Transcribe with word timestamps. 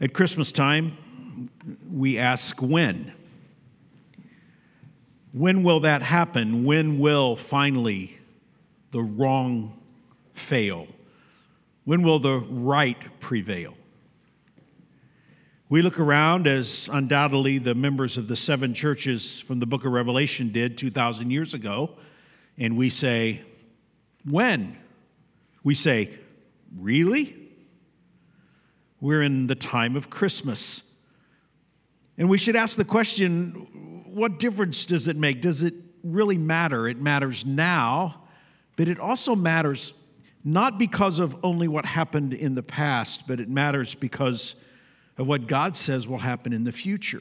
At 0.00 0.12
Christmas 0.12 0.50
time, 0.50 1.50
we 1.92 2.18
ask 2.18 2.60
when. 2.60 3.12
When 5.32 5.62
will 5.62 5.80
that 5.80 6.02
happen? 6.02 6.64
When 6.64 6.98
will 6.98 7.36
finally 7.36 8.18
the 8.90 9.02
wrong 9.02 9.78
fail? 10.34 10.88
When 11.84 12.02
will 12.02 12.18
the 12.18 12.38
right 12.38 12.98
prevail? 13.20 13.74
We 15.68 15.80
look 15.80 16.00
around 16.00 16.48
as 16.48 16.88
undoubtedly 16.92 17.58
the 17.58 17.74
members 17.74 18.18
of 18.18 18.26
the 18.26 18.36
seven 18.36 18.74
churches 18.74 19.40
from 19.40 19.60
the 19.60 19.66
book 19.66 19.84
of 19.84 19.92
Revelation 19.92 20.52
did 20.52 20.76
2,000 20.76 21.30
years 21.30 21.54
ago, 21.54 21.90
and 22.58 22.76
we 22.76 22.90
say, 22.90 23.42
When? 24.24 24.76
We 25.62 25.74
say, 25.76 26.18
Really? 26.76 27.43
We're 29.04 29.20
in 29.20 29.46
the 29.46 29.54
time 29.54 29.96
of 29.96 30.08
Christmas. 30.08 30.80
And 32.16 32.30
we 32.30 32.38
should 32.38 32.56
ask 32.56 32.74
the 32.74 32.86
question 32.86 34.02
what 34.06 34.38
difference 34.38 34.86
does 34.86 35.08
it 35.08 35.16
make? 35.18 35.42
Does 35.42 35.60
it 35.60 35.74
really 36.02 36.38
matter? 36.38 36.88
It 36.88 36.98
matters 36.98 37.44
now, 37.44 38.22
but 38.76 38.88
it 38.88 38.98
also 38.98 39.36
matters 39.36 39.92
not 40.42 40.78
because 40.78 41.20
of 41.20 41.36
only 41.44 41.68
what 41.68 41.84
happened 41.84 42.32
in 42.32 42.54
the 42.54 42.62
past, 42.62 43.24
but 43.28 43.40
it 43.40 43.50
matters 43.50 43.94
because 43.94 44.54
of 45.18 45.26
what 45.26 45.48
God 45.48 45.76
says 45.76 46.08
will 46.08 46.16
happen 46.16 46.54
in 46.54 46.64
the 46.64 46.72
future. 46.72 47.20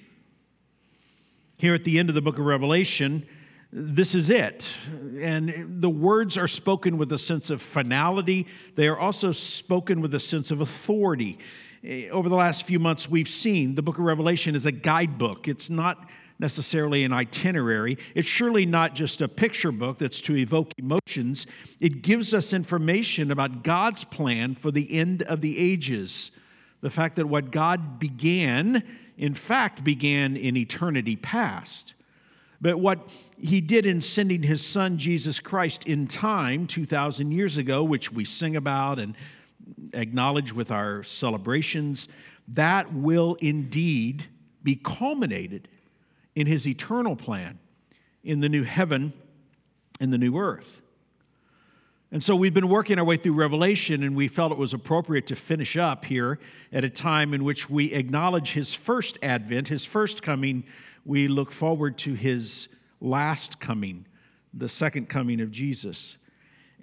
Here 1.57 1.73
at 1.73 1.83
the 1.83 1.99
end 1.99 2.07
of 2.07 2.15
the 2.15 2.21
book 2.21 2.39
of 2.39 2.45
Revelation, 2.45 3.27
this 3.73 4.15
is 4.15 4.29
it. 4.29 4.69
And 5.19 5.81
the 5.81 5.89
words 5.89 6.37
are 6.37 6.47
spoken 6.47 6.97
with 6.97 7.11
a 7.11 7.17
sense 7.17 7.49
of 7.49 7.61
finality. 7.61 8.47
They 8.75 8.87
are 8.87 8.97
also 8.97 9.33
spoken 9.33 9.99
with 9.99 10.13
a 10.13 10.19
sense 10.21 10.49
of 10.49 10.61
authority. 10.61 11.39
Eh, 11.83 12.07
over 12.09 12.29
the 12.29 12.35
last 12.35 12.65
few 12.65 12.79
months, 12.79 13.09
we've 13.09 13.27
seen 13.27 13.75
the 13.75 13.81
book 13.81 13.97
of 13.97 14.05
Revelation 14.05 14.55
is 14.55 14.65
a 14.65 14.71
guidebook. 14.71 15.47
It's 15.47 15.69
not 15.69 16.09
necessarily 16.39 17.03
an 17.03 17.11
itinerary. 17.11 17.97
It's 18.15 18.27
surely 18.27 18.65
not 18.65 18.95
just 18.95 19.21
a 19.21 19.27
picture 19.27 19.71
book 19.71 19.99
that's 19.99 20.21
to 20.21 20.37
evoke 20.37 20.71
emotions. 20.77 21.45
It 21.79 22.01
gives 22.01 22.33
us 22.33 22.53
information 22.53 23.31
about 23.31 23.63
God's 23.63 24.03
plan 24.03 24.55
for 24.55 24.71
the 24.71 24.91
end 24.93 25.23
of 25.23 25.41
the 25.41 25.57
ages. 25.57 26.31
The 26.81 26.89
fact 26.89 27.17
that 27.17 27.27
what 27.27 27.51
God 27.51 27.99
began, 27.99 28.83
in 29.17 29.33
fact, 29.33 29.83
began 29.83 30.37
in 30.37 30.55
eternity 30.57 31.17
past. 31.17 31.95
But 32.61 32.79
what 32.79 33.09
he 33.37 33.59
did 33.59 33.85
in 33.85 33.99
sending 33.99 34.41
his 34.41 34.65
son 34.65 34.97
Jesus 34.97 35.39
Christ 35.39 35.83
in 35.83 36.07
time 36.07 36.65
2,000 36.65 37.31
years 37.31 37.57
ago, 37.57 37.83
which 37.83 38.11
we 38.11 38.23
sing 38.23 38.55
about 38.55 38.99
and 38.99 39.15
acknowledge 39.93 40.53
with 40.53 40.71
our 40.71 41.03
celebrations, 41.03 42.07
that 42.49 42.93
will 42.93 43.35
indeed 43.41 44.25
be 44.63 44.75
culminated 44.75 45.67
in 46.35 46.47
his 46.47 46.67
eternal 46.67 47.15
plan 47.15 47.59
in 48.23 48.39
the 48.39 48.49
new 48.49 48.63
heaven 48.63 49.13
and 49.99 50.11
the 50.11 50.17
new 50.17 50.37
earth. 50.37 50.81
And 52.11 52.21
so 52.21 52.35
we've 52.35 52.53
been 52.53 52.69
working 52.69 52.99
our 52.99 53.05
way 53.05 53.17
through 53.17 53.33
Revelation, 53.33 54.03
and 54.03 54.15
we 54.15 54.27
felt 54.27 54.51
it 54.51 54.57
was 54.57 54.75
appropriate 54.75 55.25
to 55.27 55.35
finish 55.35 55.77
up 55.77 56.05
here 56.05 56.39
at 56.71 56.83
a 56.83 56.89
time 56.89 57.33
in 57.33 57.43
which 57.43 57.71
we 57.71 57.91
acknowledge 57.91 58.51
his 58.51 58.71
first 58.71 59.17
advent, 59.23 59.67
his 59.67 59.83
first 59.83 60.21
coming. 60.21 60.63
We 61.05 61.27
look 61.27 61.51
forward 61.51 61.97
to 61.99 62.13
his 62.13 62.67
last 63.01 63.59
coming, 63.59 64.05
the 64.53 64.69
second 64.69 65.09
coming 65.09 65.41
of 65.41 65.49
Jesus. 65.49 66.17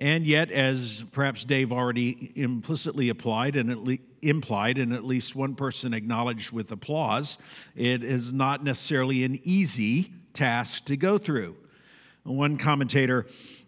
And 0.00 0.26
yet, 0.26 0.50
as 0.50 1.04
perhaps 1.12 1.44
Dave 1.44 1.72
already 1.72 2.32
implicitly 2.34 3.10
applied 3.10 3.54
and 3.54 3.70
at 3.70 3.98
implied, 4.22 4.78
and 4.78 4.94
at 4.94 5.04
least 5.04 5.36
one 5.36 5.54
person 5.54 5.92
acknowledged 5.92 6.52
with 6.52 6.72
applause, 6.72 7.36
it 7.76 8.02
is 8.02 8.32
not 8.32 8.64
necessarily 8.64 9.24
an 9.24 9.38
easy 9.44 10.10
task 10.32 10.86
to 10.86 10.96
go 10.96 11.18
through. 11.18 11.54
One 12.22 12.56
commentator 12.56 13.26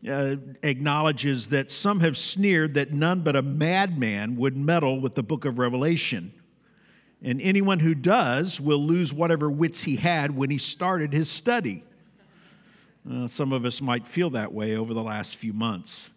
uh, 0.09 0.37
acknowledges 0.63 1.49
that 1.49 1.71
some 1.71 2.01
have 2.01 2.17
sneered 2.17 2.75
that 2.75 2.93
none 2.93 3.21
but 3.21 3.37
a 3.37 3.43
madman 3.43 4.37
would 4.37 4.57
meddle 4.57 5.01
with 5.01 5.15
the 5.15 5.23
book 5.23 5.45
of 5.45 5.59
Revelation. 5.59 6.33
And 7.23 7.43
anyone 7.43 7.79
who 7.79 7.95
does 7.95 8.59
will 8.59 8.83
lose 8.83 9.13
whatever 9.13 9.51
wits 9.51 9.83
he 9.83 9.97
had 9.97 10.35
when 10.35 10.49
he 10.49 10.59
started 10.59 11.13
his 11.13 11.31
study. 11.31 11.85
Uh, 13.11 13.27
some 13.29 13.53
of 13.53 13.67
us 13.67 13.83
might 13.83 14.07
feel 14.07 14.31
that 14.31 14.53
way 14.53 14.77
over 14.77 14.95
the 14.95 15.03
last 15.03 15.37
few 15.37 15.53
months. 15.53 16.09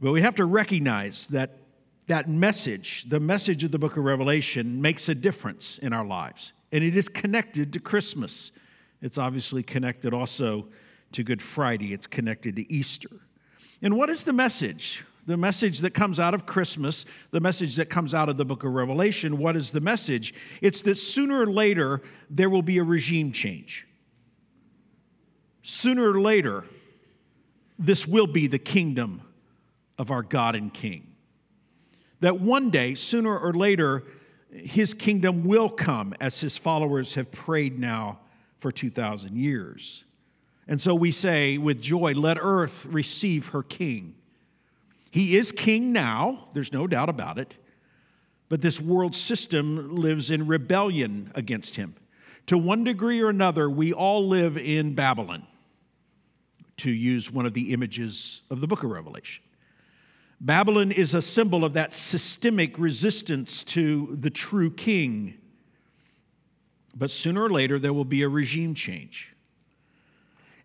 But 0.00 0.12
we 0.12 0.22
have 0.22 0.34
to 0.36 0.46
recognize 0.46 1.26
that 1.28 1.58
that 2.06 2.28
message, 2.28 3.04
the 3.08 3.20
message 3.20 3.62
of 3.62 3.70
the 3.70 3.78
book 3.78 3.96
of 3.96 4.04
Revelation, 4.04 4.80
makes 4.82 5.08
a 5.08 5.14
difference 5.14 5.78
in 5.82 5.92
our 5.92 6.04
lives. 6.04 6.52
And 6.72 6.82
it 6.82 6.96
is 6.96 7.08
connected 7.08 7.72
to 7.74 7.80
Christmas. 7.80 8.50
It's 9.02 9.18
obviously 9.18 9.62
connected 9.62 10.12
also 10.12 10.66
to 11.12 11.22
Good 11.22 11.42
Friday, 11.42 11.92
it's 11.92 12.06
connected 12.06 12.56
to 12.56 12.72
Easter. 12.72 13.10
And 13.82 13.96
what 13.96 14.10
is 14.10 14.24
the 14.24 14.32
message? 14.32 15.04
The 15.26 15.36
message 15.36 15.80
that 15.80 15.92
comes 15.92 16.18
out 16.18 16.34
of 16.34 16.46
Christmas, 16.46 17.04
the 17.30 17.40
message 17.40 17.76
that 17.76 17.90
comes 17.90 18.14
out 18.14 18.28
of 18.28 18.36
the 18.36 18.44
book 18.44 18.64
of 18.64 18.72
Revelation, 18.72 19.38
what 19.38 19.56
is 19.56 19.70
the 19.70 19.80
message? 19.80 20.34
It's 20.60 20.82
that 20.82 20.96
sooner 20.96 21.40
or 21.40 21.46
later 21.46 22.02
there 22.30 22.48
will 22.48 22.62
be 22.62 22.78
a 22.78 22.82
regime 22.82 23.32
change. 23.32 23.86
Sooner 25.62 26.10
or 26.10 26.20
later, 26.20 26.64
this 27.78 28.06
will 28.06 28.26
be 28.26 28.46
the 28.46 28.58
kingdom 28.58 29.22
of 30.00 30.10
our 30.10 30.22
God 30.22 30.54
and 30.54 30.72
King. 30.72 31.06
That 32.20 32.40
one 32.40 32.70
day, 32.70 32.94
sooner 32.94 33.38
or 33.38 33.52
later, 33.52 34.04
his 34.50 34.94
kingdom 34.94 35.44
will 35.44 35.68
come 35.68 36.14
as 36.20 36.40
his 36.40 36.56
followers 36.56 37.12
have 37.14 37.30
prayed 37.30 37.78
now 37.78 38.18
for 38.60 38.72
2,000 38.72 39.36
years. 39.36 40.04
And 40.66 40.80
so 40.80 40.94
we 40.94 41.12
say 41.12 41.58
with 41.58 41.82
joy, 41.82 42.14
let 42.14 42.38
earth 42.40 42.86
receive 42.86 43.48
her 43.48 43.62
king. 43.62 44.14
He 45.10 45.36
is 45.36 45.52
king 45.52 45.92
now, 45.92 46.48
there's 46.54 46.72
no 46.72 46.86
doubt 46.86 47.10
about 47.10 47.38
it, 47.38 47.52
but 48.48 48.62
this 48.62 48.80
world 48.80 49.14
system 49.14 49.96
lives 49.96 50.30
in 50.30 50.46
rebellion 50.46 51.30
against 51.34 51.76
him. 51.76 51.94
To 52.46 52.56
one 52.56 52.84
degree 52.84 53.20
or 53.20 53.28
another, 53.28 53.68
we 53.68 53.92
all 53.92 54.26
live 54.26 54.56
in 54.56 54.94
Babylon, 54.94 55.46
to 56.78 56.90
use 56.90 57.30
one 57.30 57.44
of 57.44 57.52
the 57.52 57.74
images 57.74 58.40
of 58.50 58.62
the 58.62 58.66
book 58.66 58.82
of 58.82 58.90
Revelation. 58.90 59.42
Babylon 60.40 60.90
is 60.90 61.12
a 61.12 61.20
symbol 61.20 61.64
of 61.64 61.74
that 61.74 61.92
systemic 61.92 62.78
resistance 62.78 63.62
to 63.64 64.16
the 64.18 64.30
true 64.30 64.70
king. 64.70 65.34
But 66.96 67.10
sooner 67.10 67.42
or 67.42 67.50
later, 67.50 67.78
there 67.78 67.92
will 67.92 68.06
be 68.06 68.22
a 68.22 68.28
regime 68.28 68.74
change. 68.74 69.34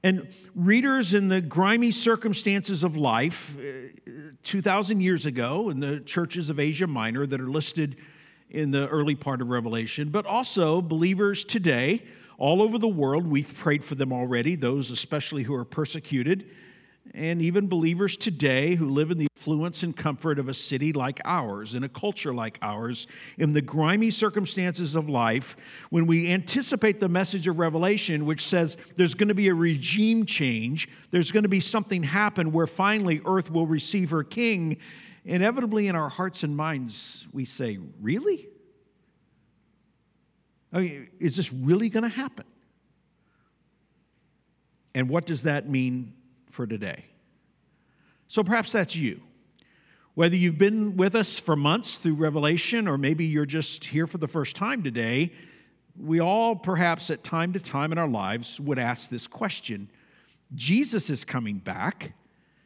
And 0.01 0.29
readers 0.55 1.13
in 1.13 1.27
the 1.27 1.41
grimy 1.41 1.91
circumstances 1.91 2.83
of 2.83 2.95
life 2.95 3.57
uh, 3.59 4.11
2,000 4.43 5.01
years 5.01 5.25
ago 5.25 5.69
in 5.69 5.79
the 5.79 5.99
churches 6.01 6.49
of 6.49 6.59
Asia 6.59 6.87
Minor 6.87 7.25
that 7.25 7.41
are 7.41 7.49
listed 7.49 7.97
in 8.51 8.71
the 8.71 8.87
early 8.87 9.15
part 9.15 9.41
of 9.41 9.49
Revelation, 9.49 10.09
but 10.09 10.25
also 10.25 10.81
believers 10.81 11.43
today 11.43 12.03
all 12.37 12.61
over 12.61 12.77
the 12.77 12.87
world, 12.87 13.25
we've 13.25 13.53
prayed 13.57 13.83
for 13.83 13.95
them 13.95 14.13
already, 14.13 14.55
those 14.55 14.91
especially 14.91 15.43
who 15.43 15.55
are 15.55 15.65
persecuted 15.65 16.49
and 17.13 17.41
even 17.41 17.67
believers 17.67 18.17
today 18.17 18.75
who 18.75 18.87
live 18.87 19.11
in 19.11 19.17
the 19.17 19.27
affluence 19.37 19.83
and 19.83 19.95
comfort 19.95 20.39
of 20.39 20.49
a 20.49 20.53
city 20.53 20.91
like 20.91 21.21
ours, 21.23 21.75
in 21.75 21.83
a 21.83 21.89
culture 21.89 22.33
like 22.33 22.57
ours, 22.61 23.07
in 23.37 23.53
the 23.53 23.61
grimy 23.61 24.09
circumstances 24.09 24.95
of 24.95 25.07
life, 25.07 25.55
when 25.91 26.07
we 26.07 26.31
anticipate 26.31 26.99
the 26.99 27.07
message 27.07 27.47
of 27.47 27.59
Revelation, 27.59 28.25
which 28.25 28.47
says 28.47 28.75
there's 28.95 29.13
going 29.13 29.27
to 29.27 29.35
be 29.35 29.49
a 29.49 29.53
regime 29.53 30.25
change, 30.25 30.89
there's 31.11 31.31
going 31.31 31.43
to 31.43 31.49
be 31.49 31.59
something 31.59 32.01
happen 32.01 32.51
where 32.51 32.67
finally 32.67 33.21
earth 33.25 33.51
will 33.51 33.67
receive 33.67 34.09
her 34.09 34.23
king, 34.23 34.77
inevitably 35.25 35.87
in 35.87 35.95
our 35.95 36.09
hearts 36.09 36.43
and 36.43 36.55
minds, 36.57 37.27
we 37.31 37.45
say, 37.45 37.77
Really? 38.01 38.47
I 40.73 40.79
mean, 40.79 41.07
is 41.19 41.37
this 41.37 41.53
really 41.53 41.89
going 41.89 42.03
to 42.03 42.09
happen? 42.09 42.45
And 44.93 45.07
what 45.09 45.25
does 45.25 45.43
that 45.43 45.69
mean 45.69 46.13
for 46.55 46.65
today. 46.65 47.05
So 48.27 48.43
perhaps 48.43 48.71
that's 48.71 48.95
you. 48.95 49.21
Whether 50.15 50.37
you've 50.37 50.57
been 50.57 50.95
with 50.95 51.13
us 51.15 51.37
for 51.37 51.55
months 51.55 51.97
through 51.97 52.15
Revelation, 52.15 52.87
or 52.87 52.97
maybe 52.97 53.25
you're 53.25 53.45
just 53.45 53.83
here 53.83 54.07
for 54.07 54.17
the 54.17 54.27
first 54.27 54.55
time 54.55 54.81
today, 54.81 55.33
we 56.01 56.21
all 56.21 56.55
perhaps 56.55 57.09
at 57.09 57.23
time 57.23 57.51
to 57.53 57.59
time 57.59 57.91
in 57.91 57.97
our 57.97 58.07
lives 58.07 58.59
would 58.59 58.79
ask 58.79 59.09
this 59.09 59.27
question 59.27 59.89
Jesus 60.53 61.09
is 61.09 61.25
coming 61.25 61.57
back, 61.57 62.13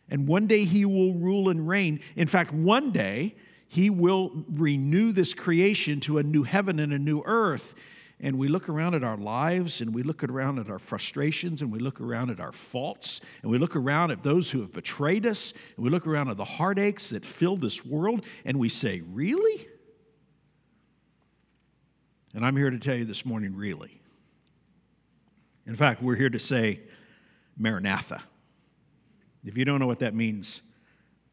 and 0.10 0.28
one 0.28 0.46
day 0.48 0.66
he 0.66 0.86
will 0.86 1.14
rule 1.16 1.50
and 1.50 1.68
reign. 1.68 2.02
In 2.16 2.28
fact, 2.28 2.54
one 2.54 2.92
day 2.92 3.36
he 3.68 3.90
will 3.90 4.32
renew 4.52 5.12
this 5.12 5.34
creation 5.34 6.00
to 6.02 6.18
a 6.20 6.24
new 6.24 6.44
heaven 6.44 6.80
and 6.80 6.94
a 6.94 7.00
new 7.00 7.24
earth 7.26 7.74
and 8.22 8.38
we 8.38 8.50
look 8.50 8.68
around 8.68 8.96
at 8.96 9.04
our 9.04 9.18
lives 9.18 9.82
and 9.82 9.94
we 9.94 10.04
look 10.04 10.24
around 10.24 10.60
at 10.60 10.70
our 10.70 10.80
frustrations 10.80 11.62
and 11.62 11.72
we 11.72 11.80
look 11.80 12.02
around 12.02 12.30
at 12.30 12.40
our 12.40 12.52
faults 12.52 13.22
and 13.42 13.52
we 13.52 13.58
look 13.58 13.76
around 13.76 14.12
at 14.12 14.24
those 14.24 14.52
who 14.52 14.60
have 14.60 14.74
betrayed 14.74 15.26
us 15.26 15.54
and 15.76 15.84
we 15.84 15.90
look 15.90 16.06
around 16.06 16.30
at 16.30 16.36
the 16.36 16.44
heartaches 16.44 17.10
that 17.10 17.26
fill 17.26 17.56
this 17.56 17.86
world 17.86 18.26
and 18.46 18.58
we 18.58 18.70
say, 18.70 19.02
Really? 19.12 19.68
And 22.36 22.46
I'm 22.46 22.56
here 22.56 22.70
to 22.70 22.78
tell 22.78 22.96
you 22.96 23.06
this 23.06 23.26
morning, 23.26 23.56
really. 23.56 24.00
In 25.66 25.76
fact, 25.76 26.02
we're 26.04 26.16
here 26.16 26.30
to 26.30 26.40
say 26.40 26.82
Maranatha. 27.58 28.22
If 29.44 29.58
you 29.58 29.66
don't 29.66 29.80
know 29.80 29.88
what 29.88 30.00
that 30.00 30.14
means, 30.14 30.62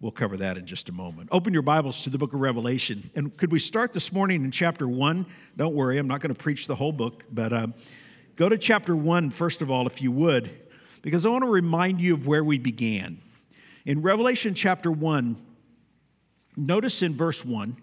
we'll 0.00 0.12
cover 0.12 0.36
that 0.36 0.58
in 0.58 0.66
just 0.66 0.88
a 0.88 0.92
moment. 0.92 1.28
Open 1.32 1.52
your 1.52 1.62
Bibles 1.62 2.02
to 2.02 2.10
the 2.10 2.18
book 2.18 2.34
of 2.34 2.40
Revelation. 2.40 3.10
And 3.14 3.34
could 3.36 3.50
we 3.50 3.58
start 3.58 3.92
this 3.92 4.12
morning 4.12 4.44
in 4.44 4.50
chapter 4.50 4.86
1? 4.86 5.26
Don't 5.56 5.74
worry, 5.74 5.98
I'm 5.98 6.06
not 6.06 6.20
going 6.20 6.34
to 6.34 6.40
preach 6.40 6.66
the 6.66 6.74
whole 6.74 6.92
book, 6.92 7.24
but 7.32 7.52
uh, 7.52 7.68
go 8.36 8.48
to 8.48 8.58
chapter 8.58 8.94
1, 8.94 9.30
first 9.30 9.62
of 9.62 9.70
all, 9.70 9.86
if 9.86 10.02
you 10.02 10.12
would, 10.12 10.50
because 11.02 11.24
I 11.24 11.30
want 11.30 11.44
to 11.44 11.50
remind 11.50 12.00
you 12.00 12.14
of 12.14 12.26
where 12.26 12.44
we 12.44 12.58
began. 12.58 13.18
In 13.86 14.02
Revelation 14.02 14.54
chapter 14.54 14.90
1, 14.90 15.36
notice 16.56 17.02
in 17.02 17.16
verse 17.16 17.44
1, 17.44 17.76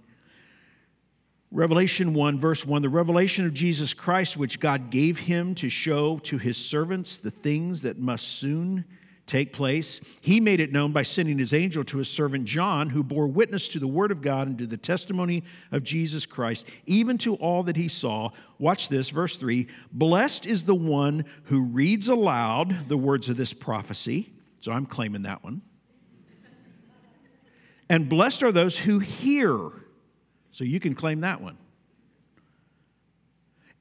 Revelation 1.51 2.13
1, 2.13 2.39
verse 2.39 2.65
1, 2.65 2.81
the 2.81 2.89
revelation 2.89 3.45
of 3.45 3.53
Jesus 3.53 3.93
Christ, 3.93 4.37
which 4.37 4.59
God 4.59 4.89
gave 4.89 5.19
him 5.19 5.53
to 5.55 5.69
show 5.69 6.17
to 6.19 6.39
his 6.39 6.57
servants 6.57 7.19
the 7.19 7.29
things 7.29 7.83
that 7.83 7.99
must 7.99 8.27
soon 8.39 8.83
take 9.25 9.53
place. 9.53 10.01
He 10.21 10.39
made 10.39 10.59
it 10.59 10.71
known 10.71 10.91
by 10.91 11.03
sending 11.03 11.37
his 11.37 11.53
angel 11.53 11.83
to 11.85 11.97
his 11.97 12.09
servant 12.09 12.45
John, 12.45 12.89
who 12.89 13.03
bore 13.03 13.27
witness 13.27 13.67
to 13.69 13.79
the 13.79 13.87
word 13.87 14.11
of 14.11 14.21
God 14.21 14.47
and 14.47 14.57
to 14.57 14.67
the 14.67 14.77
testimony 14.77 15.43
of 15.71 15.83
Jesus 15.83 16.25
Christ, 16.25 16.65
even 16.85 17.17
to 17.19 17.35
all 17.35 17.63
that 17.63 17.75
he 17.75 17.87
saw. 17.87 18.29
Watch 18.59 18.89
this, 18.89 19.09
verse 19.09 19.37
3 19.37 19.67
Blessed 19.91 20.45
is 20.45 20.65
the 20.65 20.75
one 20.75 21.25
who 21.45 21.61
reads 21.61 22.09
aloud 22.09 22.89
the 22.89 22.97
words 22.97 23.29
of 23.29 23.37
this 23.37 23.53
prophecy. 23.53 24.33
So 24.61 24.71
I'm 24.71 24.85
claiming 24.85 25.23
that 25.23 25.43
one. 25.43 25.61
And 27.89 28.09
blessed 28.09 28.43
are 28.43 28.51
those 28.51 28.77
who 28.77 28.99
hear 28.99 29.71
so 30.51 30.63
you 30.63 30.79
can 30.79 30.95
claim 30.95 31.21
that 31.21 31.41
one. 31.41 31.57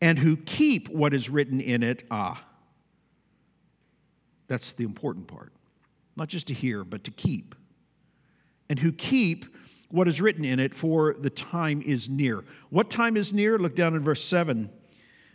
And 0.00 0.18
who 0.18 0.36
keep 0.36 0.88
what 0.88 1.14
is 1.14 1.30
written 1.30 1.60
in 1.60 1.82
it. 1.82 2.04
Ah, 2.10 2.44
that's 4.52 4.72
the 4.72 4.84
important 4.84 5.26
part. 5.26 5.50
Not 6.14 6.28
just 6.28 6.48
to 6.48 6.54
hear, 6.54 6.84
but 6.84 7.04
to 7.04 7.10
keep. 7.10 7.54
And 8.68 8.78
who 8.78 8.92
keep 8.92 9.46
what 9.88 10.06
is 10.08 10.20
written 10.20 10.44
in 10.44 10.60
it, 10.60 10.74
for 10.74 11.16
the 11.18 11.30
time 11.30 11.80
is 11.80 12.10
near. 12.10 12.44
What 12.68 12.90
time 12.90 13.16
is 13.16 13.32
near? 13.32 13.58
Look 13.58 13.74
down 13.74 13.94
in 13.94 14.04
verse 14.04 14.22
7. 14.22 14.70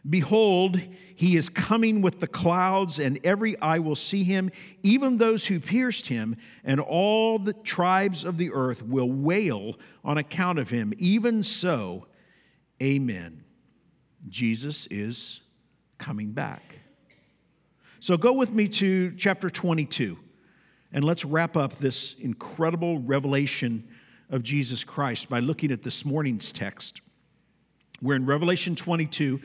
Behold, 0.07 0.79
he 1.15 1.35
is 1.35 1.49
coming 1.49 2.01
with 2.03 2.19
the 2.19 2.27
clouds, 2.27 2.99
and 2.99 3.19
every 3.23 3.59
eye 3.59 3.79
will 3.79 3.95
see 3.95 4.23
him, 4.23 4.51
even 4.83 5.17
those 5.17 5.47
who 5.47 5.59
pierced 5.59 6.05
him, 6.05 6.35
and 6.63 6.79
all 6.79 7.39
the 7.39 7.53
tribes 7.53 8.23
of 8.23 8.37
the 8.37 8.51
earth 8.51 8.83
will 8.83 9.11
wail 9.11 9.79
on 10.05 10.19
account 10.19 10.59
of 10.59 10.69
him. 10.69 10.93
Even 10.99 11.41
so, 11.41 12.05
amen. 12.83 13.43
Jesus 14.29 14.87
is 14.91 15.41
coming 15.97 16.33
back. 16.33 16.61
So 17.99 18.17
go 18.17 18.33
with 18.33 18.51
me 18.51 18.67
to 18.69 19.11
chapter 19.17 19.49
22, 19.49 20.17
and 20.94 21.03
let's 21.03 21.25
wrap 21.25 21.57
up 21.57 21.77
this 21.77 22.15
incredible 22.19 22.99
revelation 22.99 23.88
of 24.29 24.44
Jesus 24.44 24.83
Christ 24.83 25.29
by 25.29 25.39
looking 25.39 25.71
at 25.71 25.81
this 25.81 26.05
morning's 26.05 26.51
text. 26.51 27.01
We're 28.01 28.15
in 28.15 28.25
Revelation 28.25 28.75
22 28.75 29.39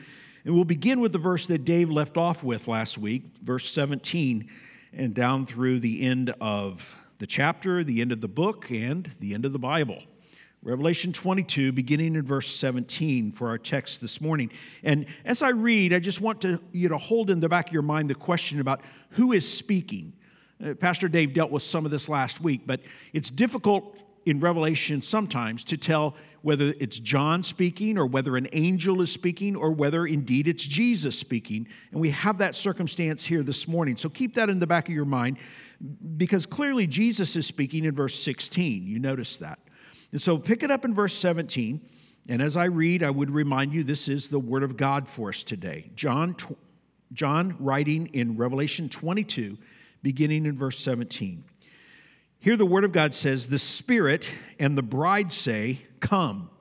and 0.45 0.53
we'll 0.53 0.65
begin 0.65 0.99
with 0.99 1.13
the 1.13 1.19
verse 1.19 1.47
that 1.47 1.63
Dave 1.63 1.89
left 1.89 2.17
off 2.17 2.43
with 2.43 2.67
last 2.67 2.97
week, 2.97 3.23
verse 3.41 3.71
17, 3.71 4.49
and 4.91 5.13
down 5.13 5.45
through 5.45 5.79
the 5.79 6.01
end 6.01 6.33
of 6.41 6.95
the 7.19 7.27
chapter, 7.27 7.83
the 7.83 8.01
end 8.01 8.11
of 8.11 8.19
the 8.19 8.27
book, 8.27 8.69
and 8.69 9.09
the 9.19 9.33
end 9.33 9.45
of 9.45 9.53
the 9.53 9.59
Bible. 9.59 10.03
Revelation 10.63 11.11
22, 11.11 11.73
beginning 11.73 12.15
in 12.15 12.21
verse 12.21 12.55
17 12.55 13.33
for 13.33 13.49
our 13.49 13.57
text 13.57 13.99
this 13.99 14.21
morning. 14.21 14.49
And 14.83 15.05
as 15.25 15.41
I 15.41 15.49
read, 15.49 15.91
I 15.91 15.99
just 15.99 16.21
want 16.21 16.39
to, 16.41 16.57
you 16.71 16.87
to 16.87 16.97
hold 16.97 17.29
in 17.29 17.41
the 17.41 17.49
back 17.49 17.67
of 17.67 17.73
your 17.73 17.81
mind 17.81 18.09
the 18.09 18.15
question 18.15 18.61
about 18.61 18.79
who 19.09 19.33
is 19.33 19.51
speaking. 19.51 20.13
Uh, 20.65 20.73
Pastor 20.73 21.09
Dave 21.09 21.33
dealt 21.33 21.51
with 21.51 21.63
some 21.63 21.83
of 21.83 21.91
this 21.91 22.07
last 22.07 22.39
week, 22.39 22.61
but 22.65 22.79
it's 23.11 23.29
difficult 23.29 23.97
in 24.25 24.39
Revelation 24.39 25.01
sometimes 25.01 25.65
to 25.65 25.75
tell 25.75 26.15
whether 26.43 26.73
it's 26.79 26.97
John 26.97 27.43
speaking 27.43 27.97
or 27.97 28.05
whether 28.05 28.37
an 28.37 28.47
angel 28.53 29.01
is 29.01 29.11
speaking 29.11 29.57
or 29.57 29.71
whether 29.71 30.07
indeed 30.07 30.47
it's 30.47 30.63
Jesus 30.63 31.19
speaking. 31.19 31.67
And 31.91 31.99
we 31.99 32.09
have 32.11 32.37
that 32.37 32.55
circumstance 32.55 33.25
here 33.25 33.43
this 33.43 33.67
morning. 33.67 33.97
So 33.97 34.07
keep 34.07 34.33
that 34.35 34.49
in 34.49 34.59
the 34.59 34.67
back 34.67 34.87
of 34.87 34.95
your 34.95 35.03
mind 35.03 35.39
because 36.15 36.45
clearly 36.45 36.87
Jesus 36.87 37.35
is 37.35 37.45
speaking 37.45 37.83
in 37.83 37.93
verse 37.93 38.17
16. 38.17 38.87
You 38.87 38.99
notice 38.99 39.35
that. 39.37 39.59
And 40.13 40.21
so 40.21 40.37
pick 40.37 40.61
it 40.61 40.69
up 40.69 40.85
in 40.85 40.93
verse 40.93 41.17
17. 41.17 41.81
And 42.29 42.41
as 42.41 42.55
I 42.55 42.65
read, 42.65 43.03
I 43.03 43.09
would 43.09 43.31
remind 43.31 43.73
you 43.73 43.83
this 43.83 44.07
is 44.07 44.29
the 44.29 44.39
word 44.39 44.63
of 44.63 44.77
God 44.77 45.09
for 45.09 45.29
us 45.29 45.43
today. 45.43 45.89
John, 45.95 46.37
John 47.11 47.55
writing 47.59 48.07
in 48.13 48.37
Revelation 48.37 48.87
22, 48.89 49.57
beginning 50.03 50.45
in 50.45 50.55
verse 50.55 50.79
17. 50.79 51.43
Here 52.37 52.55
the 52.55 52.65
word 52.65 52.83
of 52.83 52.91
God 52.91 53.15
says, 53.15 53.47
The 53.47 53.57
Spirit 53.57 54.29
and 54.59 54.77
the 54.77 54.83
bride 54.83 55.31
say, 55.31 55.81
Come. 55.99 56.51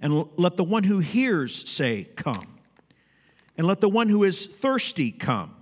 And 0.00 0.28
let 0.36 0.56
the 0.56 0.64
one 0.64 0.84
who 0.84 1.00
hears 1.00 1.68
say, 1.68 2.04
Come. 2.16 2.60
And 3.58 3.66
let 3.66 3.80
the 3.80 3.88
one 3.88 4.08
who 4.08 4.22
is 4.22 4.46
thirsty 4.46 5.10
come. 5.10 5.56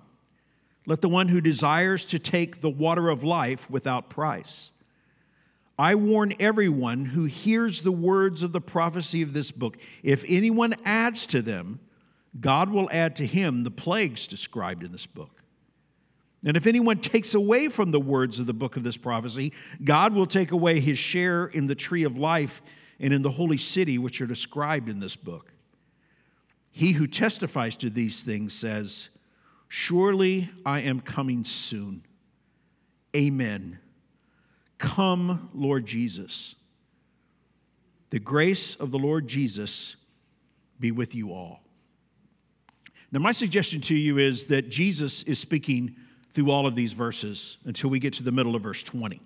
Let 0.86 1.00
the 1.00 1.08
one 1.08 1.28
who 1.28 1.40
desires 1.40 2.04
to 2.06 2.18
take 2.18 2.60
the 2.60 2.70
water 2.70 3.08
of 3.08 3.24
life 3.24 3.68
without 3.70 4.10
price. 4.10 4.70
I 5.80 5.94
warn 5.94 6.34
everyone 6.38 7.06
who 7.06 7.24
hears 7.24 7.80
the 7.80 7.90
words 7.90 8.42
of 8.42 8.52
the 8.52 8.60
prophecy 8.60 9.22
of 9.22 9.32
this 9.32 9.50
book. 9.50 9.78
If 10.02 10.22
anyone 10.28 10.74
adds 10.84 11.26
to 11.28 11.40
them, 11.40 11.80
God 12.38 12.68
will 12.68 12.90
add 12.92 13.16
to 13.16 13.26
him 13.26 13.64
the 13.64 13.70
plagues 13.70 14.26
described 14.26 14.84
in 14.84 14.92
this 14.92 15.06
book. 15.06 15.42
And 16.44 16.54
if 16.54 16.66
anyone 16.66 16.98
takes 16.98 17.32
away 17.32 17.68
from 17.68 17.92
the 17.92 17.98
words 17.98 18.38
of 18.38 18.44
the 18.44 18.52
book 18.52 18.76
of 18.76 18.84
this 18.84 18.98
prophecy, 18.98 19.54
God 19.82 20.12
will 20.12 20.26
take 20.26 20.50
away 20.50 20.80
his 20.80 20.98
share 20.98 21.46
in 21.46 21.66
the 21.66 21.74
tree 21.74 22.04
of 22.04 22.18
life 22.18 22.60
and 22.98 23.14
in 23.14 23.22
the 23.22 23.30
holy 23.30 23.56
city 23.56 23.96
which 23.96 24.20
are 24.20 24.26
described 24.26 24.90
in 24.90 25.00
this 25.00 25.16
book. 25.16 25.50
He 26.70 26.92
who 26.92 27.06
testifies 27.06 27.74
to 27.76 27.88
these 27.88 28.22
things 28.22 28.52
says, 28.52 29.08
Surely 29.68 30.50
I 30.66 30.80
am 30.80 31.00
coming 31.00 31.46
soon. 31.46 32.04
Amen. 33.16 33.78
Come, 34.80 35.50
Lord 35.54 35.84
Jesus. 35.84 36.54
The 38.08 38.18
grace 38.18 38.76
of 38.76 38.90
the 38.90 38.98
Lord 38.98 39.28
Jesus 39.28 39.94
be 40.80 40.90
with 40.90 41.14
you 41.14 41.32
all. 41.32 41.60
Now, 43.12 43.20
my 43.20 43.32
suggestion 43.32 43.82
to 43.82 43.94
you 43.94 44.18
is 44.18 44.46
that 44.46 44.70
Jesus 44.70 45.22
is 45.24 45.38
speaking 45.38 45.94
through 46.32 46.50
all 46.50 46.66
of 46.66 46.74
these 46.74 46.94
verses 46.94 47.58
until 47.66 47.90
we 47.90 47.98
get 47.98 48.14
to 48.14 48.22
the 48.22 48.32
middle 48.32 48.56
of 48.56 48.62
verse 48.62 48.82
20. 48.82 49.20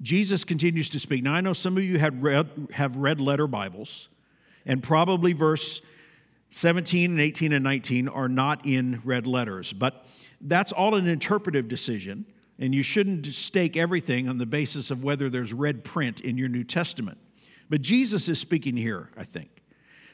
Jesus 0.00 0.44
continues 0.44 0.88
to 0.90 1.00
speak. 1.00 1.24
Now, 1.24 1.34
I 1.34 1.40
know 1.40 1.52
some 1.52 1.76
of 1.76 1.82
you 1.82 1.98
have 1.98 2.22
read, 2.22 2.48
have 2.72 2.96
red 2.96 3.20
letter 3.20 3.48
Bibles, 3.48 4.08
and 4.64 4.80
probably 4.80 5.32
verse 5.32 5.80
17 6.52 7.10
and 7.10 7.20
18 7.20 7.52
and 7.52 7.64
19 7.64 8.08
are 8.08 8.28
not 8.28 8.64
in 8.64 9.02
red 9.04 9.26
letters, 9.26 9.72
but 9.72 10.06
that's 10.40 10.70
all 10.70 10.94
an 10.94 11.08
interpretive 11.08 11.66
decision, 11.66 12.26
and 12.58 12.74
you 12.74 12.82
shouldn't 12.82 13.26
stake 13.26 13.76
everything 13.76 14.28
on 14.28 14.38
the 14.38 14.46
basis 14.46 14.90
of 14.90 15.04
whether 15.04 15.28
there's 15.28 15.52
red 15.52 15.84
print 15.84 16.20
in 16.20 16.38
your 16.38 16.48
New 16.48 16.64
Testament. 16.64 17.18
But 17.68 17.82
Jesus 17.82 18.28
is 18.28 18.38
speaking 18.38 18.76
here, 18.76 19.10
I 19.16 19.24
think. 19.24 19.50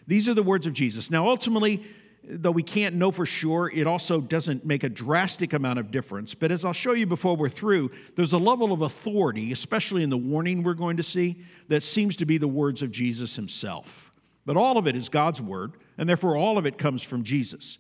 These 0.07 0.29
are 0.29 0.35
the 0.35 0.43
words 0.43 0.67
of 0.67 0.73
Jesus. 0.73 1.11
Now, 1.11 1.29
ultimately, 1.29 1.85
though 2.25 2.51
we 2.51 2.63
can't 2.63 2.97
know 2.97 3.11
for 3.11 3.27
sure, 3.27 3.71
it 3.71 3.87
also 3.87 4.21
doesn't 4.21 4.65
make 4.65 4.85
a 4.85 4.89
drastic 4.89 5.53
amount 5.53 5.79
of 5.79 5.91
difference. 5.91 6.35
But 6.35 6.51
as 6.51 6.65
I'll 6.65 6.73
show 6.73 6.93
you 6.93 7.07
before 7.07 7.37
we're 7.37 7.49
through, 7.49 7.91
there's 8.17 8.33
a 8.33 8.39
level 8.39 8.73
of 8.73 8.83
authority, 8.83 9.53
especially 9.53 10.03
in 10.03 10.11
the 10.11 10.19
warning 10.19 10.63
we're 10.63 10.75
going 10.75 10.97
to 10.97 11.03
see, 11.03 11.37
that 11.69 11.83
seems 11.83 12.17
to 12.17 12.25
be 12.25 12.39
the 12.39 12.49
words 12.49 12.83
of 12.83 12.91
Jesus 12.91 13.37
himself. 13.37 14.13
But 14.45 14.57
all 14.57 14.79
of 14.79 14.87
it 14.87 14.97
is 14.97 15.09
God's 15.09 15.41
word, 15.41 15.75
and 15.99 16.09
therefore 16.09 16.37
all 16.37 16.59
of 16.59 16.67
it 16.67 16.79
comes 16.79 17.03
from 17.03 17.23
Jesus. 17.23 17.79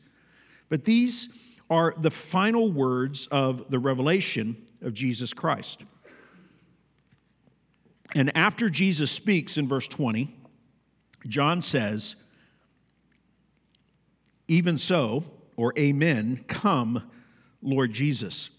But 0.69 0.85
these 0.85 1.28
are 1.73 1.95
the 1.97 2.11
final 2.11 2.71
words 2.71 3.26
of 3.31 3.71
the 3.71 3.79
revelation 3.79 4.55
of 4.83 4.93
Jesus 4.93 5.33
Christ. 5.33 5.85
And 8.14 8.37
after 8.37 8.69
Jesus 8.69 9.11
speaks 9.11 9.57
in 9.57 9.67
verse 9.67 9.88
20, 9.88 10.37
John 11.29 11.62
says, 11.62 12.14
even 14.49 14.76
so, 14.76 15.25
or 15.57 15.73
amen, 15.79 16.45
come, 16.47 17.11
Lord 17.62 17.91
Jesus. 17.95 18.50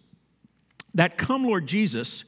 That 0.96 1.16
come, 1.16 1.44
Lord 1.44 1.68
Jesus, 1.68 2.24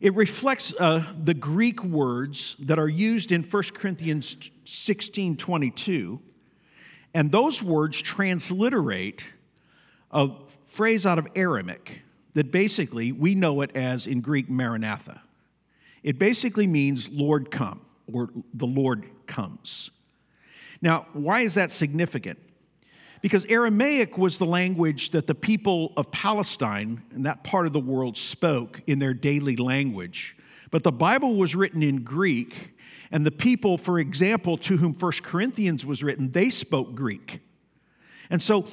it 0.00 0.14
reflects 0.14 0.74
uh, 0.78 1.14
the 1.24 1.32
Greek 1.32 1.82
words 1.82 2.56
that 2.58 2.78
are 2.78 2.90
used 2.90 3.32
in 3.32 3.42
1 3.42 3.62
Corinthians 3.74 4.36
16 4.66 5.38
22. 5.38 6.20
And 7.14 7.30
those 7.32 7.62
words 7.62 8.02
transliterate 8.02 9.24
a 10.14 10.30
phrase 10.68 11.04
out 11.04 11.18
of 11.18 11.26
Aramaic 11.34 12.00
that 12.34 12.50
basically 12.50 13.12
we 13.12 13.34
know 13.34 13.60
it 13.60 13.74
as 13.76 14.06
in 14.06 14.20
Greek 14.20 14.48
Maranatha. 14.48 15.20
It 16.02 16.18
basically 16.18 16.66
means 16.66 17.08
Lord 17.10 17.50
come 17.50 17.80
or 18.12 18.30
the 18.54 18.66
Lord 18.66 19.04
comes. 19.26 19.90
Now, 20.80 21.06
why 21.12 21.40
is 21.42 21.54
that 21.54 21.70
significant? 21.70 22.38
Because 23.22 23.44
Aramaic 23.46 24.18
was 24.18 24.36
the 24.36 24.44
language 24.44 25.10
that 25.12 25.26
the 25.26 25.34
people 25.34 25.94
of 25.96 26.10
Palestine 26.10 27.02
and 27.14 27.24
that 27.24 27.42
part 27.42 27.66
of 27.66 27.72
the 27.72 27.80
world 27.80 28.18
spoke 28.18 28.82
in 28.86 28.98
their 28.98 29.14
daily 29.14 29.56
language. 29.56 30.36
But 30.70 30.82
the 30.82 30.92
Bible 30.92 31.36
was 31.36 31.54
written 31.54 31.82
in 31.82 32.02
Greek, 32.02 32.74
and 33.10 33.24
the 33.24 33.30
people, 33.30 33.78
for 33.78 33.98
example, 33.98 34.58
to 34.58 34.76
whom 34.76 34.92
First 34.92 35.22
Corinthians 35.22 35.86
was 35.86 36.02
written, 36.02 36.32
they 36.32 36.50
spoke 36.50 36.94
Greek. 36.94 37.40
And 38.28 38.42
so 38.42 38.66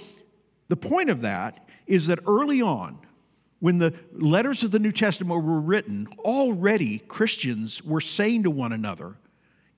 the 0.72 0.78
point 0.78 1.10
of 1.10 1.20
that 1.20 1.68
is 1.86 2.08
that 2.08 2.20
early 2.26 2.62
on, 2.62 2.98
when 3.60 3.78
the 3.78 3.94
letters 4.14 4.64
of 4.64 4.72
the 4.72 4.80
New 4.80 4.94
Testament 4.94 5.44
were 5.44 5.60
written, 5.60 6.08
already 6.20 7.00
Christians 7.10 7.84
were 7.84 8.00
saying 8.00 8.44
to 8.44 8.50
one 8.50 8.72
another 8.72 9.18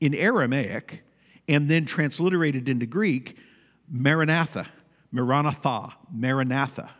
in 0.01 0.13
Aramaic 0.13 1.01
and 1.47 1.67
then 1.67 1.87
transliterated 1.87 2.69
into 2.69 2.85
Greek, 2.85 3.37
Maranatha, 3.89 4.69
Maranatha, 5.11 5.95
Maranatha, 6.13 6.91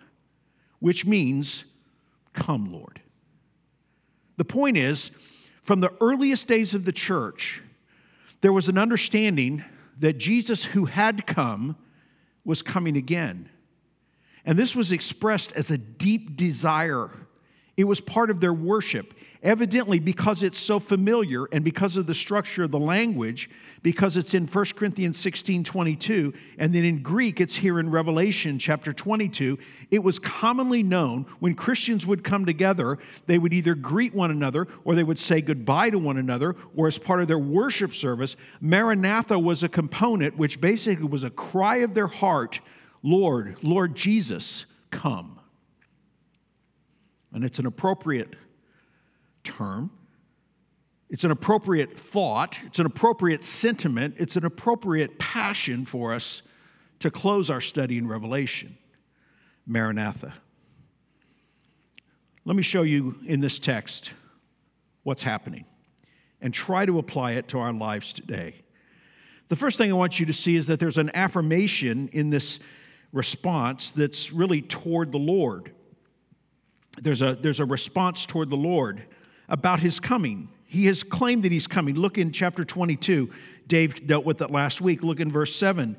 which 0.80 1.06
means, 1.06 1.64
Come, 2.34 2.74
Lord. 2.74 3.00
The 4.38 4.46
point 4.46 4.76
is, 4.76 5.12
from 5.62 5.82
the 5.82 5.94
earliest 6.02 6.48
days 6.48 6.74
of 6.74 6.84
the 6.84 6.92
church, 6.92 7.62
there 8.42 8.54
was 8.54 8.70
an 8.70 8.80
understanding 8.80 9.64
that 10.00 10.18
Jesus, 10.18 10.64
who 10.64 10.86
had 10.86 11.28
come, 11.28 11.76
was 12.44 12.64
coming 12.64 12.98
again. 12.98 13.50
And 14.46 14.58
this 14.60 14.76
was 14.76 14.92
expressed 14.92 15.54
as 15.54 15.72
a 15.72 15.78
deep 15.78 16.36
desire. 16.36 17.10
It 17.76 17.86
was 17.86 18.00
part 18.00 18.30
of 18.30 18.40
their 18.40 18.54
worship. 18.54 19.14
Evidently, 19.42 20.00
because 20.00 20.42
it's 20.42 20.58
so 20.58 20.80
familiar 20.80 21.46
and 21.52 21.66
because 21.66 21.98
of 21.98 22.08
the 22.08 22.16
structure 22.16 22.64
of 22.64 22.72
the 22.72 22.80
language, 22.80 23.50
because 23.82 24.16
it's 24.16 24.34
in 24.34 24.48
1 24.48 24.66
Corinthians 24.78 25.20
16 25.20 25.66
22, 25.66 26.34
and 26.60 26.74
then 26.74 26.86
in 26.86 27.04
Greek, 27.04 27.42
it's 27.42 27.54
here 27.54 27.82
in 27.82 27.92
Revelation 27.92 28.58
chapter 28.58 28.94
22, 28.94 29.60
it 29.92 30.02
was 30.02 30.18
commonly 30.18 30.82
known 30.82 31.26
when 31.40 31.56
Christians 31.56 32.06
would 32.06 32.24
come 32.24 32.46
together, 32.46 33.00
they 33.26 33.38
would 33.38 33.52
either 33.52 33.76
greet 33.76 34.16
one 34.16 34.32
another 34.32 34.66
or 34.86 34.96
they 34.96 35.04
would 35.04 35.20
say 35.20 35.42
goodbye 35.42 35.90
to 35.90 36.00
one 36.00 36.20
another, 36.20 36.56
or 36.78 36.88
as 36.88 36.98
part 36.98 37.22
of 37.22 37.28
their 37.28 37.38
worship 37.38 37.94
service, 37.94 38.38
Maranatha 38.62 39.38
was 39.38 39.64
a 39.64 39.70
component 39.70 40.38
which 40.38 40.62
basically 40.62 41.08
was 41.08 41.24
a 41.24 41.30
cry 41.30 41.78
of 41.78 41.94
their 41.94 42.08
heart 42.08 42.62
Lord, 43.04 43.58
Lord 43.62 43.96
Jesus, 43.96 44.66
come. 44.90 45.40
And 47.34 47.44
it's 47.44 47.60
an 47.60 47.66
appropriate 47.66 48.36
term. 49.44 49.92
It's 51.10 51.26
an 51.26 51.32
appropriate 51.32 52.00
thought. 52.00 52.58
It's 52.66 52.80
an 52.80 52.86
appropriate 52.86 53.44
sentiment. 53.44 54.16
It's 54.18 54.36
an 54.36 54.46
appropriate 54.46 55.20
passion 55.20 55.86
for 55.86 56.14
us 56.14 56.42
to 57.00 57.12
close 57.12 57.50
our 57.50 57.62
study 57.62 57.98
in 57.98 58.08
Revelation. 58.08 58.78
Maranatha. 59.66 60.34
Let 62.46 62.56
me 62.56 62.64
show 62.64 62.82
you 62.82 63.16
in 63.26 63.40
this 63.40 63.60
text 63.60 64.12
what's 65.04 65.24
happening 65.24 65.66
and 66.42 66.54
try 66.54 66.86
to 66.86 67.00
apply 67.00 67.34
it 67.34 67.48
to 67.50 67.60
our 67.60 67.72
lives 67.72 68.12
today. 68.12 68.56
The 69.50 69.56
first 69.56 69.78
thing 69.78 69.92
I 69.92 69.96
want 69.96 70.20
you 70.20 70.26
to 70.26 70.34
see 70.34 70.56
is 70.56 70.68
that 70.68 70.80
there's 70.80 70.98
an 70.98 71.12
affirmation 71.14 72.10
in 72.12 72.30
this 72.30 72.60
response 73.14 73.94
that's 73.96 74.34
really 74.34 74.62
toward 74.62 75.12
the 75.12 75.20
Lord. 75.20 75.72
There's 77.02 77.22
a, 77.22 77.38
there's 77.40 77.60
a 77.60 77.66
response 77.66 78.26
toward 78.26 78.50
the 78.50 78.58
Lord 78.58 79.04
about 79.48 79.80
his 79.80 80.00
coming. 80.00 80.50
He 80.66 80.88
has 80.88 81.04
claimed 81.04 81.44
that 81.44 81.52
he's 81.52 81.68
coming. 81.68 81.96
Look 81.96 82.18
in 82.18 82.32
chapter 82.32 82.66
22. 82.66 83.30
Dave 83.68 84.08
dealt 84.08 84.26
with 84.26 84.42
it 84.42 84.52
last 84.52 84.82
week. 84.82 85.04
Look 85.04 85.20
in 85.20 85.32
verse 85.32 85.56
7. 85.56 85.96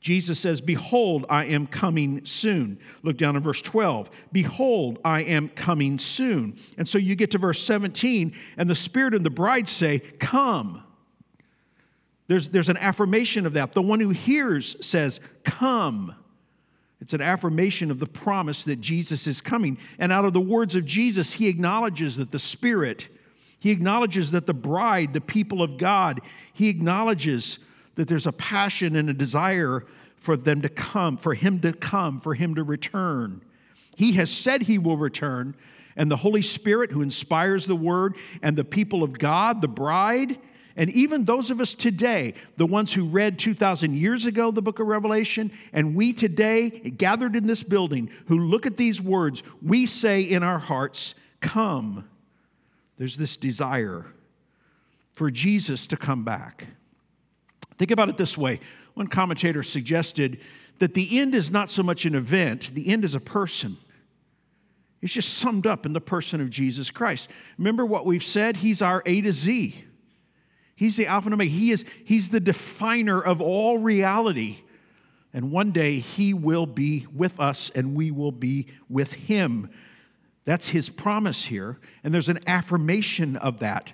Jesus 0.00 0.38
says, 0.38 0.60
Behold, 0.60 1.26
I 1.28 1.46
am 1.46 1.66
coming 1.66 2.24
soon. 2.24 2.78
Look 3.02 3.16
down 3.16 3.34
in 3.34 3.42
verse 3.42 3.62
12. 3.62 4.10
Behold, 4.30 5.00
I 5.04 5.22
am 5.22 5.48
coming 5.50 5.98
soon. 5.98 6.58
And 6.78 6.88
so 6.88 6.98
you 6.98 7.16
get 7.16 7.32
to 7.32 7.38
verse 7.38 7.62
17, 7.64 8.32
and 8.56 8.70
the 8.70 8.76
Spirit 8.76 9.14
and 9.14 9.26
the 9.26 9.30
bride 9.30 9.68
say, 9.68 9.98
Come. 10.20 10.82
There's, 12.28 12.48
there's 12.48 12.68
an 12.68 12.76
affirmation 12.76 13.46
of 13.46 13.54
that. 13.54 13.72
The 13.72 13.82
one 13.82 14.00
who 14.00 14.10
hears 14.10 14.76
says, 14.80 15.18
Come. 15.44 16.14
It's 17.00 17.12
an 17.12 17.20
affirmation 17.20 17.90
of 17.90 17.98
the 17.98 18.06
promise 18.06 18.64
that 18.64 18.80
Jesus 18.80 19.26
is 19.26 19.40
coming. 19.40 19.78
And 19.98 20.12
out 20.12 20.24
of 20.24 20.32
the 20.32 20.40
words 20.40 20.74
of 20.74 20.84
Jesus, 20.84 21.32
he 21.32 21.48
acknowledges 21.48 22.16
that 22.16 22.32
the 22.32 22.38
Spirit, 22.38 23.08
he 23.58 23.70
acknowledges 23.70 24.30
that 24.30 24.46
the 24.46 24.54
bride, 24.54 25.12
the 25.12 25.20
people 25.20 25.62
of 25.62 25.76
God, 25.76 26.20
he 26.52 26.68
acknowledges 26.68 27.58
that 27.96 28.08
there's 28.08 28.26
a 28.26 28.32
passion 28.32 28.96
and 28.96 29.10
a 29.10 29.14
desire 29.14 29.84
for 30.20 30.36
them 30.36 30.62
to 30.62 30.68
come, 30.68 31.16
for 31.16 31.34
him 31.34 31.60
to 31.60 31.72
come, 31.72 32.20
for 32.20 32.34
him 32.34 32.54
to 32.54 32.62
return. 32.62 33.42
He 33.94 34.12
has 34.12 34.30
said 34.30 34.62
he 34.62 34.78
will 34.78 34.96
return, 34.96 35.54
and 35.96 36.10
the 36.10 36.16
Holy 36.16 36.42
Spirit, 36.42 36.90
who 36.90 37.02
inspires 37.02 37.66
the 37.66 37.76
word, 37.76 38.16
and 38.42 38.56
the 38.56 38.64
people 38.64 39.02
of 39.02 39.18
God, 39.18 39.62
the 39.62 39.68
bride, 39.68 40.38
and 40.76 40.90
even 40.90 41.24
those 41.24 41.50
of 41.50 41.60
us 41.60 41.74
today, 41.74 42.34
the 42.58 42.66
ones 42.66 42.92
who 42.92 43.06
read 43.06 43.38
2,000 43.38 43.94
years 43.94 44.26
ago 44.26 44.50
the 44.50 44.60
book 44.60 44.78
of 44.78 44.86
Revelation, 44.86 45.50
and 45.72 45.94
we 45.94 46.12
today, 46.12 46.68
gathered 46.70 47.34
in 47.34 47.46
this 47.46 47.62
building, 47.62 48.10
who 48.28 48.38
look 48.38 48.66
at 48.66 48.76
these 48.76 49.00
words, 49.00 49.42
we 49.62 49.86
say 49.86 50.22
in 50.22 50.42
our 50.42 50.58
hearts, 50.58 51.14
Come. 51.40 52.08
There's 52.98 53.16
this 53.16 53.36
desire 53.36 54.06
for 55.14 55.30
Jesus 55.30 55.86
to 55.88 55.96
come 55.96 56.24
back. 56.24 56.66
Think 57.78 57.90
about 57.90 58.08
it 58.08 58.16
this 58.16 58.36
way 58.36 58.60
one 58.94 59.06
commentator 59.06 59.62
suggested 59.62 60.40
that 60.78 60.94
the 60.94 61.18
end 61.18 61.34
is 61.34 61.50
not 61.50 61.70
so 61.70 61.82
much 61.82 62.04
an 62.04 62.14
event, 62.14 62.70
the 62.74 62.88
end 62.88 63.04
is 63.04 63.14
a 63.14 63.20
person. 63.20 63.76
It's 65.02 65.12
just 65.12 65.34
summed 65.34 65.66
up 65.66 65.86
in 65.86 65.92
the 65.92 66.00
person 66.00 66.40
of 66.40 66.50
Jesus 66.50 66.90
Christ. 66.90 67.28
Remember 67.58 67.84
what 67.84 68.06
we've 68.06 68.24
said? 68.24 68.56
He's 68.56 68.82
our 68.82 69.02
A 69.06 69.20
to 69.20 69.32
Z. 69.32 69.85
He's 70.76 70.96
the 70.96 71.06
Alpha 71.06 71.26
and 71.26 71.34
Omega. 71.34 71.50
He 71.50 71.72
is, 71.72 71.84
he's 72.04 72.28
the 72.28 72.38
definer 72.40 73.20
of 73.20 73.40
all 73.40 73.78
reality. 73.78 74.58
And 75.32 75.50
one 75.50 75.72
day 75.72 75.98
he 75.98 76.34
will 76.34 76.66
be 76.66 77.06
with 77.14 77.40
us 77.40 77.70
and 77.74 77.94
we 77.94 78.10
will 78.10 78.32
be 78.32 78.68
with 78.88 79.12
him. 79.12 79.70
That's 80.44 80.68
his 80.68 80.88
promise 80.88 81.44
here. 81.44 81.78
And 82.04 82.14
there's 82.14 82.28
an 82.28 82.40
affirmation 82.46 83.36
of 83.36 83.58
that 83.60 83.92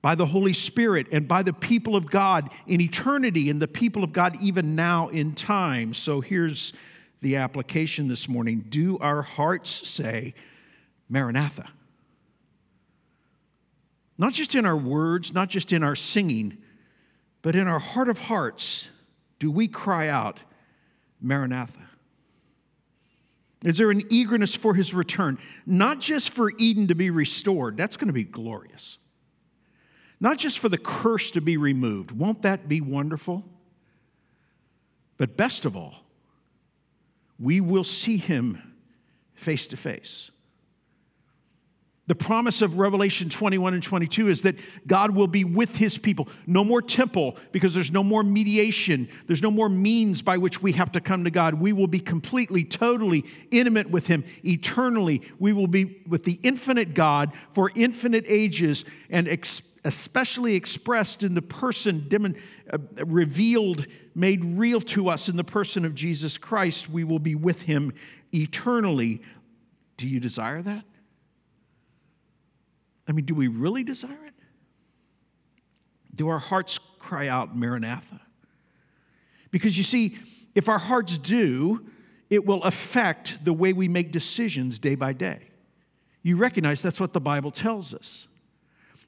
by 0.00 0.14
the 0.14 0.26
Holy 0.26 0.52
Spirit 0.52 1.06
and 1.12 1.28
by 1.28 1.42
the 1.42 1.52
people 1.52 1.94
of 1.94 2.10
God 2.10 2.50
in 2.66 2.80
eternity 2.80 3.50
and 3.50 3.60
the 3.60 3.68
people 3.68 4.02
of 4.02 4.12
God 4.12 4.36
even 4.40 4.74
now 4.74 5.08
in 5.08 5.34
time. 5.34 5.92
So 5.92 6.20
here's 6.20 6.72
the 7.20 7.36
application 7.36 8.08
this 8.08 8.28
morning 8.28 8.64
Do 8.68 8.98
our 8.98 9.22
hearts 9.22 9.88
say, 9.88 10.34
Maranatha? 11.08 11.68
Not 14.18 14.32
just 14.32 14.54
in 14.54 14.66
our 14.66 14.76
words, 14.76 15.32
not 15.32 15.48
just 15.48 15.72
in 15.72 15.82
our 15.82 15.96
singing, 15.96 16.58
but 17.42 17.56
in 17.56 17.66
our 17.66 17.78
heart 17.78 18.08
of 18.08 18.18
hearts, 18.18 18.86
do 19.40 19.50
we 19.50 19.68
cry 19.68 20.08
out, 20.08 20.38
Maranatha? 21.20 21.88
Is 23.64 23.78
there 23.78 23.90
an 23.90 24.02
eagerness 24.10 24.54
for 24.54 24.74
his 24.74 24.92
return? 24.92 25.38
Not 25.66 26.00
just 26.00 26.30
for 26.30 26.50
Eden 26.58 26.88
to 26.88 26.94
be 26.94 27.10
restored, 27.10 27.76
that's 27.76 27.96
going 27.96 28.08
to 28.08 28.12
be 28.12 28.24
glorious. 28.24 28.98
Not 30.20 30.38
just 30.38 30.58
for 30.58 30.68
the 30.68 30.78
curse 30.78 31.30
to 31.32 31.40
be 31.40 31.56
removed, 31.56 32.10
won't 32.10 32.42
that 32.42 32.68
be 32.68 32.80
wonderful? 32.80 33.44
But 35.16 35.36
best 35.36 35.64
of 35.64 35.76
all, 35.76 35.94
we 37.38 37.60
will 37.60 37.84
see 37.84 38.16
him 38.16 38.60
face 39.34 39.68
to 39.68 39.76
face. 39.76 40.31
The 42.08 42.14
promise 42.16 42.62
of 42.62 42.78
Revelation 42.78 43.28
21 43.28 43.74
and 43.74 43.82
22 43.82 44.28
is 44.28 44.42
that 44.42 44.56
God 44.88 45.14
will 45.14 45.28
be 45.28 45.44
with 45.44 45.76
his 45.76 45.96
people. 45.96 46.28
No 46.48 46.64
more 46.64 46.82
temple 46.82 47.36
because 47.52 47.74
there's 47.74 47.92
no 47.92 48.02
more 48.02 48.24
mediation. 48.24 49.08
There's 49.28 49.40
no 49.40 49.52
more 49.52 49.68
means 49.68 50.20
by 50.20 50.36
which 50.36 50.60
we 50.60 50.72
have 50.72 50.90
to 50.92 51.00
come 51.00 51.22
to 51.22 51.30
God. 51.30 51.54
We 51.54 51.72
will 51.72 51.86
be 51.86 52.00
completely, 52.00 52.64
totally 52.64 53.24
intimate 53.52 53.88
with 53.88 54.08
him 54.08 54.24
eternally. 54.44 55.22
We 55.38 55.52
will 55.52 55.68
be 55.68 56.02
with 56.08 56.24
the 56.24 56.40
infinite 56.42 56.94
God 56.94 57.32
for 57.54 57.70
infinite 57.76 58.24
ages 58.26 58.84
and 59.08 59.28
ex- 59.28 59.62
especially 59.84 60.56
expressed 60.56 61.22
in 61.22 61.34
the 61.34 61.42
person 61.42 62.34
uh, 62.72 62.78
revealed, 63.04 63.86
made 64.16 64.44
real 64.44 64.80
to 64.80 65.08
us 65.08 65.28
in 65.28 65.36
the 65.36 65.44
person 65.44 65.84
of 65.84 65.94
Jesus 65.94 66.36
Christ. 66.36 66.88
We 66.88 67.04
will 67.04 67.20
be 67.20 67.36
with 67.36 67.62
him 67.62 67.92
eternally. 68.34 69.22
Do 69.96 70.08
you 70.08 70.18
desire 70.18 70.62
that? 70.62 70.84
I 73.12 73.14
mean, 73.14 73.26
do 73.26 73.34
we 73.34 73.48
really 73.48 73.84
desire 73.84 74.24
it? 74.26 74.32
Do 76.14 76.28
our 76.28 76.38
hearts 76.38 76.78
cry 76.98 77.28
out, 77.28 77.54
Maranatha? 77.54 78.22
Because 79.50 79.76
you 79.76 79.84
see, 79.84 80.16
if 80.54 80.66
our 80.66 80.78
hearts 80.78 81.18
do, 81.18 81.84
it 82.30 82.46
will 82.46 82.62
affect 82.62 83.44
the 83.44 83.52
way 83.52 83.74
we 83.74 83.86
make 83.86 84.12
decisions 84.12 84.78
day 84.78 84.94
by 84.94 85.12
day. 85.12 85.40
You 86.22 86.38
recognize 86.38 86.80
that's 86.80 87.00
what 87.00 87.12
the 87.12 87.20
Bible 87.20 87.50
tells 87.50 87.92
us. 87.92 88.28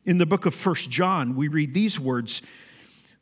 In 0.04 0.18
the 0.18 0.26
book 0.26 0.44
of 0.44 0.54
First 0.54 0.90
John, 0.90 1.34
we 1.34 1.48
read 1.48 1.72
these 1.72 1.98
words 1.98 2.42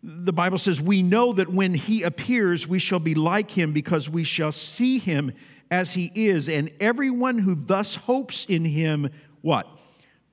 the 0.03 0.33
Bible 0.33 0.59
says, 0.59 0.81
We 0.81 1.01
know 1.01 1.33
that 1.35 1.49
when 1.49 1.75
he 1.75 2.03
appears, 2.03 2.67
we 2.67 2.81
shall 2.81 2.99
be 2.99 3.15
like 3.15 3.49
him 3.49 3.73
because 3.73 4.11
we 4.11 4.25
shall 4.25 4.51
see 4.51 4.99
him 4.99 5.31
as 5.71 5.93
he 5.95 6.11
is. 6.13 6.49
And 6.49 6.73
everyone 6.81 7.39
who 7.39 7.55
thus 7.55 7.95
hopes 7.95 8.45
in 8.49 8.65
him, 8.65 9.11
what? 9.43 9.69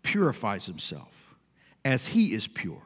Purifies 0.10 0.66
himself 0.66 1.36
as 1.86 2.08
he 2.08 2.34
is 2.34 2.48
pure. 2.48 2.82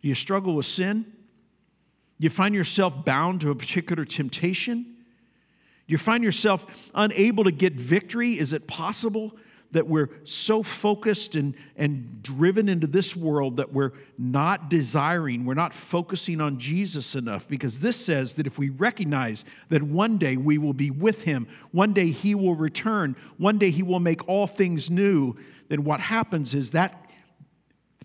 Do 0.00 0.08
you 0.08 0.16
struggle 0.16 0.56
with 0.56 0.66
sin? 0.66 1.02
Do 1.02 2.24
you 2.24 2.30
find 2.30 2.52
yourself 2.52 3.04
bound 3.04 3.42
to 3.42 3.52
a 3.52 3.54
particular 3.54 4.04
temptation? 4.04 4.82
Do 4.82 5.92
you 5.92 5.98
find 5.98 6.24
yourself 6.24 6.66
unable 6.96 7.44
to 7.44 7.52
get 7.52 7.74
victory? 7.74 8.40
Is 8.40 8.52
it 8.52 8.66
possible 8.66 9.36
that 9.72 9.86
we're 9.86 10.10
so 10.24 10.62
focused 10.62 11.34
and, 11.34 11.54
and 11.76 12.22
driven 12.22 12.68
into 12.68 12.86
this 12.86 13.16
world 13.16 13.56
that 13.56 13.72
we're 13.72 13.92
not 14.18 14.70
desiring, 14.70 15.44
we're 15.44 15.54
not 15.54 15.74
focusing 15.74 16.40
on 16.40 16.58
Jesus 16.58 17.14
enough? 17.14 17.48
Because 17.48 17.80
this 17.80 17.96
says 17.96 18.34
that 18.34 18.46
if 18.46 18.58
we 18.58 18.68
recognize 18.68 19.44
that 19.70 19.82
one 19.82 20.18
day 20.18 20.36
we 20.36 20.58
will 20.58 20.74
be 20.74 20.90
with 20.90 21.22
Him, 21.22 21.46
one 21.72 21.92
day 21.92 22.10
He 22.10 22.34
will 22.34 22.54
return, 22.54 23.16
one 23.38 23.58
day 23.58 23.70
He 23.70 23.82
will 23.82 24.00
make 24.00 24.28
all 24.28 24.46
things 24.46 24.90
new, 24.90 25.36
then 25.68 25.84
what 25.84 26.00
happens 26.00 26.54
is 26.54 26.70
that 26.72 27.10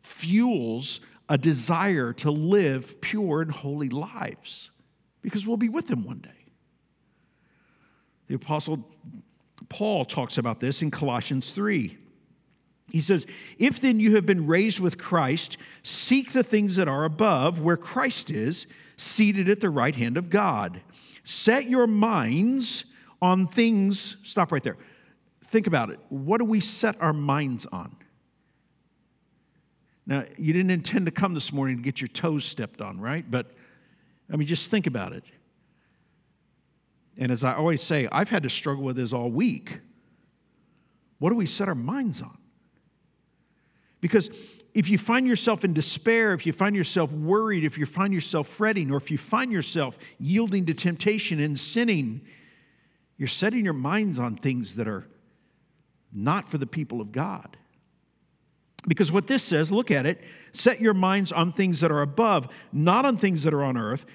fuels 0.03 1.01
a 1.29 1.37
desire 1.37 2.13
to 2.13 2.31
live 2.31 2.99
pure 3.01 3.41
and 3.41 3.51
holy 3.51 3.89
lives 3.89 4.71
because 5.21 5.45
we'll 5.45 5.57
be 5.57 5.69
with 5.69 5.89
Him 5.89 6.05
one 6.05 6.19
day. 6.19 6.29
The 8.27 8.35
Apostle 8.35 8.87
Paul 9.69 10.05
talks 10.05 10.37
about 10.37 10.59
this 10.59 10.81
in 10.81 10.91
Colossians 10.91 11.51
3. 11.51 11.97
He 12.89 13.01
says, 13.01 13.25
If 13.57 13.81
then 13.81 13.99
you 13.99 14.15
have 14.15 14.25
been 14.25 14.47
raised 14.47 14.79
with 14.79 14.97
Christ, 14.97 15.57
seek 15.83 16.31
the 16.31 16.43
things 16.43 16.75
that 16.77 16.87
are 16.87 17.03
above, 17.03 17.59
where 17.59 17.77
Christ 17.77 18.31
is, 18.31 18.65
seated 18.95 19.49
at 19.49 19.59
the 19.59 19.69
right 19.69 19.95
hand 19.95 20.17
of 20.17 20.29
God. 20.29 20.81
Set 21.23 21.69
your 21.69 21.87
minds 21.87 22.85
on 23.21 23.47
things, 23.47 24.17
stop 24.23 24.51
right 24.51 24.63
there. 24.63 24.77
Think 25.49 25.67
about 25.67 25.89
it. 25.89 25.99
What 26.09 26.37
do 26.39 26.45
we 26.45 26.59
set 26.61 26.99
our 27.01 27.13
minds 27.13 27.65
on? 27.71 27.95
Now, 30.05 30.23
you 30.37 30.53
didn't 30.53 30.71
intend 30.71 31.05
to 31.05 31.11
come 31.11 31.33
this 31.33 31.51
morning 31.51 31.77
to 31.77 31.83
get 31.83 31.99
your 31.99 32.07
toes 32.07 32.45
stepped 32.45 32.81
on, 32.81 32.99
right? 32.99 33.29
But, 33.29 33.51
I 34.31 34.37
mean, 34.37 34.47
just 34.47 34.71
think 34.71 34.87
about 34.87 35.11
it. 35.11 35.25
And 37.17 37.31
as 37.31 37.43
I 37.43 37.55
always 37.55 37.81
say, 37.81 38.07
I've 38.11 38.29
had 38.29 38.43
to 38.43 38.49
struggle 38.49 38.83
with 38.83 38.95
this 38.95 39.13
all 39.13 39.31
week. 39.31 39.79
What 41.19 41.29
do 41.29 41.35
we 41.35 41.47
set 41.47 41.67
our 41.67 41.75
minds 41.75 42.21
on? 42.21 42.37
Because 44.01 44.29
if 44.75 44.89
you 44.89 44.99
find 44.99 45.27
yourself 45.27 45.65
in 45.65 45.73
despair, 45.73 46.33
if 46.33 46.45
you 46.45 46.53
find 46.53 46.75
yourself 46.75 47.11
worried, 47.11 47.63
if 47.63 47.79
you 47.79 47.87
find 47.87 48.13
yourself 48.13 48.47
fretting, 48.47 48.91
or 48.91 48.97
if 48.97 49.09
you 49.09 49.17
find 49.17 49.51
yourself 49.51 49.97
yielding 50.19 50.67
to 50.67 50.73
temptation 50.75 51.39
and 51.39 51.57
sinning, 51.57 52.21
you're 53.17 53.27
setting 53.27 53.65
your 53.65 53.73
minds 53.73 54.19
on 54.19 54.35
things 54.35 54.75
that 54.75 54.87
are 54.87 55.07
not 56.13 56.47
for 56.49 56.59
the 56.59 56.67
people 56.67 57.01
of 57.01 57.11
God. 57.11 57.57
Because 58.87 59.11
what 59.11 59.25
this 59.25 59.41
says, 59.41 59.71
look 59.71 59.89
at 59.89 60.05
it, 60.05 60.21
set 60.53 60.79
your 60.79 60.93
minds 60.93 61.31
on 61.31 61.51
things 61.51 61.79
that 61.79 61.91
are 61.91 62.03
above, 62.03 62.47
not 62.71 63.05
on 63.05 63.17
things 63.17 63.43
that 63.43 63.53
are 63.53 63.63
on 63.63 63.75
earth. 63.77 64.05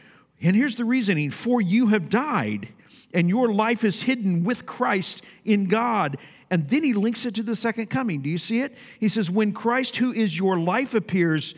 And 0.40 0.54
here's 0.54 0.76
the 0.76 0.84
reasoning 0.84 1.32
for 1.32 1.60
you 1.60 1.88
have 1.88 2.08
died 2.08 2.68
and 3.12 3.28
your 3.28 3.52
life 3.52 3.84
is 3.84 4.02
hidden 4.02 4.44
with 4.44 4.66
Christ 4.66 5.22
in 5.44 5.66
God. 5.66 6.18
And 6.50 6.68
then 6.68 6.84
he 6.84 6.92
links 6.92 7.24
it 7.24 7.34
to 7.36 7.42
the 7.42 7.56
second 7.56 7.86
coming. 7.88 8.20
Do 8.20 8.28
you 8.28 8.38
see 8.38 8.60
it? 8.60 8.74
He 9.00 9.08
says, 9.08 9.30
When 9.30 9.52
Christ, 9.52 9.96
who 9.96 10.12
is 10.12 10.36
your 10.36 10.58
life, 10.58 10.94
appears, 10.94 11.54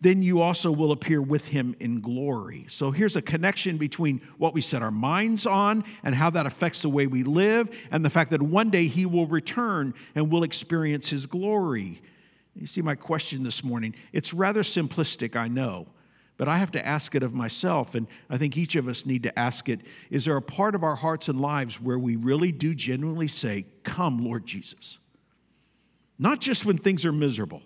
then 0.00 0.20
you 0.20 0.40
also 0.40 0.70
will 0.72 0.90
appear 0.90 1.22
with 1.22 1.44
him 1.44 1.76
in 1.78 2.00
glory. 2.00 2.66
So 2.68 2.90
here's 2.90 3.14
a 3.14 3.22
connection 3.22 3.78
between 3.78 4.20
what 4.38 4.52
we 4.52 4.60
set 4.60 4.82
our 4.82 4.90
minds 4.90 5.46
on 5.46 5.84
and 6.02 6.14
how 6.14 6.28
that 6.30 6.44
affects 6.44 6.82
the 6.82 6.88
way 6.88 7.06
we 7.06 7.22
live, 7.22 7.70
and 7.92 8.04
the 8.04 8.10
fact 8.10 8.32
that 8.32 8.42
one 8.42 8.68
day 8.68 8.88
he 8.88 9.06
will 9.06 9.26
return 9.26 9.94
and 10.16 10.30
we'll 10.30 10.42
experience 10.42 11.08
his 11.08 11.26
glory. 11.26 12.02
You 12.56 12.66
see 12.66 12.82
my 12.82 12.96
question 12.96 13.44
this 13.44 13.62
morning? 13.62 13.94
It's 14.12 14.34
rather 14.34 14.62
simplistic, 14.62 15.36
I 15.36 15.48
know. 15.48 15.86
But 16.38 16.48
I 16.48 16.58
have 16.58 16.72
to 16.72 16.86
ask 16.86 17.14
it 17.14 17.22
of 17.22 17.34
myself, 17.34 17.94
and 17.94 18.06
I 18.30 18.38
think 18.38 18.56
each 18.56 18.74
of 18.74 18.88
us 18.88 19.06
need 19.06 19.22
to 19.24 19.38
ask 19.38 19.68
it 19.68 19.80
is 20.10 20.24
there 20.24 20.36
a 20.36 20.42
part 20.42 20.74
of 20.74 20.82
our 20.82 20.96
hearts 20.96 21.28
and 21.28 21.40
lives 21.40 21.80
where 21.80 21.98
we 21.98 22.16
really 22.16 22.52
do 22.52 22.74
genuinely 22.74 23.28
say, 23.28 23.66
Come, 23.84 24.24
Lord 24.24 24.46
Jesus? 24.46 24.98
Not 26.18 26.40
just 26.40 26.64
when 26.64 26.78
things 26.78 27.04
are 27.04 27.12
miserable. 27.12 27.62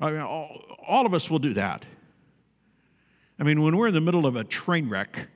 I 0.00 0.10
mean, 0.10 0.20
all, 0.20 0.60
all 0.86 1.06
of 1.06 1.14
us 1.14 1.30
will 1.30 1.38
do 1.38 1.54
that. 1.54 1.84
I 3.38 3.44
mean, 3.44 3.62
when 3.62 3.76
we're 3.76 3.88
in 3.88 3.94
the 3.94 4.00
middle 4.00 4.26
of 4.26 4.36
a 4.36 4.44
train 4.44 4.88
wreck, 4.88 5.28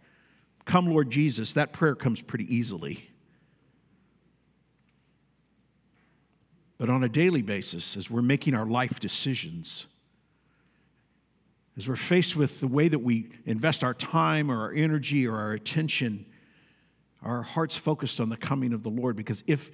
come, 0.64 0.86
Lord 0.86 1.10
Jesus, 1.10 1.52
that 1.54 1.72
prayer 1.72 1.94
comes 1.94 2.20
pretty 2.20 2.54
easily. 2.54 3.06
But 6.78 6.88
on 6.88 7.04
a 7.04 7.08
daily 7.08 7.42
basis, 7.42 7.96
as 7.96 8.10
we're 8.10 8.22
making 8.22 8.54
our 8.54 8.64
life 8.64 9.00
decisions, 9.00 9.86
as 11.76 11.88
we're 11.88 11.96
faced 11.96 12.36
with 12.36 12.60
the 12.60 12.66
way 12.66 12.88
that 12.88 12.98
we 12.98 13.30
invest 13.46 13.84
our 13.84 13.94
time 13.94 14.50
or 14.50 14.60
our 14.60 14.72
energy 14.72 15.26
or 15.26 15.36
our 15.36 15.52
attention, 15.52 16.26
our 17.22 17.42
hearts 17.42 17.76
focused 17.76 18.20
on 18.20 18.28
the 18.28 18.36
coming 18.36 18.72
of 18.72 18.82
the 18.82 18.88
Lord. 18.88 19.16
Because 19.16 19.42
if 19.46 19.70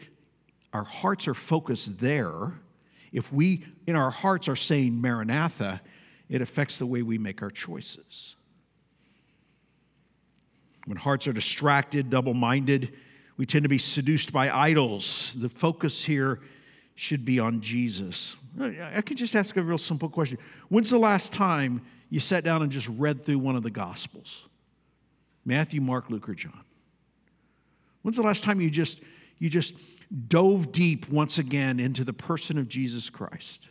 our 0.72 0.84
hearts 0.84 1.26
are 1.26 1.34
focused 1.34 1.98
there, 1.98 2.52
if 3.12 3.32
we 3.32 3.64
in 3.86 3.96
our 3.96 4.10
hearts 4.10 4.48
are 4.48 4.56
saying 4.56 5.00
Maranatha, 5.00 5.80
it 6.28 6.42
affects 6.42 6.78
the 6.78 6.86
way 6.86 7.02
we 7.02 7.18
make 7.18 7.42
our 7.42 7.50
choices. 7.50 8.36
When 10.86 10.96
hearts 10.96 11.26
are 11.26 11.32
distracted, 11.32 12.10
double 12.10 12.34
minded, 12.34 12.92
we 13.36 13.46
tend 13.46 13.64
to 13.64 13.68
be 13.68 13.78
seduced 13.78 14.32
by 14.32 14.50
idols. 14.50 15.34
The 15.36 15.48
focus 15.48 16.04
here 16.04 16.40
should 16.96 17.24
be 17.24 17.38
on 17.38 17.60
Jesus. 17.60 18.36
I 18.58 19.02
could 19.02 19.18
just 19.18 19.36
ask 19.36 19.56
a 19.56 19.62
real 19.62 19.78
simple 19.78 20.08
question. 20.08 20.38
When's 20.70 20.90
the 20.90 20.98
last 20.98 21.32
time 21.32 21.82
you 22.08 22.18
sat 22.20 22.42
down 22.42 22.62
and 22.62 22.72
just 22.72 22.88
read 22.88 23.24
through 23.24 23.38
one 23.38 23.54
of 23.54 23.62
the 23.62 23.70
Gospels 23.70 24.42
Matthew, 25.44 25.80
Mark, 25.80 26.10
Luke, 26.10 26.28
or 26.28 26.34
John? 26.34 26.64
When's 28.02 28.16
the 28.16 28.22
last 28.22 28.42
time 28.42 28.60
you 28.60 28.70
just, 28.70 29.00
you 29.38 29.50
just 29.50 29.74
dove 30.28 30.72
deep 30.72 31.08
once 31.10 31.38
again 31.38 31.78
into 31.78 32.02
the 32.02 32.12
person 32.12 32.56
of 32.56 32.66
Jesus 32.66 33.10
Christ? 33.10 33.68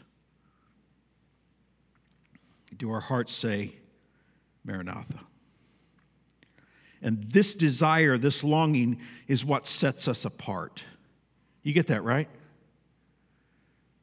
Do 2.77 2.91
our 2.91 2.99
hearts 2.99 3.33
say, 3.33 3.73
Maranatha? 4.63 5.19
And 7.01 7.23
this 7.31 7.55
desire, 7.55 8.17
this 8.17 8.43
longing, 8.43 8.99
is 9.27 9.43
what 9.43 9.65
sets 9.65 10.07
us 10.07 10.25
apart. 10.25 10.83
You 11.63 11.73
get 11.73 11.87
that, 11.87 12.03
right? 12.03 12.27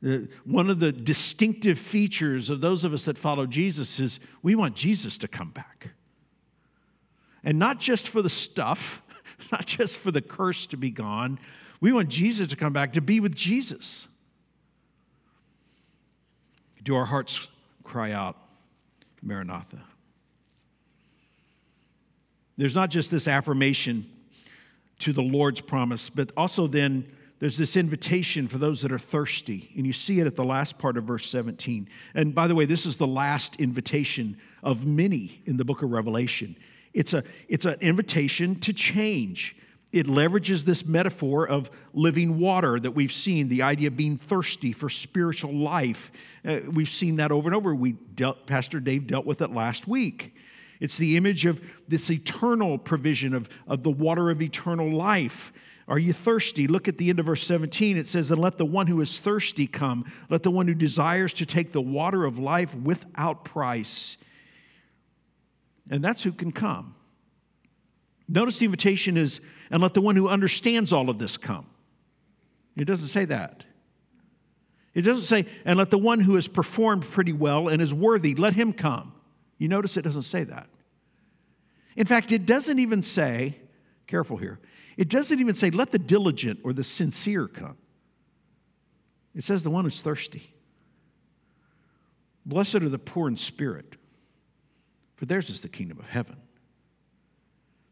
Uh, 0.04 0.18
one 0.44 0.68
of 0.68 0.80
the 0.80 0.90
distinctive 0.90 1.78
features 1.78 2.50
of 2.50 2.60
those 2.60 2.84
of 2.84 2.92
us 2.92 3.04
that 3.04 3.16
follow 3.16 3.46
Jesus 3.46 4.00
is 4.00 4.18
we 4.42 4.54
want 4.54 4.74
Jesus 4.74 5.16
to 5.18 5.28
come 5.28 5.50
back. 5.50 5.90
And 7.44 7.58
not 7.58 7.78
just 7.78 8.08
for 8.08 8.22
the 8.22 8.30
stuff, 8.30 9.02
not 9.52 9.66
just 9.66 9.96
for 9.98 10.10
the 10.10 10.22
curse 10.22 10.66
to 10.66 10.76
be 10.76 10.90
gone. 10.90 11.38
We 11.80 11.92
want 11.92 12.08
Jesus 12.08 12.48
to 12.48 12.56
come 12.56 12.72
back 12.72 12.92
to 12.94 13.00
be 13.00 13.20
with 13.20 13.34
Jesus. 13.34 14.06
Do 16.82 16.96
our 16.96 17.04
hearts 17.04 17.46
cry 17.84 18.12
out, 18.12 18.36
Maranatha? 19.22 19.82
There's 22.56 22.74
not 22.74 22.90
just 22.90 23.10
this 23.10 23.28
affirmation 23.28 24.08
to 25.00 25.12
the 25.12 25.22
Lord's 25.22 25.60
promise, 25.60 26.10
but 26.10 26.30
also 26.36 26.66
then 26.66 27.06
there's 27.42 27.58
this 27.58 27.74
invitation 27.74 28.46
for 28.46 28.58
those 28.58 28.80
that 28.82 28.92
are 28.92 29.00
thirsty. 29.00 29.72
And 29.76 29.84
you 29.84 29.92
see 29.92 30.20
it 30.20 30.28
at 30.28 30.36
the 30.36 30.44
last 30.44 30.78
part 30.78 30.96
of 30.96 31.02
verse 31.02 31.28
17. 31.28 31.88
And 32.14 32.32
by 32.32 32.46
the 32.46 32.54
way, 32.54 32.66
this 32.66 32.86
is 32.86 32.96
the 32.96 33.06
last 33.08 33.56
invitation 33.56 34.36
of 34.62 34.86
many 34.86 35.42
in 35.46 35.56
the 35.56 35.64
book 35.64 35.82
of 35.82 35.90
Revelation. 35.90 36.56
It's, 36.94 37.14
a, 37.14 37.24
it's 37.48 37.64
an 37.64 37.74
invitation 37.80 38.60
to 38.60 38.72
change. 38.72 39.56
It 39.90 40.06
leverages 40.06 40.62
this 40.62 40.86
metaphor 40.86 41.48
of 41.48 41.68
living 41.94 42.38
water 42.38 42.78
that 42.78 42.92
we've 42.92 43.10
seen, 43.10 43.48
the 43.48 43.62
idea 43.62 43.88
of 43.88 43.96
being 43.96 44.18
thirsty 44.18 44.72
for 44.72 44.88
spiritual 44.88 45.52
life. 45.52 46.12
Uh, 46.46 46.60
we've 46.70 46.88
seen 46.88 47.16
that 47.16 47.32
over 47.32 47.48
and 47.48 47.56
over. 47.56 47.74
We 47.74 47.94
dealt, 48.14 48.46
Pastor 48.46 48.78
Dave 48.78 49.08
dealt 49.08 49.26
with 49.26 49.40
it 49.40 49.50
last 49.50 49.88
week. 49.88 50.32
It's 50.78 50.96
the 50.96 51.16
image 51.16 51.44
of 51.46 51.60
this 51.88 52.08
eternal 52.08 52.78
provision 52.78 53.34
of, 53.34 53.48
of 53.66 53.82
the 53.82 53.90
water 53.90 54.30
of 54.30 54.40
eternal 54.40 54.92
life. 54.92 55.52
Are 55.92 55.98
you 55.98 56.14
thirsty? 56.14 56.68
Look 56.68 56.88
at 56.88 56.96
the 56.96 57.10
end 57.10 57.20
of 57.20 57.26
verse 57.26 57.46
17. 57.46 57.98
It 57.98 58.08
says, 58.08 58.30
And 58.30 58.40
let 58.40 58.56
the 58.56 58.64
one 58.64 58.86
who 58.86 59.02
is 59.02 59.20
thirsty 59.20 59.66
come. 59.66 60.10
Let 60.30 60.42
the 60.42 60.50
one 60.50 60.66
who 60.66 60.72
desires 60.72 61.34
to 61.34 61.44
take 61.44 61.70
the 61.70 61.82
water 61.82 62.24
of 62.24 62.38
life 62.38 62.74
without 62.74 63.44
price. 63.44 64.16
And 65.90 66.02
that's 66.02 66.22
who 66.22 66.32
can 66.32 66.50
come. 66.50 66.94
Notice 68.26 68.58
the 68.58 68.64
invitation 68.64 69.18
is, 69.18 69.42
And 69.70 69.82
let 69.82 69.92
the 69.92 70.00
one 70.00 70.16
who 70.16 70.28
understands 70.28 70.94
all 70.94 71.10
of 71.10 71.18
this 71.18 71.36
come. 71.36 71.66
It 72.74 72.86
doesn't 72.86 73.08
say 73.08 73.26
that. 73.26 73.62
It 74.94 75.02
doesn't 75.02 75.24
say, 75.24 75.44
and 75.66 75.78
let 75.78 75.90
the 75.90 75.98
one 75.98 76.20
who 76.20 76.36
has 76.36 76.48
performed 76.48 77.02
pretty 77.02 77.34
well 77.34 77.68
and 77.68 77.82
is 77.82 77.92
worthy, 77.92 78.34
let 78.34 78.54
him 78.54 78.72
come. 78.72 79.12
You 79.58 79.68
notice 79.68 79.98
it 79.98 80.02
doesn't 80.02 80.22
say 80.22 80.44
that. 80.44 80.70
In 81.96 82.06
fact, 82.06 82.32
it 82.32 82.46
doesn't 82.46 82.78
even 82.78 83.02
say, 83.02 83.58
careful 84.06 84.38
here, 84.38 84.58
it 84.96 85.08
doesn't 85.08 85.40
even 85.40 85.54
say, 85.54 85.70
let 85.70 85.90
the 85.92 85.98
diligent 85.98 86.60
or 86.64 86.72
the 86.72 86.84
sincere 86.84 87.48
come. 87.48 87.76
It 89.34 89.44
says 89.44 89.62
the 89.62 89.70
one 89.70 89.84
who's 89.84 90.00
thirsty. 90.00 90.54
Blessed 92.44 92.76
are 92.76 92.88
the 92.88 92.98
poor 92.98 93.28
in 93.28 93.36
spirit, 93.36 93.96
for 95.16 95.26
theirs 95.26 95.48
is 95.48 95.60
the 95.60 95.68
kingdom 95.68 95.98
of 95.98 96.06
heaven. 96.06 96.36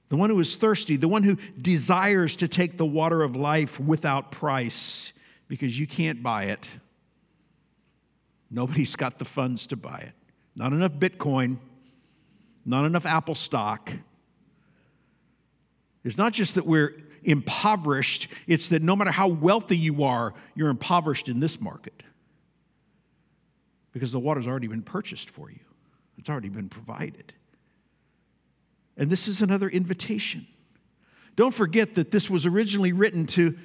The 0.08 0.16
one 0.16 0.28
who 0.28 0.40
is 0.40 0.56
thirsty, 0.56 0.96
the 0.96 1.08
one 1.08 1.22
who 1.22 1.36
desires 1.62 2.34
to 2.36 2.48
take 2.48 2.76
the 2.76 2.84
water 2.84 3.22
of 3.22 3.36
life 3.36 3.78
without 3.78 4.32
price, 4.32 5.12
because 5.46 5.78
you 5.78 5.86
can't 5.86 6.22
buy 6.22 6.46
it. 6.46 6.66
Nobody's 8.50 8.96
got 8.96 9.20
the 9.20 9.24
funds 9.24 9.68
to 9.68 9.76
buy 9.76 9.98
it. 9.98 10.12
Not 10.56 10.72
enough 10.72 10.92
Bitcoin, 10.92 11.58
not 12.66 12.84
enough 12.84 13.06
Apple 13.06 13.36
stock. 13.36 13.92
It's 16.04 16.18
not 16.18 16.32
just 16.32 16.54
that 16.54 16.66
we're 16.66 16.94
impoverished, 17.24 18.28
it's 18.46 18.70
that 18.70 18.82
no 18.82 18.96
matter 18.96 19.10
how 19.10 19.28
wealthy 19.28 19.76
you 19.76 20.04
are, 20.04 20.34
you're 20.54 20.70
impoverished 20.70 21.28
in 21.28 21.40
this 21.40 21.60
market. 21.60 22.02
Because 23.92 24.12
the 24.12 24.18
water's 24.18 24.46
already 24.46 24.68
been 24.68 24.82
purchased 24.82 25.30
for 25.30 25.50
you, 25.50 25.60
it's 26.18 26.28
already 26.28 26.48
been 26.48 26.68
provided. 26.68 27.32
And 28.96 29.10
this 29.10 29.28
is 29.28 29.42
another 29.42 29.68
invitation. 29.68 30.46
Don't 31.36 31.54
forget 31.54 31.94
that 31.94 32.10
this 32.10 32.28
was 32.28 32.44
originally 32.44 32.92
written 32.92 33.26
to, 33.28 33.56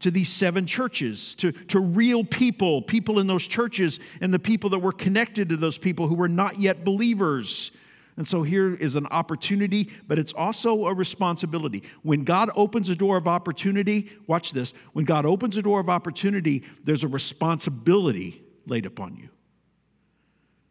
to 0.00 0.10
these 0.10 0.30
seven 0.30 0.66
churches, 0.66 1.34
to, 1.36 1.52
to 1.52 1.80
real 1.80 2.24
people, 2.24 2.80
people 2.80 3.18
in 3.18 3.26
those 3.26 3.46
churches, 3.46 4.00
and 4.20 4.32
the 4.32 4.38
people 4.38 4.70
that 4.70 4.78
were 4.78 4.92
connected 4.92 5.48
to 5.50 5.56
those 5.56 5.76
people 5.76 6.08
who 6.08 6.14
were 6.14 6.28
not 6.28 6.58
yet 6.58 6.84
believers. 6.84 7.70
And 8.18 8.26
so 8.26 8.42
here 8.42 8.74
is 8.74 8.96
an 8.96 9.06
opportunity, 9.06 9.90
but 10.08 10.18
it's 10.18 10.32
also 10.32 10.86
a 10.86 10.92
responsibility. 10.92 11.84
When 12.02 12.24
God 12.24 12.50
opens 12.56 12.88
a 12.88 12.96
door 12.96 13.16
of 13.16 13.28
opportunity, 13.28 14.10
watch 14.26 14.50
this. 14.50 14.74
When 14.92 15.04
God 15.04 15.24
opens 15.24 15.56
a 15.56 15.62
door 15.62 15.78
of 15.78 15.88
opportunity, 15.88 16.64
there's 16.82 17.04
a 17.04 17.08
responsibility 17.08 18.42
laid 18.66 18.86
upon 18.86 19.14
you. 19.14 19.28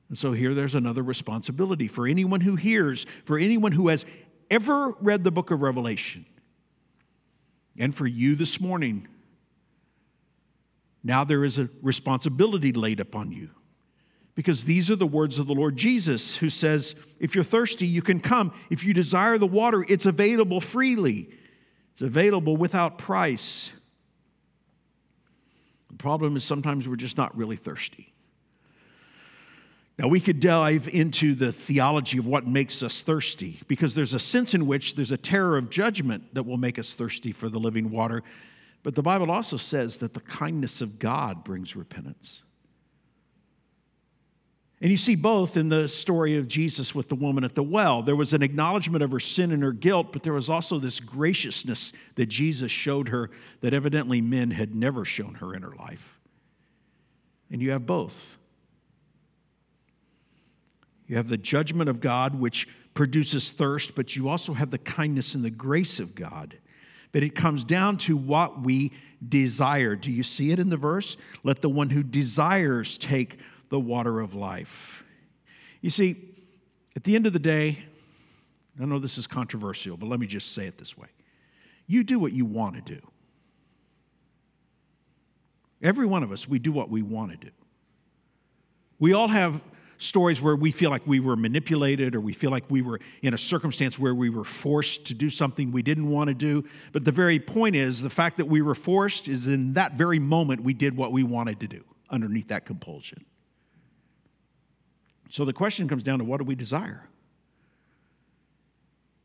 And 0.10 0.18
so 0.18 0.34
here 0.34 0.54
there's 0.54 0.76
another 0.76 1.04
responsibility 1.04 1.88
for 1.88 2.06
anyone 2.06 2.42
who 2.42 2.58
hears, 2.58 3.06
for 3.24 3.40
anyone 3.40 3.72
who 3.72 3.88
has 3.88 4.06
ever 4.52 4.92
read 5.00 5.24
the 5.24 5.32
book 5.32 5.50
of 5.50 5.62
Revelation, 5.62 6.26
and 7.78 7.96
for 7.96 8.08
you 8.08 8.36
this 8.36 8.60
morning. 8.60 9.08
Now 11.02 11.24
there 11.24 11.46
is 11.46 11.60
a 11.60 11.70
responsibility 11.82 12.74
laid 12.74 13.00
upon 13.00 13.32
you 13.32 13.52
because 14.38 14.64
these 14.64 14.92
are 14.92 14.96
the 14.96 15.08
words 15.08 15.40
of 15.40 15.48
the 15.48 15.54
Lord 15.54 15.76
Jesus, 15.76 16.36
who 16.36 16.52
says, 16.52 16.94
If 17.20 17.34
you're 17.34 17.44
thirsty, 17.44 17.88
you 17.88 18.04
can 18.04 18.20
come. 18.20 18.54
If 18.70 18.84
you 18.84 18.94
desire 18.94 19.40
the 19.40 19.48
water, 19.48 19.84
it's 19.90 20.06
available 20.06 20.62
freely, 20.62 21.28
it's 21.94 22.04
available 22.04 22.56
without 22.56 23.00
price. 23.00 23.72
The 25.90 25.98
problem 25.98 26.38
is 26.38 26.44
sometimes 26.44 26.88
we're 26.88 26.98
just 26.98 27.18
not 27.18 27.36
really 27.36 27.56
thirsty. 27.56 28.14
Now, 29.98 30.08
we 30.08 30.20
could 30.20 30.40
dive 30.40 30.88
into 30.88 31.34
the 31.34 31.52
theology 31.52 32.20
of 32.20 32.28
what 32.28 32.46
makes 32.46 32.84
us 32.84 33.02
thirsty, 33.02 33.60
because 33.68 33.96
there's 33.96 34.14
a 34.14 34.20
sense 34.20 34.54
in 34.54 34.68
which 34.68 34.94
there's 34.94 35.10
a 35.10 35.18
terror 35.18 35.58
of 35.58 35.72
judgment 35.72 36.36
that 36.36 36.44
will 36.44 36.58
make 36.58 36.78
us 36.78 36.94
thirsty 36.94 37.32
for 37.32 37.50
the 37.50 37.58
living 37.58 37.90
water. 37.90 38.22
But 38.84 38.94
the 38.94 39.02
Bible 39.02 39.32
also 39.32 39.58
says 39.58 39.98
that 39.98 40.14
the 40.14 40.20
kindness 40.20 40.82
of 40.82 41.00
God 41.00 41.44
brings 41.44 41.76
repentance. 41.76 42.44
And 44.80 44.92
you 44.92 44.98
see 44.98 45.16
both 45.16 45.58
in 45.58 45.70
the 45.70 45.88
story 45.88 46.38
of 46.38 46.48
Jesus 46.48 46.94
with 46.94 47.10
the 47.10 47.16
woman 47.16 47.44
at 47.44 47.56
the 47.56 47.64
well. 47.64 48.04
There 48.04 48.16
was 48.16 48.34
an 48.34 48.44
acknowledgement 48.44 49.04
of 49.04 49.12
her 49.12 49.20
sin 49.20 49.52
and 49.52 49.64
her 49.64 49.72
guilt, 49.72 50.14
but 50.14 50.22
there 50.22 50.34
was 50.34 50.50
also 50.50 50.78
this 50.78 51.00
graciousness 51.00 51.92
that 52.16 52.28
Jesus 52.28 52.72
showed 52.72 53.10
her 53.10 53.32
that 53.62 53.74
evidently 53.74 54.22
men 54.22 54.52
had 54.52 54.76
never 54.76 55.04
shown 55.04 55.34
her 55.36 55.56
in 55.56 55.64
her 55.64 55.74
life. 55.80 56.20
And 57.50 57.60
you 57.60 57.72
have 57.72 57.88
both. 57.88 58.38
You 61.08 61.16
have 61.16 61.28
the 61.28 61.38
judgment 61.38 61.90
of 61.90 62.00
God, 62.00 62.36
which 62.36 62.68
produces 62.94 63.50
thirst, 63.50 63.96
but 63.96 64.16
you 64.16 64.30
also 64.30 64.54
have 64.54 64.70
the 64.70 64.78
kindness 64.78 65.34
and 65.34 65.44
the 65.44 65.50
grace 65.50 66.00
of 66.00 66.14
God. 66.14 66.56
But 67.14 67.24
it 67.24 67.36
comes 67.36 67.64
down 67.64 67.98
to 68.00 68.16
what 68.16 68.62
we 68.62 68.92
desire. 69.28 69.96
Do 69.96 70.12
you 70.12 70.22
see 70.22 70.52
it 70.52 70.60
in 70.60 70.70
the 70.70 70.78
verse? 70.78 71.18
Let 71.44 71.62
the 71.62 71.70
one 71.70 71.90
who 71.90 72.04
desires 72.04 72.98
take 73.00 73.40
the 73.70 73.80
water 73.80 74.20
of 74.20 74.34
life. 74.34 75.04
You 75.82 75.90
see, 75.90 76.36
at 76.96 77.04
the 77.04 77.16
end 77.16 77.28
of 77.28 77.34
the 77.34 77.40
day, 77.40 77.80
I 78.82 78.86
know 78.86 79.00
this 79.00 79.18
is 79.18 79.28
controversial, 79.28 79.98
but 79.98 80.08
let 80.08 80.20
me 80.20 80.28
just 80.28 80.54
say 80.54 80.68
it 80.68 80.78
this 80.78 80.98
way 80.98 81.08
you 81.90 82.04
do 82.04 82.20
what 82.20 82.34
you 82.34 82.46
want 82.46 82.76
to 82.76 82.82
do. 82.82 83.02
Every 85.82 86.06
one 86.06 86.24
of 86.24 86.32
us, 86.32 86.48
we 86.48 86.60
do 86.60 86.72
what 86.72 86.90
we 86.90 87.02
want 87.02 87.32
to 87.32 87.38
do. 87.38 87.52
We 89.00 89.14
all 89.14 89.28
have 89.28 89.62
stories 90.00 90.42
where 90.42 90.56
we 90.56 90.72
feel 90.72 90.90
like 90.90 91.06
we 91.08 91.20
were 91.20 91.36
manipulated 91.36 92.16
or 92.16 92.22
we 92.22 92.34
feel 92.34 92.52
like 92.52 92.64
we 92.70 92.82
were 92.82 93.00
in 93.22 93.34
a 93.34 93.38
circumstance 93.38 93.98
where 93.98 94.14
we 94.14 94.30
were 94.30 94.44
forced 94.44 95.06
to 95.06 95.14
do 95.14 95.30
something 95.30 95.72
we 95.72 95.82
didn't 95.82 96.10
want 96.10 96.28
to 96.28 96.34
do. 96.34 96.64
But 96.92 97.06
the 97.06 97.12
very 97.12 97.40
point 97.40 97.76
is 97.76 98.02
the 98.02 98.10
fact 98.10 98.38
that 98.38 98.46
we 98.46 98.62
were 98.62 98.76
forced 98.76 99.28
is 99.28 99.48
in 99.48 99.74
that 99.74 99.94
very 99.94 100.20
moment 100.20 100.64
we 100.64 100.74
did 100.74 100.96
what 100.96 101.12
we 101.12 101.24
wanted 101.24 101.60
to 101.62 101.68
do 101.68 101.84
underneath 102.10 102.48
that 102.50 102.66
compulsion. 102.66 103.24
So 105.30 105.46
the 105.46 105.54
question 105.54 105.88
comes 105.88 106.04
down 106.04 106.20
to 106.20 106.26
what 106.26 106.38
do 106.38 106.46
we 106.46 106.56
desire? 106.56 107.08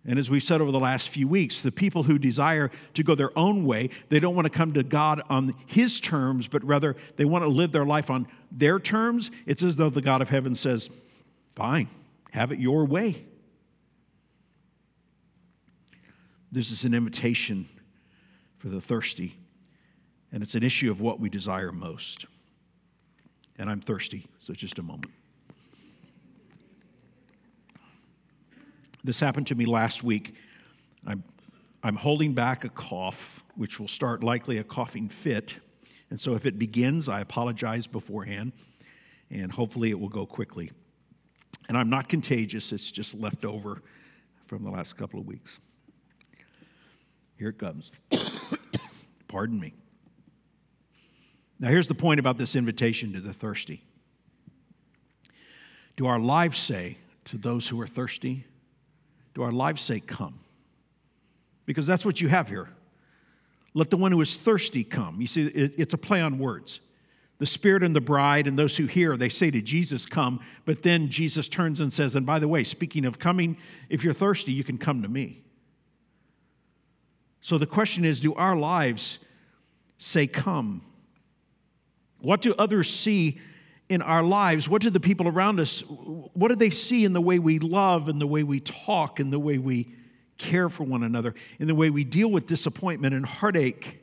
And 0.04 0.18
as 0.18 0.28
we've 0.28 0.42
said 0.42 0.60
over 0.60 0.72
the 0.72 0.80
last 0.80 1.10
few 1.10 1.28
weeks, 1.28 1.62
the 1.62 1.70
people 1.70 2.02
who 2.02 2.18
desire 2.18 2.72
to 2.94 3.04
go 3.04 3.14
their 3.14 3.36
own 3.38 3.64
way, 3.64 3.90
they 4.08 4.18
don't 4.18 4.34
want 4.34 4.46
to 4.46 4.50
come 4.50 4.72
to 4.72 4.82
God 4.82 5.22
on 5.30 5.54
His 5.66 6.00
terms, 6.00 6.48
but 6.48 6.64
rather 6.64 6.96
they 7.16 7.24
want 7.24 7.44
to 7.44 7.48
live 7.48 7.70
their 7.70 7.86
life 7.86 8.10
on 8.10 8.26
their 8.50 8.80
terms. 8.80 9.30
It's 9.46 9.62
as 9.62 9.76
though 9.76 9.90
the 9.90 10.02
God 10.02 10.20
of 10.20 10.28
heaven 10.28 10.56
says, 10.56 10.90
Fine, 11.54 11.88
have 12.32 12.50
it 12.50 12.58
your 12.58 12.84
way. 12.84 13.24
This 16.50 16.70
is 16.70 16.84
an 16.84 16.94
invitation 16.94 17.68
for 18.58 18.68
the 18.68 18.80
thirsty, 18.80 19.36
and 20.32 20.42
it's 20.42 20.54
an 20.54 20.64
issue 20.64 20.90
of 20.90 21.00
what 21.00 21.20
we 21.20 21.28
desire 21.28 21.70
most. 21.70 22.26
And 23.56 23.70
I'm 23.70 23.80
thirsty, 23.80 24.26
so 24.40 24.52
just 24.52 24.78
a 24.78 24.82
moment. 24.82 25.12
This 29.04 29.18
happened 29.18 29.46
to 29.48 29.54
me 29.54 29.66
last 29.66 30.04
week. 30.04 30.34
I'm, 31.06 31.24
I'm 31.82 31.96
holding 31.96 32.34
back 32.34 32.64
a 32.64 32.68
cough, 32.68 33.42
which 33.56 33.80
will 33.80 33.88
start 33.88 34.22
likely 34.22 34.58
a 34.58 34.64
coughing 34.64 35.08
fit. 35.08 35.54
And 36.10 36.20
so 36.20 36.34
if 36.34 36.46
it 36.46 36.58
begins, 36.58 37.08
I 37.08 37.20
apologize 37.20 37.86
beforehand, 37.86 38.52
and 39.30 39.50
hopefully 39.50 39.90
it 39.90 39.98
will 39.98 40.08
go 40.08 40.24
quickly. 40.24 40.70
And 41.68 41.76
I'm 41.76 41.90
not 41.90 42.08
contagious, 42.08 42.70
it's 42.72 42.90
just 42.90 43.14
left 43.14 43.44
over 43.44 43.82
from 44.46 44.62
the 44.62 44.70
last 44.70 44.96
couple 44.96 45.18
of 45.18 45.26
weeks. 45.26 45.58
Here 47.38 47.48
it 47.48 47.58
comes. 47.58 47.90
Pardon 49.28 49.58
me. 49.58 49.74
Now, 51.58 51.68
here's 51.68 51.88
the 51.88 51.94
point 51.94 52.20
about 52.20 52.38
this 52.38 52.54
invitation 52.54 53.12
to 53.14 53.20
the 53.20 53.32
thirsty. 53.32 53.82
Do 55.96 56.06
our 56.06 56.18
lives 56.18 56.58
say 56.58 56.98
to 57.26 57.38
those 57.38 57.66
who 57.66 57.80
are 57.80 57.86
thirsty, 57.86 58.44
do 59.34 59.42
our 59.42 59.52
lives 59.52 59.82
say, 59.82 60.00
Come? 60.00 60.38
Because 61.66 61.86
that's 61.86 62.04
what 62.04 62.20
you 62.20 62.28
have 62.28 62.48
here. 62.48 62.68
Let 63.74 63.90
the 63.90 63.96
one 63.96 64.12
who 64.12 64.20
is 64.20 64.36
thirsty 64.36 64.84
come. 64.84 65.20
You 65.20 65.26
see, 65.26 65.46
it's 65.46 65.94
a 65.94 65.98
play 65.98 66.20
on 66.20 66.38
words. 66.38 66.80
The 67.38 67.46
Spirit 67.46 67.82
and 67.82 67.96
the 67.96 68.00
bride, 68.00 68.46
and 68.46 68.58
those 68.58 68.76
who 68.76 68.86
hear, 68.86 69.16
they 69.16 69.28
say 69.28 69.50
to 69.50 69.60
Jesus, 69.60 70.04
Come. 70.04 70.40
But 70.64 70.82
then 70.82 71.08
Jesus 71.08 71.48
turns 71.48 71.80
and 71.80 71.92
says, 71.92 72.14
And 72.14 72.26
by 72.26 72.38
the 72.38 72.48
way, 72.48 72.64
speaking 72.64 73.04
of 73.04 73.18
coming, 73.18 73.56
if 73.88 74.04
you're 74.04 74.14
thirsty, 74.14 74.52
you 74.52 74.64
can 74.64 74.78
come 74.78 75.02
to 75.02 75.08
me. 75.08 75.42
So 77.40 77.58
the 77.58 77.66
question 77.66 78.04
is 78.04 78.20
do 78.20 78.34
our 78.34 78.56
lives 78.56 79.18
say, 79.98 80.26
Come? 80.26 80.82
What 82.20 82.42
do 82.42 82.54
others 82.54 82.94
see 82.94 83.40
in 83.92 84.00
our 84.00 84.22
lives, 84.22 84.68
what 84.68 84.80
do 84.80 84.88
the 84.88 84.98
people 84.98 85.28
around 85.28 85.60
us, 85.60 85.82
what 86.32 86.48
do 86.48 86.56
they 86.56 86.70
see 86.70 87.04
in 87.04 87.12
the 87.12 87.20
way 87.20 87.38
we 87.38 87.58
love 87.58 88.08
and 88.08 88.18
the 88.18 88.26
way 88.26 88.42
we 88.42 88.58
talk 88.60 89.20
and 89.20 89.30
the 89.30 89.38
way 89.38 89.58
we 89.58 89.86
care 90.38 90.70
for 90.70 90.84
one 90.84 91.02
another, 91.02 91.34
in 91.58 91.66
the 91.66 91.74
way 91.74 91.90
we 91.90 92.02
deal 92.02 92.28
with 92.28 92.46
disappointment 92.46 93.14
and 93.14 93.26
heartache? 93.26 93.98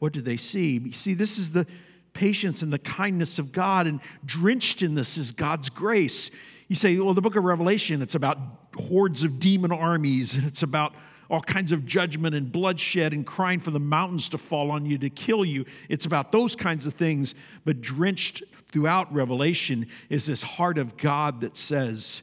What 0.00 0.12
do 0.12 0.20
they 0.20 0.36
see? 0.36 0.78
You 0.78 0.92
see, 0.92 1.14
this 1.14 1.38
is 1.38 1.50
the 1.50 1.66
patience 2.12 2.60
and 2.60 2.70
the 2.70 2.78
kindness 2.78 3.38
of 3.38 3.52
God, 3.52 3.86
and 3.86 4.00
drenched 4.26 4.82
in 4.82 4.94
this 4.94 5.16
is 5.16 5.32
God's 5.32 5.70
grace. 5.70 6.30
You 6.68 6.76
say, 6.76 6.98
well, 6.98 7.14
the 7.14 7.22
book 7.22 7.36
of 7.36 7.44
Revelation, 7.44 8.02
it's 8.02 8.14
about 8.14 8.38
hordes 8.76 9.24
of 9.24 9.38
demon 9.38 9.72
armies, 9.72 10.34
and 10.34 10.44
it's 10.44 10.62
about 10.62 10.92
all 11.28 11.40
kinds 11.40 11.72
of 11.72 11.84
judgment 11.86 12.34
and 12.34 12.52
bloodshed 12.52 13.12
and 13.12 13.26
crying 13.26 13.60
for 13.60 13.70
the 13.70 13.80
mountains 13.80 14.28
to 14.28 14.38
fall 14.38 14.70
on 14.70 14.86
you 14.86 14.96
to 14.98 15.10
kill 15.10 15.44
you. 15.44 15.64
It's 15.88 16.04
about 16.04 16.30
those 16.30 16.54
kinds 16.54 16.86
of 16.86 16.94
things. 16.94 17.34
But 17.64 17.80
drenched 17.80 18.44
throughout 18.72 19.12
Revelation 19.12 19.86
is 20.10 20.26
this 20.26 20.42
heart 20.42 20.78
of 20.78 20.96
God 20.96 21.40
that 21.40 21.56
says, 21.56 22.22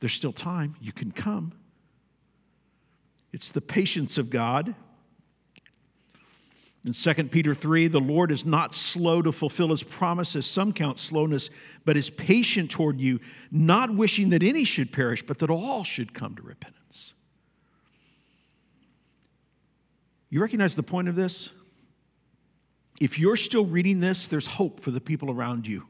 There's 0.00 0.12
still 0.12 0.32
time. 0.32 0.76
You 0.80 0.92
can 0.92 1.10
come. 1.10 1.52
It's 3.32 3.50
the 3.50 3.60
patience 3.60 4.18
of 4.18 4.30
God. 4.30 4.74
In 6.84 6.92
2 6.92 7.14
Peter 7.24 7.54
3, 7.54 7.88
the 7.88 8.00
Lord 8.00 8.30
is 8.30 8.46
not 8.46 8.74
slow 8.74 9.20
to 9.20 9.32
fulfill 9.32 9.68
his 9.68 9.82
promise, 9.82 10.36
as 10.36 10.46
some 10.46 10.72
count 10.72 10.98
slowness, 10.98 11.50
but 11.84 11.96
is 11.96 12.08
patient 12.08 12.70
toward 12.70 13.00
you, 13.00 13.20
not 13.50 13.94
wishing 13.94 14.30
that 14.30 14.42
any 14.42 14.64
should 14.64 14.92
perish, 14.92 15.22
but 15.22 15.38
that 15.40 15.50
all 15.50 15.84
should 15.84 16.14
come 16.14 16.34
to 16.36 16.42
repentance. 16.42 17.12
You 20.30 20.40
recognize 20.40 20.74
the 20.74 20.82
point 20.82 21.08
of 21.08 21.16
this? 21.16 21.50
If 23.00 23.18
you're 23.18 23.36
still 23.36 23.64
reading 23.64 24.00
this, 24.00 24.26
there's 24.26 24.46
hope 24.46 24.80
for 24.80 24.90
the 24.90 25.00
people 25.00 25.30
around 25.30 25.66
you. 25.66 25.84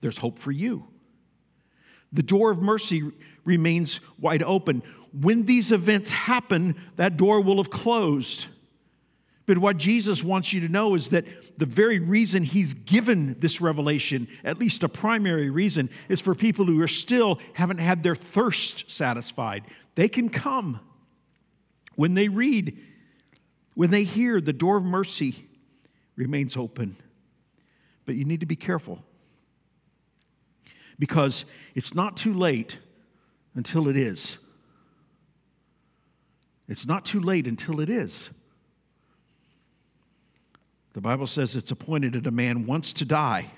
There's 0.00 0.16
hope 0.16 0.38
for 0.38 0.52
you. 0.52 0.84
The 2.12 2.22
door 2.22 2.50
of 2.50 2.60
mercy 2.60 3.10
remains 3.44 4.00
wide 4.18 4.42
open. 4.42 4.82
When 5.20 5.44
these 5.44 5.72
events 5.72 6.10
happen, 6.10 6.80
that 6.96 7.16
door 7.16 7.40
will 7.40 7.56
have 7.56 7.70
closed. 7.70 8.46
But 9.46 9.58
what 9.58 9.76
Jesus 9.76 10.22
wants 10.22 10.52
you 10.52 10.60
to 10.60 10.68
know 10.68 10.94
is 10.94 11.08
that 11.08 11.24
the 11.58 11.66
very 11.66 11.98
reason 11.98 12.44
he's 12.44 12.74
given 12.74 13.36
this 13.40 13.60
revelation, 13.60 14.28
at 14.44 14.58
least 14.58 14.84
a 14.84 14.88
primary 14.88 15.50
reason, 15.50 15.90
is 16.08 16.20
for 16.20 16.34
people 16.34 16.64
who 16.64 16.80
are 16.80 16.88
still 16.88 17.40
haven't 17.54 17.78
had 17.78 18.02
their 18.02 18.14
thirst 18.14 18.88
satisfied. 18.88 19.64
They 19.96 20.08
can 20.08 20.28
come 20.28 20.78
when 21.96 22.14
they 22.14 22.28
read 22.28 22.78
when 23.74 23.90
they 23.90 24.04
hear 24.04 24.40
the 24.40 24.52
door 24.52 24.76
of 24.76 24.84
mercy 24.84 25.48
remains 26.20 26.54
open. 26.54 26.96
But 28.04 28.14
you 28.14 28.26
need 28.26 28.40
to 28.40 28.46
be 28.46 28.56
careful 28.56 29.02
because 30.98 31.46
it's 31.74 31.94
not 31.94 32.18
too 32.18 32.34
late 32.34 32.76
until 33.54 33.88
it 33.88 33.96
is. 33.96 34.36
It's 36.68 36.86
not 36.86 37.06
too 37.06 37.20
late 37.20 37.46
until 37.46 37.80
it 37.80 37.88
is. 37.88 38.28
The 40.92 41.00
Bible 41.00 41.26
says 41.26 41.56
it's 41.56 41.70
appointed 41.70 42.12
that 42.12 42.26
a 42.26 42.30
man 42.30 42.66
wants 42.66 42.92
to 42.94 43.04
die, 43.06 43.50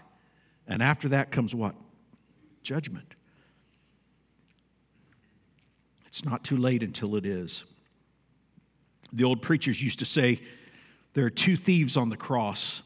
and 0.69 0.83
after 0.83 1.09
that 1.09 1.33
comes 1.33 1.55
what? 1.55 1.75
Judgment. 2.63 3.15
It's 6.07 6.25
not 6.25 6.45
too 6.45 6.57
late 6.57 6.83
until 6.83 7.17
it 7.17 7.27
is. 7.27 7.65
The 9.13 9.25
old 9.25 9.43
preachers 9.43 9.83
used 9.83 9.99
to 9.99 10.05
say, 10.05 10.41
There 11.15 11.27
are 11.27 11.31
two 11.31 11.57
thieves 11.57 11.97
on 11.97 12.09
the 12.09 12.17
cross, 12.17 12.83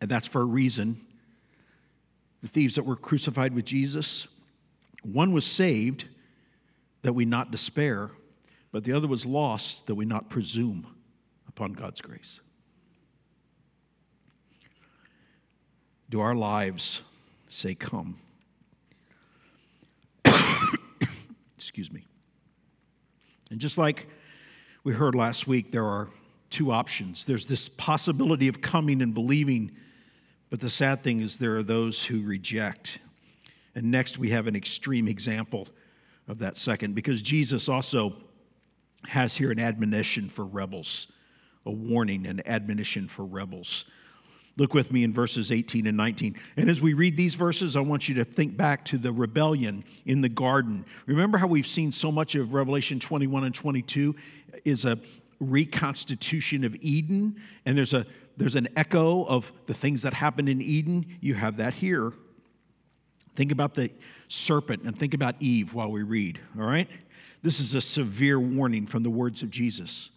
and 0.00 0.10
that's 0.10 0.26
for 0.26 0.42
a 0.42 0.44
reason. 0.44 1.00
The 2.42 2.48
thieves 2.48 2.74
that 2.74 2.84
were 2.84 2.96
crucified 2.96 3.54
with 3.54 3.64
Jesus, 3.64 4.28
one 5.02 5.32
was 5.32 5.46
saved 5.46 6.04
that 7.02 7.12
we 7.12 7.24
not 7.24 7.50
despair, 7.50 8.10
but 8.70 8.84
the 8.84 8.92
other 8.92 9.08
was 9.08 9.24
lost 9.24 9.86
that 9.86 9.94
we 9.94 10.04
not 10.04 10.28
presume 10.28 10.86
upon 11.48 11.72
God's 11.72 12.00
grace. 12.00 12.40
Do 16.10 16.20
our 16.20 16.34
lives 16.34 17.02
say, 17.48 17.74
Come? 17.74 18.18
Excuse 21.56 21.90
me. 21.90 22.04
And 23.50 23.58
just 23.58 23.78
like 23.78 24.06
we 24.84 24.92
heard 24.92 25.14
last 25.14 25.46
week, 25.46 25.72
there 25.72 25.84
are 25.84 26.08
two 26.50 26.70
options. 26.72 27.24
There's 27.24 27.46
this 27.46 27.68
possibility 27.68 28.48
of 28.48 28.60
coming 28.60 29.02
and 29.02 29.12
believing, 29.14 29.70
but 30.50 30.60
the 30.60 30.70
sad 30.70 31.02
thing 31.02 31.20
is 31.20 31.36
there 31.36 31.56
are 31.56 31.62
those 31.62 32.04
who 32.04 32.22
reject. 32.22 32.98
And 33.74 33.90
next, 33.90 34.18
we 34.18 34.30
have 34.30 34.46
an 34.46 34.56
extreme 34.56 35.08
example 35.08 35.68
of 36.26 36.38
that 36.38 36.56
second, 36.56 36.94
because 36.94 37.22
Jesus 37.22 37.68
also 37.68 38.16
has 39.04 39.36
here 39.36 39.50
an 39.50 39.58
admonition 39.58 40.28
for 40.28 40.44
rebels, 40.44 41.06
a 41.66 41.70
warning, 41.70 42.26
an 42.26 42.42
admonition 42.46 43.08
for 43.08 43.24
rebels. 43.24 43.84
Look 44.56 44.74
with 44.74 44.90
me 44.90 45.04
in 45.04 45.14
verses 45.14 45.52
18 45.52 45.86
and 45.86 45.96
19. 45.96 46.34
And 46.56 46.68
as 46.68 46.82
we 46.82 46.92
read 46.92 47.16
these 47.16 47.36
verses, 47.36 47.76
I 47.76 47.80
want 47.80 48.08
you 48.08 48.14
to 48.16 48.24
think 48.24 48.56
back 48.56 48.84
to 48.86 48.98
the 48.98 49.12
rebellion 49.12 49.84
in 50.06 50.20
the 50.20 50.28
garden. 50.28 50.84
Remember 51.06 51.38
how 51.38 51.46
we've 51.46 51.66
seen 51.66 51.92
so 51.92 52.10
much 52.10 52.34
of 52.34 52.52
Revelation 52.52 52.98
21 52.98 53.44
and 53.44 53.54
22 53.54 54.16
is 54.64 54.84
a 54.84 54.98
reconstitution 55.40 56.64
of 56.64 56.74
Eden, 56.76 57.36
and 57.64 57.76
there's 57.76 57.94
a 57.94 58.06
there's 58.38 58.54
an 58.54 58.68
echo 58.76 59.24
of 59.24 59.52
the 59.66 59.74
things 59.74 60.02
that 60.02 60.14
happened 60.14 60.48
in 60.48 60.62
Eden. 60.62 61.04
You 61.20 61.34
have 61.34 61.56
that 61.56 61.74
here. 61.74 62.12
Think 63.34 63.52
about 63.52 63.74
the 63.74 63.90
serpent 64.28 64.84
and 64.84 64.96
think 64.96 65.12
about 65.12 65.34
Eve 65.40 65.74
while 65.74 65.90
we 65.90 66.02
read, 66.02 66.40
all 66.58 66.64
right? 66.64 66.88
This 67.42 67.60
is 67.60 67.74
a 67.74 67.80
severe 67.80 68.38
warning 68.38 68.86
from 68.86 69.02
the 69.02 69.10
words 69.10 69.42
of 69.42 69.50
Jesus. 69.50 70.10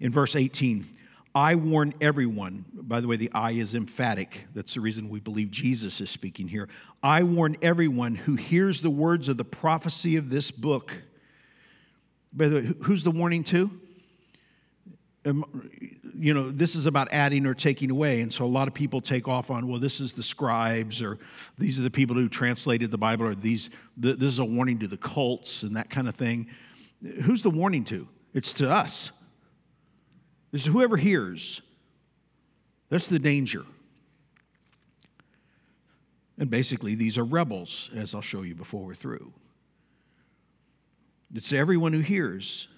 In 0.00 0.12
verse 0.12 0.34
18, 0.34 0.86
I 1.34 1.54
warn 1.54 1.92
everyone, 2.00 2.64
by 2.72 3.00
the 3.00 3.06
way, 3.06 3.16
the 3.16 3.30
I 3.32 3.52
is 3.52 3.74
emphatic. 3.74 4.40
That's 4.54 4.74
the 4.74 4.80
reason 4.80 5.10
we 5.10 5.20
believe 5.20 5.50
Jesus 5.50 6.00
is 6.00 6.08
speaking 6.08 6.48
here. 6.48 6.68
I 7.02 7.22
warn 7.22 7.56
everyone 7.60 8.14
who 8.14 8.34
hears 8.36 8.80
the 8.80 8.90
words 8.90 9.28
of 9.28 9.36
the 9.36 9.44
prophecy 9.44 10.16
of 10.16 10.30
this 10.30 10.50
book. 10.50 10.92
By 12.32 12.48
the 12.48 12.54
way, 12.54 12.74
who's 12.82 13.02
the 13.02 13.10
warning 13.10 13.44
to? 13.44 13.70
You 15.26 16.34
know, 16.34 16.52
this 16.52 16.76
is 16.76 16.86
about 16.86 17.08
adding 17.10 17.46
or 17.46 17.54
taking 17.54 17.90
away. 17.90 18.20
And 18.20 18.32
so 18.32 18.44
a 18.44 18.46
lot 18.46 18.68
of 18.68 18.74
people 18.74 19.00
take 19.00 19.26
off 19.26 19.50
on, 19.50 19.66
well, 19.68 19.80
this 19.80 20.00
is 20.00 20.12
the 20.12 20.22
scribes, 20.22 21.02
or 21.02 21.18
these 21.58 21.78
are 21.78 21.82
the 21.82 21.90
people 21.90 22.14
who 22.14 22.28
translated 22.28 22.90
the 22.92 22.98
Bible, 22.98 23.26
or 23.26 23.34
these, 23.34 23.70
this 23.96 24.22
is 24.22 24.38
a 24.38 24.44
warning 24.44 24.78
to 24.78 24.88
the 24.88 24.96
cults 24.96 25.62
and 25.62 25.76
that 25.76 25.90
kind 25.90 26.08
of 26.08 26.14
thing. 26.14 26.46
Who's 27.22 27.42
the 27.42 27.50
warning 27.50 27.84
to? 27.86 28.06
It's 28.34 28.52
to 28.54 28.70
us. 28.70 29.10
It's 30.52 30.64
whoever 30.64 30.96
hears. 30.96 31.60
That's 32.88 33.08
the 33.08 33.18
danger. 33.18 33.64
And 36.38 36.48
basically, 36.48 36.94
these 36.94 37.18
are 37.18 37.24
rebels, 37.24 37.90
as 37.96 38.14
I'll 38.14 38.20
show 38.20 38.42
you 38.42 38.54
before 38.54 38.84
we're 38.84 38.94
through. 38.94 39.32
It's 41.34 41.52
everyone 41.52 41.92
who 41.92 42.00
hears. 42.00 42.68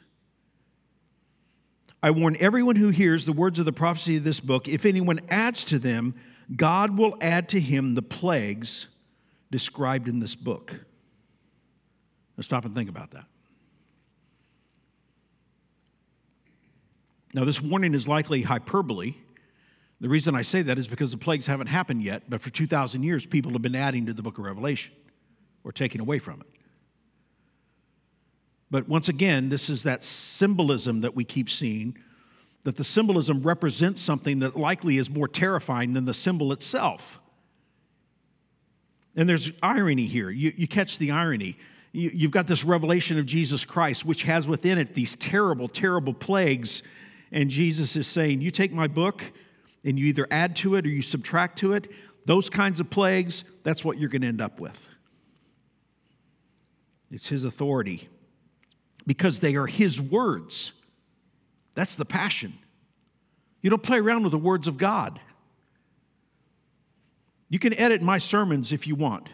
I 2.02 2.10
warn 2.12 2.36
everyone 2.38 2.76
who 2.76 2.90
hears 2.90 3.24
the 3.24 3.32
words 3.32 3.58
of 3.58 3.64
the 3.64 3.72
prophecy 3.72 4.16
of 4.16 4.24
this 4.24 4.40
book 4.40 4.68
if 4.68 4.84
anyone 4.84 5.20
adds 5.28 5.64
to 5.64 5.78
them, 5.78 6.14
God 6.54 6.96
will 6.96 7.16
add 7.20 7.48
to 7.50 7.60
him 7.60 7.94
the 7.94 8.02
plagues 8.02 8.86
described 9.50 10.08
in 10.08 10.20
this 10.20 10.34
book. 10.34 10.72
Now, 12.36 12.42
stop 12.42 12.64
and 12.64 12.74
think 12.74 12.88
about 12.88 13.10
that. 13.12 13.24
Now, 17.34 17.44
this 17.44 17.60
warning 17.60 17.94
is 17.94 18.08
likely 18.08 18.42
hyperbole. 18.42 19.14
The 20.00 20.08
reason 20.08 20.34
I 20.34 20.42
say 20.42 20.62
that 20.62 20.78
is 20.78 20.86
because 20.86 21.10
the 21.10 21.18
plagues 21.18 21.46
haven't 21.46 21.66
happened 21.66 22.02
yet, 22.02 22.22
but 22.28 22.40
for 22.40 22.50
2,000 22.50 23.02
years, 23.02 23.26
people 23.26 23.52
have 23.52 23.62
been 23.62 23.74
adding 23.74 24.06
to 24.06 24.14
the 24.14 24.22
book 24.22 24.38
of 24.38 24.44
Revelation 24.44 24.92
or 25.64 25.72
taking 25.72 26.00
away 26.00 26.20
from 26.20 26.40
it. 26.40 26.57
But 28.70 28.88
once 28.88 29.08
again, 29.08 29.48
this 29.48 29.70
is 29.70 29.82
that 29.84 30.04
symbolism 30.04 31.00
that 31.00 31.14
we 31.14 31.24
keep 31.24 31.48
seeing, 31.48 31.96
that 32.64 32.76
the 32.76 32.84
symbolism 32.84 33.42
represents 33.42 34.00
something 34.02 34.40
that 34.40 34.56
likely 34.56 34.98
is 34.98 35.08
more 35.08 35.28
terrifying 35.28 35.94
than 35.94 36.04
the 36.04 36.14
symbol 36.14 36.52
itself. 36.52 37.20
And 39.16 39.28
there's 39.28 39.50
irony 39.62 40.06
here. 40.06 40.30
You, 40.30 40.52
you 40.56 40.68
catch 40.68 40.98
the 40.98 41.10
irony. 41.10 41.56
You, 41.92 42.10
you've 42.12 42.30
got 42.30 42.46
this 42.46 42.62
revelation 42.62 43.18
of 43.18 43.26
Jesus 43.26 43.64
Christ, 43.64 44.04
which 44.04 44.22
has 44.24 44.46
within 44.46 44.78
it 44.78 44.94
these 44.94 45.16
terrible, 45.16 45.68
terrible 45.68 46.12
plagues 46.12 46.82
and 47.32 47.50
Jesus 47.50 47.96
is 47.96 48.06
saying, 48.06 48.40
You 48.40 48.50
take 48.50 48.72
my 48.72 48.86
book 48.86 49.22
and 49.84 49.98
you 49.98 50.06
either 50.06 50.26
add 50.30 50.56
to 50.56 50.76
it 50.76 50.86
or 50.86 50.88
you 50.88 51.02
subtract 51.02 51.58
to 51.58 51.74
it, 51.74 51.90
those 52.26 52.50
kinds 52.50 52.80
of 52.80 52.90
plagues, 52.90 53.44
that's 53.62 53.84
what 53.84 53.98
you're 53.98 54.08
going 54.08 54.22
to 54.22 54.28
end 54.28 54.40
up 54.40 54.60
with. 54.60 54.76
It's 57.10 57.28
His 57.28 57.44
authority 57.44 58.08
because 59.08 59.40
they 59.40 59.54
are 59.54 59.66
His 59.66 59.98
words. 59.98 60.72
That's 61.74 61.96
the 61.96 62.04
passion. 62.04 62.52
You 63.62 63.70
don't 63.70 63.82
play 63.82 63.98
around 63.98 64.22
with 64.22 64.32
the 64.32 64.38
words 64.38 64.68
of 64.68 64.76
God. 64.76 65.18
You 67.48 67.58
can 67.58 67.72
edit 67.72 68.02
my 68.02 68.18
sermons 68.18 68.70
if 68.70 68.86
you 68.86 68.94
want. 68.94 69.30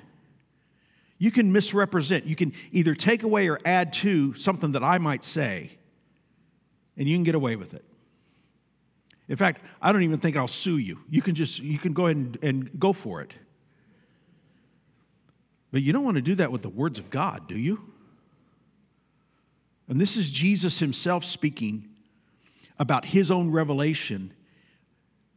You 1.18 1.32
can 1.32 1.50
misrepresent. 1.50 2.24
You 2.24 2.36
can 2.36 2.52
either 2.70 2.94
take 2.94 3.24
away 3.24 3.48
or 3.48 3.58
add 3.64 3.92
to 3.94 4.34
something 4.34 4.72
that 4.72 4.84
I 4.84 4.98
might 4.98 5.24
say 5.24 5.72
and 6.96 7.08
you 7.08 7.16
can 7.16 7.24
get 7.24 7.34
away 7.34 7.56
with 7.56 7.74
it. 7.74 7.84
In 9.28 9.36
fact, 9.36 9.62
I 9.82 9.90
don't 9.90 10.02
even 10.02 10.20
think 10.20 10.36
I'll 10.36 10.46
sue 10.46 10.76
you. 10.76 11.00
You 11.10 11.20
can 11.20 11.34
just 11.34 11.58
you 11.58 11.80
can 11.80 11.94
go 11.94 12.06
ahead 12.06 12.16
and, 12.16 12.38
and 12.42 12.78
go 12.78 12.92
for 12.92 13.22
it. 13.22 13.34
But 15.72 15.82
you 15.82 15.92
don't 15.92 16.04
want 16.04 16.14
to 16.16 16.22
do 16.22 16.36
that 16.36 16.52
with 16.52 16.62
the 16.62 16.68
words 16.68 17.00
of 17.00 17.10
God, 17.10 17.48
do 17.48 17.58
you? 17.58 17.93
And 19.88 20.00
this 20.00 20.16
is 20.16 20.30
Jesus 20.30 20.78
himself 20.78 21.24
speaking 21.24 21.88
about 22.78 23.04
his 23.04 23.30
own 23.30 23.50
revelation. 23.50 24.32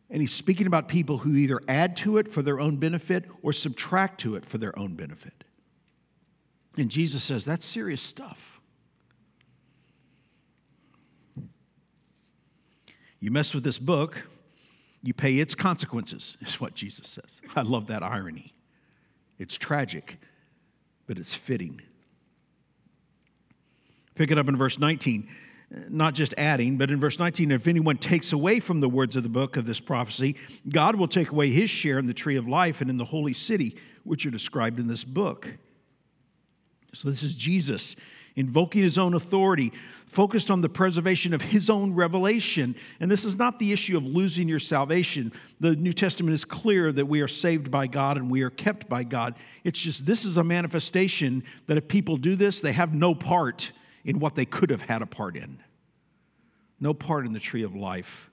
And 0.10 0.22
he's 0.22 0.34
speaking 0.34 0.68
about 0.68 0.88
people 0.88 1.18
who 1.18 1.36
either 1.36 1.60
add 1.68 1.98
to 1.98 2.18
it 2.18 2.32
for 2.32 2.42
their 2.42 2.60
own 2.60 2.78
benefit 2.78 3.26
or 3.42 3.52
subtract 3.52 4.22
to 4.22 4.36
it 4.36 4.46
for 4.46 4.58
their 4.58 4.78
own 4.80 4.96
benefit. 4.96 5.44
And 6.78 6.90
Jesus 6.90 7.24
says, 7.24 7.44
that's 7.44 7.66
serious 7.66 8.02
stuff. 8.02 8.62
You 13.20 13.32
mess 13.32 13.54
with 13.54 13.64
this 13.64 13.80
book, 13.80 14.22
you 15.02 15.14
pay 15.14 15.40
its 15.40 15.56
consequences, 15.56 16.38
is 16.42 16.60
what 16.60 16.76
Jesus 16.76 17.08
says. 17.08 17.42
I 17.56 17.62
love 17.64 17.88
that 17.88 18.04
irony. 18.04 18.54
It's 19.40 19.58
tragic, 19.58 20.18
but 21.06 21.18
it's 21.18 21.34
fitting. 21.34 21.82
Pick 24.18 24.32
it 24.32 24.38
up 24.40 24.50
in 24.50 24.58
verse 24.58 24.80
19. 24.80 25.30
Not 25.90 26.16
just 26.16 26.34
adding, 26.38 26.78
but 26.78 26.90
in 26.90 27.00
verse 27.00 27.20
19, 27.20 27.52
if 27.52 27.68
anyone 27.68 27.98
takes 27.98 28.32
away 28.32 28.60
from 28.60 28.80
the 28.80 28.90
words 28.90 29.16
of 29.16 29.24
the 29.24 29.30
book 29.30 29.58
of 29.58 29.66
this 29.66 29.80
prophecy, 29.80 30.36
God 30.70 30.96
will 30.96 31.10
take 31.10 31.32
away 31.32 31.50
his 31.50 31.70
share 31.70 32.00
in 32.00 32.08
the 32.08 32.14
tree 32.14 32.38
of 32.38 32.48
life 32.48 32.82
and 32.82 32.90
in 32.90 32.98
the 32.98 33.06
holy 33.06 33.34
city, 33.34 33.76
which 34.04 34.26
are 34.26 34.32
described 34.32 34.80
in 34.80 34.88
this 34.88 35.04
book. 35.04 35.48
So, 36.94 37.10
this 37.10 37.22
is 37.22 37.34
Jesus 37.34 37.96
invoking 38.38 38.82
his 38.82 38.98
own 38.98 39.16
authority, 39.16 39.74
focused 40.08 40.50
on 40.50 40.62
the 40.62 40.70
preservation 40.70 41.34
of 41.34 41.42
his 41.42 41.70
own 41.70 41.94
revelation. 41.94 42.76
And 43.00 43.12
this 43.12 43.26
is 43.26 43.36
not 43.36 43.60
the 43.60 43.74
issue 43.74 43.98
of 43.98 44.04
losing 44.04 44.48
your 44.48 44.60
salvation. 44.60 45.34
The 45.60 45.76
New 45.76 45.92
Testament 45.92 46.34
is 46.34 46.46
clear 46.46 46.92
that 46.94 47.06
we 47.06 47.20
are 47.20 47.28
saved 47.28 47.70
by 47.70 47.88
God 47.88 48.18
and 48.18 48.32
we 48.32 48.42
are 48.42 48.52
kept 48.52 48.88
by 48.88 49.04
God. 49.04 49.36
It's 49.64 49.80
just 49.80 50.06
this 50.06 50.24
is 50.24 50.38
a 50.38 50.44
manifestation 50.44 51.44
that 51.66 51.78
if 51.78 51.88
people 51.88 52.16
do 52.16 52.36
this, 52.36 52.62
they 52.62 52.72
have 52.72 52.94
no 52.94 53.14
part 53.14 53.72
in 54.08 54.20
what 54.20 54.36
they 54.36 54.46
could 54.46 54.72
have 54.72 54.82
had 54.82 55.04
a 55.04 55.06
part 55.06 55.36
in. 55.36 55.60
No 56.80 56.94
part 56.94 57.26
in 57.26 57.34
the 57.34 57.40
tree 57.40 57.64
of 57.64 57.76
life, 57.76 58.32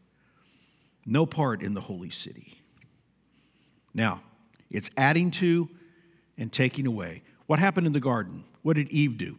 no 1.04 1.26
part 1.26 1.62
in 1.62 1.74
the 1.74 1.80
holy 1.80 2.10
city. 2.10 2.62
Now, 3.92 4.22
it's 4.70 4.88
adding 4.96 5.30
to 5.32 5.68
and 6.38 6.52
taking 6.52 6.86
away. 6.86 7.22
What 7.46 7.58
happened 7.58 7.86
in 7.86 7.92
the 7.92 8.00
garden? 8.00 8.44
What 8.62 8.76
did 8.76 8.88
Eve 8.88 9.18
do? 9.18 9.36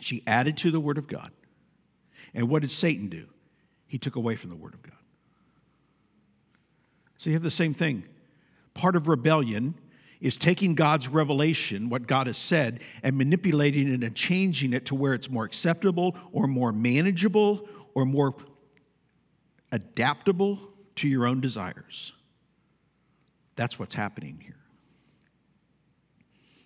She 0.00 0.22
added 0.26 0.56
to 0.58 0.70
the 0.70 0.80
Word 0.80 0.98
of 0.98 1.06
God. 1.06 1.30
And 2.34 2.48
what 2.48 2.62
did 2.62 2.70
Satan 2.70 3.08
do? 3.08 3.26
He 3.86 3.98
took 3.98 4.16
away 4.16 4.36
from 4.36 4.50
the 4.50 4.56
Word 4.56 4.74
of 4.74 4.82
God. 4.82 4.92
So 7.18 7.30
you 7.30 7.34
have 7.34 7.42
the 7.42 7.50
same 7.50 7.74
thing. 7.74 8.04
Part 8.74 8.96
of 8.96 9.06
rebellion 9.06 9.74
is 10.26 10.36
taking 10.36 10.74
God's 10.74 11.06
revelation, 11.06 11.88
what 11.88 12.08
God 12.08 12.26
has 12.26 12.36
said, 12.36 12.80
and 13.04 13.16
manipulating 13.16 13.94
it 13.94 14.02
and 14.02 14.16
changing 14.16 14.72
it 14.72 14.84
to 14.86 14.96
where 14.96 15.14
it's 15.14 15.30
more 15.30 15.44
acceptable 15.44 16.16
or 16.32 16.48
more 16.48 16.72
manageable 16.72 17.68
or 17.94 18.04
more 18.04 18.34
adaptable 19.70 20.58
to 20.96 21.06
your 21.06 21.28
own 21.28 21.40
desires. 21.40 22.12
That's 23.54 23.78
what's 23.78 23.94
happening 23.94 24.40
here. 24.42 24.56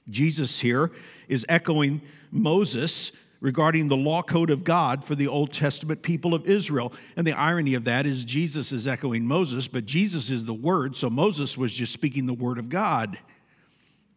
Jesus 0.08 0.58
here 0.58 0.90
is 1.28 1.44
echoing 1.46 2.00
Moses 2.30 3.12
regarding 3.40 3.88
the 3.88 3.96
law 3.96 4.22
code 4.22 4.48
of 4.48 4.64
God 4.64 5.04
for 5.04 5.14
the 5.14 5.28
Old 5.28 5.52
Testament 5.52 6.00
people 6.00 6.32
of 6.32 6.46
Israel. 6.46 6.94
And 7.16 7.26
the 7.26 7.34
irony 7.34 7.74
of 7.74 7.84
that 7.84 8.06
is 8.06 8.24
Jesus 8.24 8.72
is 8.72 8.86
echoing 8.86 9.26
Moses, 9.26 9.68
but 9.68 9.84
Jesus 9.84 10.30
is 10.30 10.46
the 10.46 10.54
Word, 10.54 10.96
so 10.96 11.10
Moses 11.10 11.58
was 11.58 11.74
just 11.74 11.92
speaking 11.92 12.24
the 12.24 12.32
Word 12.32 12.56
of 12.56 12.70
God. 12.70 13.18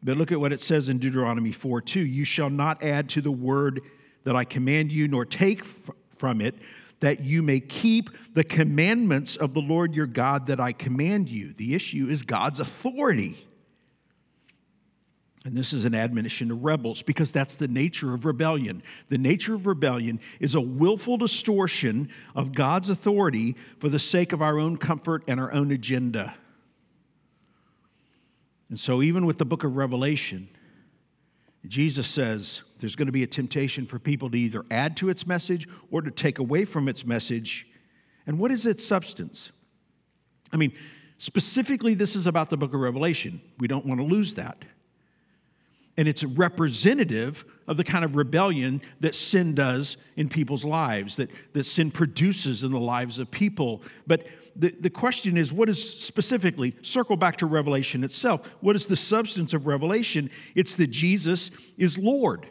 But 0.04 0.18
look 0.18 0.32
at 0.32 0.40
what 0.40 0.52
it 0.52 0.62
says 0.62 0.90
in 0.90 1.00
Deuteronomy 1.00 1.52
4 1.52 1.82
2. 1.82 2.00
You 2.00 2.26
shall 2.26 2.50
not 2.50 2.84
add 2.84 3.10
to 3.10 3.22
the 3.22 3.32
word 3.32 3.82
that 4.26 4.36
I 4.36 4.44
command 4.44 4.92
you, 4.92 5.08
nor 5.08 5.26
take 5.26 5.64
from 6.18 6.42
it, 6.42 6.56
that 7.00 7.22
you 7.22 7.42
may 7.42 7.60
keep 7.60 8.10
the 8.34 8.44
commandments 8.44 9.36
of 9.36 9.54
the 9.54 9.60
Lord 9.62 9.94
your 9.94 10.08
God 10.08 10.48
that 10.48 10.60
I 10.60 10.72
command 10.72 11.30
you. 11.30 11.54
The 11.58 11.74
issue 11.74 12.08
is 12.10 12.24
God's 12.24 12.60
authority. 12.60 13.38
And 15.46 15.58
this 15.58 15.74
is 15.74 15.84
an 15.84 15.94
admonition 15.94 16.48
to 16.48 16.56
rebels 16.56 17.02
because 17.02 17.34
that's 17.34 17.56
the 17.56 17.68
nature 17.68 18.14
of 18.14 18.24
rebellion. 18.24 18.82
The 19.10 19.18
nature 19.18 19.56
of 19.56 19.68
rebellion 19.68 20.22
is 20.40 20.56
a 20.56 20.62
willful 20.62 21.18
distortion 21.18 22.10
of 22.36 22.54
God's 22.54 22.90
authority 22.90 23.58
for 23.80 23.90
the 23.90 24.00
sake 24.00 24.32
of 24.32 24.42
our 24.42 24.58
own 24.58 24.78
comfort 24.78 25.24
and 25.28 25.42
our 25.42 25.52
own 25.52 25.72
agenda. 25.72 26.34
And 28.70 28.80
so, 28.80 29.02
even 29.02 29.26
with 29.26 29.38
the 29.38 29.46
book 29.46 29.64
of 29.64 29.76
Revelation, 29.76 30.48
Jesus 31.68 32.08
says 32.08 32.62
there's 32.80 32.96
going 32.96 33.06
to 33.06 33.12
be 33.12 33.24
a 33.24 33.28
temptation 33.28 33.86
for 33.86 34.00
people 34.00 34.30
to 34.32 34.38
either 34.38 34.66
add 34.72 34.98
to 34.98 35.10
its 35.10 35.26
message 35.26 35.68
or 35.92 36.02
to 36.02 36.12
take 36.12 36.40
away 36.40 36.66
from 36.66 36.88
its 36.88 37.06
message. 37.06 37.68
And 38.28 38.38
what 38.38 38.52
is 38.52 38.66
its 38.66 38.86
substance? 38.86 39.52
I 40.52 40.58
mean, 40.58 40.74
specifically, 41.20 41.94
this 41.94 42.16
is 42.16 42.28
about 42.28 42.50
the 42.50 42.58
book 42.58 42.74
of 42.74 42.80
Revelation. 42.80 43.42
We 43.60 43.68
don't 43.68 43.86
want 43.86 44.02
to 44.02 44.06
lose 44.06 44.34
that. 44.36 44.64
And 45.96 46.08
it's 46.08 46.24
representative 46.24 47.46
of 47.68 47.78
the 47.78 47.84
kind 47.84 48.04
of 48.04 48.16
rebellion 48.16 48.82
that 49.00 49.14
sin 49.14 49.54
does 49.54 49.98
in 50.18 50.28
people's 50.28 50.66
lives, 50.66 51.16
that, 51.18 51.30
that 51.54 51.66
sin 51.66 51.92
produces 51.92 52.64
in 52.64 52.72
the 52.72 52.80
lives 52.80 53.20
of 53.20 53.30
people. 53.30 53.84
But 54.08 54.26
the, 54.56 54.70
the 54.80 54.90
question 54.90 55.38
is 55.38 55.52
what 55.52 55.70
is 55.70 55.98
specifically, 56.00 56.76
circle 56.82 57.16
back 57.16 57.38
to 57.38 57.46
Revelation 57.46 58.04
itself, 58.04 58.42
what 58.62 58.76
is 58.76 58.86
the 58.86 58.96
substance 58.96 59.54
of 59.54 59.66
Revelation? 59.66 60.30
It's 60.56 60.76
that 60.76 60.88
Jesus 60.88 61.52
is 61.78 61.98
Lord, 61.98 62.48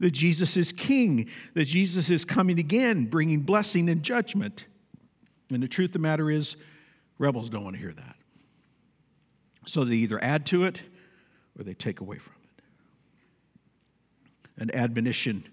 that 0.00 0.12
Jesus 0.12 0.56
is 0.56 0.72
King, 0.72 1.28
that 1.54 1.64
Jesus 1.64 2.10
is 2.10 2.24
coming 2.24 2.58
again, 2.58 3.06
bringing 3.06 3.40
blessing 3.40 3.88
and 3.88 4.02
judgment. 4.02 4.66
And 5.50 5.62
the 5.62 5.68
truth 5.68 5.90
of 5.90 5.94
the 5.94 5.98
matter 5.98 6.30
is, 6.30 6.56
rebels 7.18 7.50
don't 7.50 7.64
want 7.64 7.76
to 7.76 7.80
hear 7.80 7.92
that. 7.92 8.16
So 9.66 9.84
they 9.84 9.96
either 9.96 10.22
add 10.22 10.46
to 10.46 10.64
it 10.64 10.78
or 11.58 11.64
they 11.64 11.74
take 11.74 12.00
away 12.00 12.18
from 12.18 12.34
it. 14.56 14.62
An 14.62 14.74
admonition 14.74 15.44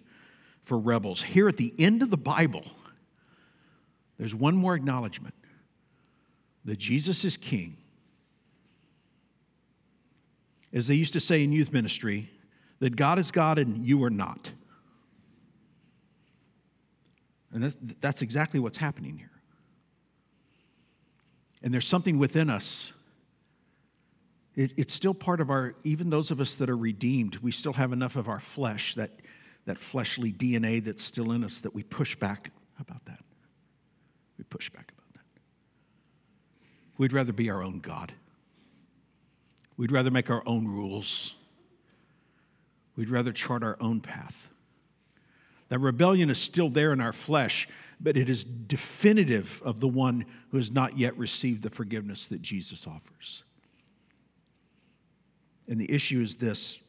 for 0.66 0.78
rebels. 0.78 1.22
Here 1.22 1.48
at 1.50 1.58
the 1.58 1.74
end 1.80 2.02
of 2.02 2.10
the 2.10 2.18
Bible, 2.18 2.64
there's 4.18 4.36
one 4.36 4.56
more 4.56 4.76
acknowledgement 4.76 5.34
that 6.66 6.78
Jesus 6.78 7.26
is 7.26 7.38
king. 7.38 7.78
As 10.74 10.88
they 10.88 10.96
used 10.96 11.14
to 11.14 11.20
say 11.20 11.44
in 11.44 11.52
youth 11.52 11.74
ministry, 11.74 12.30
that 12.80 12.96
God 12.96 13.20
is 13.20 13.32
God 13.32 13.58
and 13.58 13.86
you 13.86 14.04
are 14.04 14.10
not. 14.10 14.50
And 17.52 17.64
that's, 17.64 17.76
that's 18.00 18.22
exactly 18.22 18.60
what's 18.60 18.78
happening 18.78 19.18
here. 19.18 19.32
And 21.62 21.74
there's 21.74 21.88
something 21.88 22.18
within 22.18 22.50
us. 22.50 22.92
It, 24.56 24.72
it's 24.78 24.94
still 24.94 25.14
part 25.14 25.42
of 25.42 25.50
our, 25.50 25.76
even 25.84 26.10
those 26.10 26.32
of 26.32 26.40
us 26.40 26.56
that 26.56 26.70
are 26.70 26.78
redeemed, 26.78 27.38
we 27.38 27.52
still 27.52 27.74
have 27.74 27.92
enough 27.92 28.16
of 28.16 28.30
our 28.30 28.40
flesh, 28.40 28.96
that, 28.96 29.12
that 29.66 29.78
fleshly 29.78 30.32
DNA 30.32 30.84
that's 30.84 31.04
still 31.04 31.32
in 31.32 31.44
us, 31.44 31.60
that 31.62 31.74
we 31.74 31.84
push 31.84 32.16
back 32.16 32.52
about 32.80 33.04
that. 33.06 33.20
We 34.38 34.44
push 34.46 34.70
back. 34.70 34.94
We'd 37.00 37.14
rather 37.14 37.32
be 37.32 37.50
our 37.50 37.64
own 37.64 37.80
God. 37.80 38.12
We'd 39.78 39.92
rather 39.92 40.12
make 40.12 40.30
our 40.30 40.44
own 40.46 40.68
rules. 40.68 41.34
We'd 42.98 43.10
rather 43.10 43.32
chart 43.32 43.64
our 43.64 43.78
own 43.80 44.02
path. 44.02 44.36
That 45.70 45.80
rebellion 45.80 46.30
is 46.30 46.38
still 46.38 46.70
there 46.70 46.92
in 46.92 47.00
our 47.00 47.14
flesh, 47.14 47.70
but 48.02 48.18
it 48.18 48.30
is 48.30 48.44
definitive 48.44 49.62
of 49.64 49.80
the 49.80 49.88
one 49.88 50.26
who 50.52 50.58
has 50.58 50.72
not 50.72 51.00
yet 51.00 51.18
received 51.18 51.64
the 51.64 51.70
forgiveness 51.70 52.28
that 52.28 52.42
Jesus 52.42 52.86
offers. 52.86 53.44
And 55.70 55.80
the 55.80 55.90
issue 55.90 56.22
is 56.22 56.36
this 56.36 56.80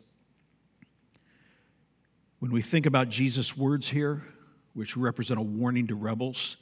when 2.40 2.50
we 2.50 2.62
think 2.62 2.86
about 2.86 3.10
Jesus' 3.10 3.56
words 3.56 3.88
here, 3.88 4.24
which 4.74 4.96
represent 4.96 5.38
a 5.38 5.42
warning 5.42 5.86
to 5.86 5.94
rebels, 5.94 6.56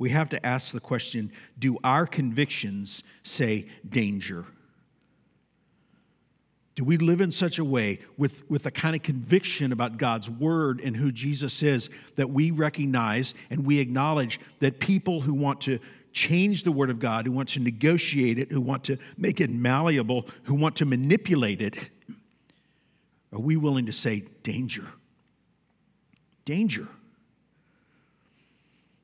we 0.00 0.08
have 0.08 0.30
to 0.30 0.44
ask 0.44 0.72
the 0.72 0.80
question 0.80 1.30
do 1.58 1.78
our 1.84 2.06
convictions 2.06 3.04
say 3.22 3.68
danger? 3.88 4.46
Do 6.74 6.84
we 6.84 6.96
live 6.96 7.20
in 7.20 7.30
such 7.30 7.58
a 7.58 7.64
way 7.64 7.98
with, 8.16 8.48
with 8.48 8.64
a 8.64 8.70
kind 8.70 8.96
of 8.96 9.02
conviction 9.02 9.72
about 9.72 9.98
God's 9.98 10.30
word 10.30 10.80
and 10.80 10.96
who 10.96 11.12
Jesus 11.12 11.62
is 11.62 11.90
that 12.16 12.30
we 12.30 12.50
recognize 12.50 13.34
and 13.50 13.66
we 13.66 13.78
acknowledge 13.78 14.40
that 14.60 14.80
people 14.80 15.20
who 15.20 15.34
want 15.34 15.60
to 15.62 15.78
change 16.12 16.64
the 16.64 16.72
word 16.72 16.88
of 16.88 16.98
God, 16.98 17.26
who 17.26 17.32
want 17.32 17.50
to 17.50 17.60
negotiate 17.60 18.38
it, 18.38 18.50
who 18.50 18.62
want 18.62 18.82
to 18.84 18.96
make 19.18 19.42
it 19.42 19.50
malleable, 19.50 20.26
who 20.44 20.54
want 20.54 20.76
to 20.76 20.86
manipulate 20.86 21.60
it, 21.60 21.76
are 23.34 23.38
we 23.38 23.58
willing 23.58 23.84
to 23.84 23.92
say 23.92 24.24
danger? 24.42 24.88
Danger. 26.46 26.88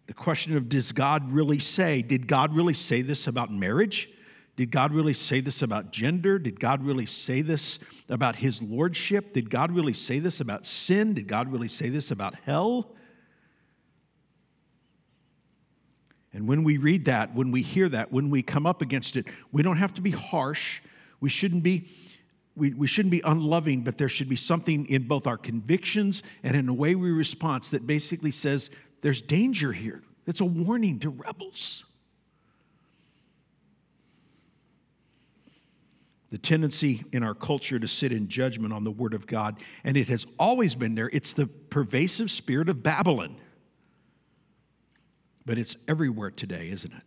The 0.07 0.14
question 0.14 0.57
of 0.57 0.68
does 0.68 0.92
God 0.92 1.32
really 1.32 1.59
say? 1.59 2.02
Did 2.02 2.28
God 2.28 2.54
really 2.54 2.74
say 2.74 3.02
this 3.02 3.26
about 3.26 3.52
marriage? 3.52 4.09
Did 4.57 4.70
God 4.70 4.92
really 4.92 5.12
say 5.12 5.40
this 5.40 5.62
about 5.62 5.92
gender? 5.92 6.38
Did 6.38 6.59
God 6.59 6.82
really 6.82 7.07
say 7.07 7.42
this 7.42 7.78
about 8.09 8.36
his 8.36 8.62
lordship? 8.62 9.34
Did 9.34 9.50
God 9.50 9.70
really 9.70 9.92
say 9.92 10.18
this 10.18 10.40
about 10.40 10.66
sin? 10.66 11.12
Did 11.12 11.28
God 11.28 11.52
really 11.52 11.68
say 11.68 11.90
this 11.90 12.11
about 12.11 12.34
hell? 12.44 12.94
And 16.32 16.48
when 16.48 16.64
we 16.64 16.78
read 16.78 17.07
that, 17.07 17.34
when 17.34 17.50
we 17.50 17.62
hear 17.62 17.88
that, 17.90 18.12
when 18.12 18.30
we 18.30 18.42
come 18.42 18.66
up 18.66 18.80
against 18.80 19.16
it, 19.16 19.26
we 19.52 19.62
don't 19.62 19.76
have 19.76 19.92
to 19.94 20.00
be 20.00 20.11
harsh. 20.11 20.80
We 21.20 21.28
shouldn't 21.28 21.62
be 21.62 21.88
we, 22.57 22.72
we 22.72 22.86
shouldn't 22.86 23.11
be 23.11 23.20
unloving, 23.22 23.82
but 23.82 23.98
there 23.98 24.09
should 24.09 24.30
be 24.30 24.36
something 24.36 24.86
in 24.86 25.07
both 25.07 25.26
our 25.26 25.36
convictions 25.36 26.22
and 26.42 26.57
in 26.57 26.64
the 26.64 26.72
way 26.72 26.94
we 26.94 27.11
respond 27.11 27.64
that 27.64 27.86
basically 27.86 28.30
says 28.30 28.70
there's 29.07 29.22
danger 29.22 29.72
here. 29.72 30.02
It's 30.26 30.40
a 30.40 30.44
warning 30.44 30.98
to 30.98 31.11
rebels. 31.11 31.84
The 36.32 36.38
tendency 36.38 37.04
in 37.12 37.22
our 37.22 37.32
culture 37.32 37.78
to 37.78 37.86
sit 37.86 38.11
in 38.11 38.26
judgment 38.26 38.72
on 38.72 38.82
the 38.82 38.90
Word 38.90 39.14
of 39.14 39.28
God, 39.28 39.61
and 39.84 39.96
it 39.96 40.09
has 40.09 40.26
always 40.40 40.74
been 40.74 40.96
there. 40.96 41.09
It's 41.12 41.34
the 41.34 41.46
pervasive 41.46 42.32
spirit 42.32 42.68
of 42.68 42.82
Babylon. 42.82 43.36
But 45.44 45.57
it's 45.57 45.76
everywhere 45.86 46.32
today, 46.32 46.68
isn't 46.72 46.92
it? 46.92 47.02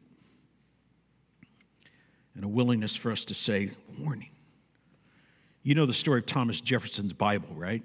And 2.33 2.45
a 2.45 2.47
willingness 2.47 2.95
for 2.95 3.11
us 3.11 3.25
to 3.25 3.33
say, 3.33 3.71
warning. 3.99 4.29
You 5.63 5.75
know 5.75 5.85
the 5.85 5.93
story 5.93 6.21
of 6.21 6.27
Thomas 6.27 6.61
Jefferson's 6.61 7.11
Bible, 7.11 7.53
right? 7.55 7.83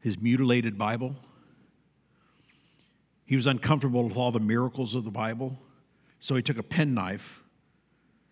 His 0.00 0.18
mutilated 0.18 0.78
Bible. 0.78 1.14
He 3.26 3.36
was 3.36 3.46
uncomfortable 3.46 4.04
with 4.04 4.16
all 4.16 4.32
the 4.32 4.40
miracles 4.40 4.94
of 4.94 5.04
the 5.04 5.10
Bible, 5.10 5.58
so 6.20 6.34
he 6.34 6.42
took 6.42 6.58
a 6.58 6.62
penknife 6.62 7.42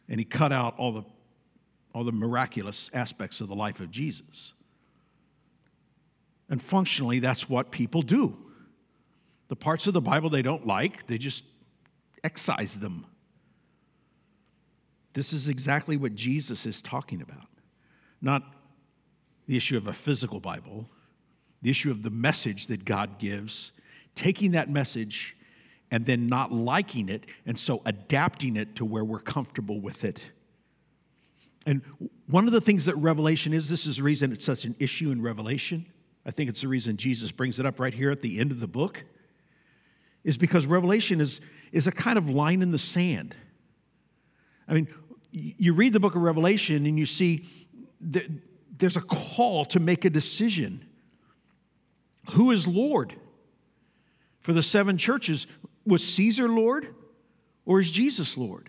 and 0.09 0.19
he 0.19 0.25
cut 0.25 0.53
out 0.53 0.79
all 0.79 0.93
the, 0.93 1.03
all 1.95 2.05
the 2.05 2.13
miraculous 2.13 2.91
aspects 2.95 3.41
of 3.41 3.49
the 3.49 3.55
life 3.55 3.81
of 3.81 3.91
Jesus. 3.91 4.53
And 6.49 6.63
functionally, 6.63 7.19
that's 7.19 7.49
what 7.49 7.71
people 7.71 8.03
do. 8.03 8.37
The 9.49 9.57
parts 9.57 9.87
of 9.87 9.95
the 9.95 10.01
Bible 10.01 10.31
they 10.31 10.43
don't 10.43 10.67
like, 10.67 11.07
they 11.07 11.19
just 11.19 11.45
excise 12.23 12.79
them. 12.79 13.07
This 15.15 15.33
is 15.33 15.49
exactly 15.49 15.97
what 15.97 16.15
Jesus 16.15 16.67
is 16.67 16.83
talking 16.83 17.23
about. 17.23 17.49
Not 18.21 18.43
the 19.47 19.57
issue 19.57 19.77
of 19.77 19.87
a 19.87 19.93
physical 19.93 20.41
Bible, 20.41 20.89
the 21.63 21.71
issue 21.71 21.91
of 21.91 22.03
the 22.03 22.11
message 22.11 22.67
that 22.67 22.85
God 22.85 23.19
gives, 23.19 23.73
taking 24.15 24.53
that 24.53 24.71
message 24.71 25.37
and 25.91 26.05
then 26.07 26.29
not 26.29 26.53
liking 26.53 27.09
it, 27.09 27.25
and 27.47 27.59
so 27.59 27.81
adapting 27.87 28.57
it 28.57 28.75
to 28.77 28.85
where 28.85 29.05
we're 29.05 29.21
comfortable 29.21 29.81
with 29.81 30.05
it. 30.05 30.21
And 31.67 31.83
one 32.27 32.47
of 32.47 32.53
the 32.53 32.61
things 32.61 32.85
that 32.87 32.97
Revelation 32.97 33.53
is, 33.53 33.69
this 33.69 33.87
is 33.87 33.99
the 33.99 34.03
reason 34.03 34.33
it's 34.33 34.45
such 34.45 34.65
an 34.65 34.75
issue 34.79 35.11
in 35.11 35.23
Revelation. 35.23 35.87
I 36.27 36.31
think 36.31 36.51
it's 36.51 36.63
the 36.63 36.69
reason 36.69 36.97
Jesus 36.97 37.31
brings 37.31 37.59
it 37.59 37.67
up 37.67 37.79
right 37.79 37.95
here 37.95 38.11
at 38.11 38.23
the 38.23 38.39
end 38.39 38.51
of 38.51 38.61
the 38.61 38.67
book, 38.67 39.03
is 40.25 40.37
because 40.37 40.67
Revelation 40.67 41.21
is, 41.21 41.41
is 41.71 41.87
a 41.87 41.93
kind 41.93 42.19
of 42.19 42.29
line 42.29 42.63
in 42.63 42.71
the 42.71 42.79
sand. 42.79 43.37
I 44.67 44.75
mean, 44.75 44.89
you 45.31 45.75
read 45.75 45.93
the 45.93 46.01
book 46.01 46.15
of 46.15 46.23
Revelation 46.23 46.87
and 46.87 46.99
you 46.99 47.07
see 47.07 47.47
there's 48.01 48.97
a 48.97 49.03
call 49.03 49.65
to 49.67 49.81
make 49.81 50.05
a 50.05 50.11
decision. 50.11 50.85
Who 52.31 52.51
is 52.53 52.67
Lord? 52.67 53.15
For 54.45 54.53
the 54.53 54.63
seven 54.63 54.99
churches, 54.99 55.47
was 55.87 56.05
Caesar 56.05 56.49
Lord 56.49 56.95
or 57.65 57.81
is 57.81 57.91
Jesus 57.91 58.37
Lord? 58.37 58.69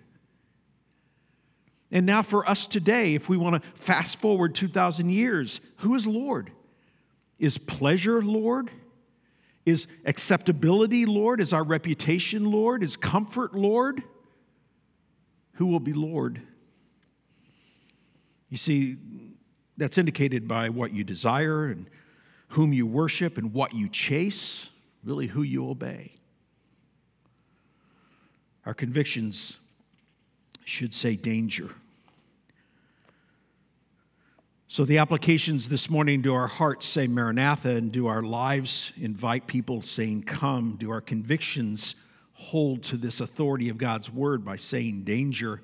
And 1.92 2.06
now, 2.06 2.24
for 2.24 2.50
us 2.50 2.66
today, 2.66 3.14
if 3.14 3.30
we 3.30 3.38
want 3.38 3.62
to 3.62 3.70
fast 3.82 4.18
forward 4.18 4.56
2,000 4.56 5.10
years, 5.10 5.60
who 5.78 5.94
is 5.96 6.08
Lord? 6.08 6.50
Is 7.38 7.58
pleasure 7.58 8.22
Lord? 8.24 8.72
Is 9.66 9.88
acceptability 10.06 11.06
Lord? 11.06 11.42
Is 11.42 11.54
our 11.54 11.64
reputation 11.64 12.46
Lord? 12.52 12.82
Is 12.82 12.96
comfort 12.96 13.54
Lord? 13.54 14.02
Who 15.54 15.68
will 15.68 15.80
be 15.80 15.94
Lord? 15.94 16.42
You 18.50 18.58
see, 18.58 18.96
that's 19.76 19.98
indicated 19.98 20.48
by 20.48 20.70
what 20.70 20.94
you 20.94 21.04
desire 21.04 21.66
and 21.68 21.88
whom 22.50 22.72
you 22.72 22.86
worship 22.86 23.38
and 23.38 23.54
what 23.54 23.74
you 23.76 23.90
chase, 23.90 24.70
really 25.06 25.28
who 25.28 25.44
you 25.44 25.70
obey. 25.70 26.12
Our 28.66 28.74
convictions 28.74 29.58
should 30.66 30.94
say 30.94 31.16
danger. 31.16 31.70
So, 34.68 34.84
the 34.84 34.98
applications 34.98 35.70
this 35.70 35.90
morning 35.90 36.24
do 36.24 36.34
our 36.34 36.48
hearts 36.48 36.88
say 36.88 37.08
Maranatha, 37.08 37.70
and 37.70 37.92
do 37.92 38.08
our 38.08 38.24
lives 38.24 38.92
invite 39.00 39.46
people 39.46 39.82
saying, 39.84 40.24
Come? 40.24 40.76
Do 40.80 40.90
our 40.90 41.02
convictions 41.02 41.96
hold 42.34 42.84
to 42.84 42.98
this 42.98 43.22
authority 43.22 43.70
of 43.70 43.78
God's 43.78 44.12
word 44.12 44.44
by 44.44 44.56
saying 44.56 45.04
danger? 45.04 45.62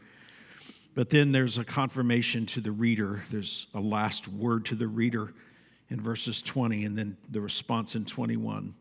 But 0.94 1.10
then 1.10 1.32
there's 1.32 1.58
a 1.58 1.64
confirmation 1.64 2.46
to 2.48 2.62
the 2.62 2.72
reader, 2.72 3.24
there's 3.32 3.68
a 3.74 3.80
last 3.80 4.28
word 4.28 4.66
to 4.66 4.76
the 4.76 4.88
reader 4.88 5.34
in 5.90 6.00
verses 6.00 6.42
20, 6.44 6.86
and 6.86 6.98
then 6.98 7.18
the 7.32 7.42
response 7.42 7.96
in 7.96 8.06
21. 8.06 8.74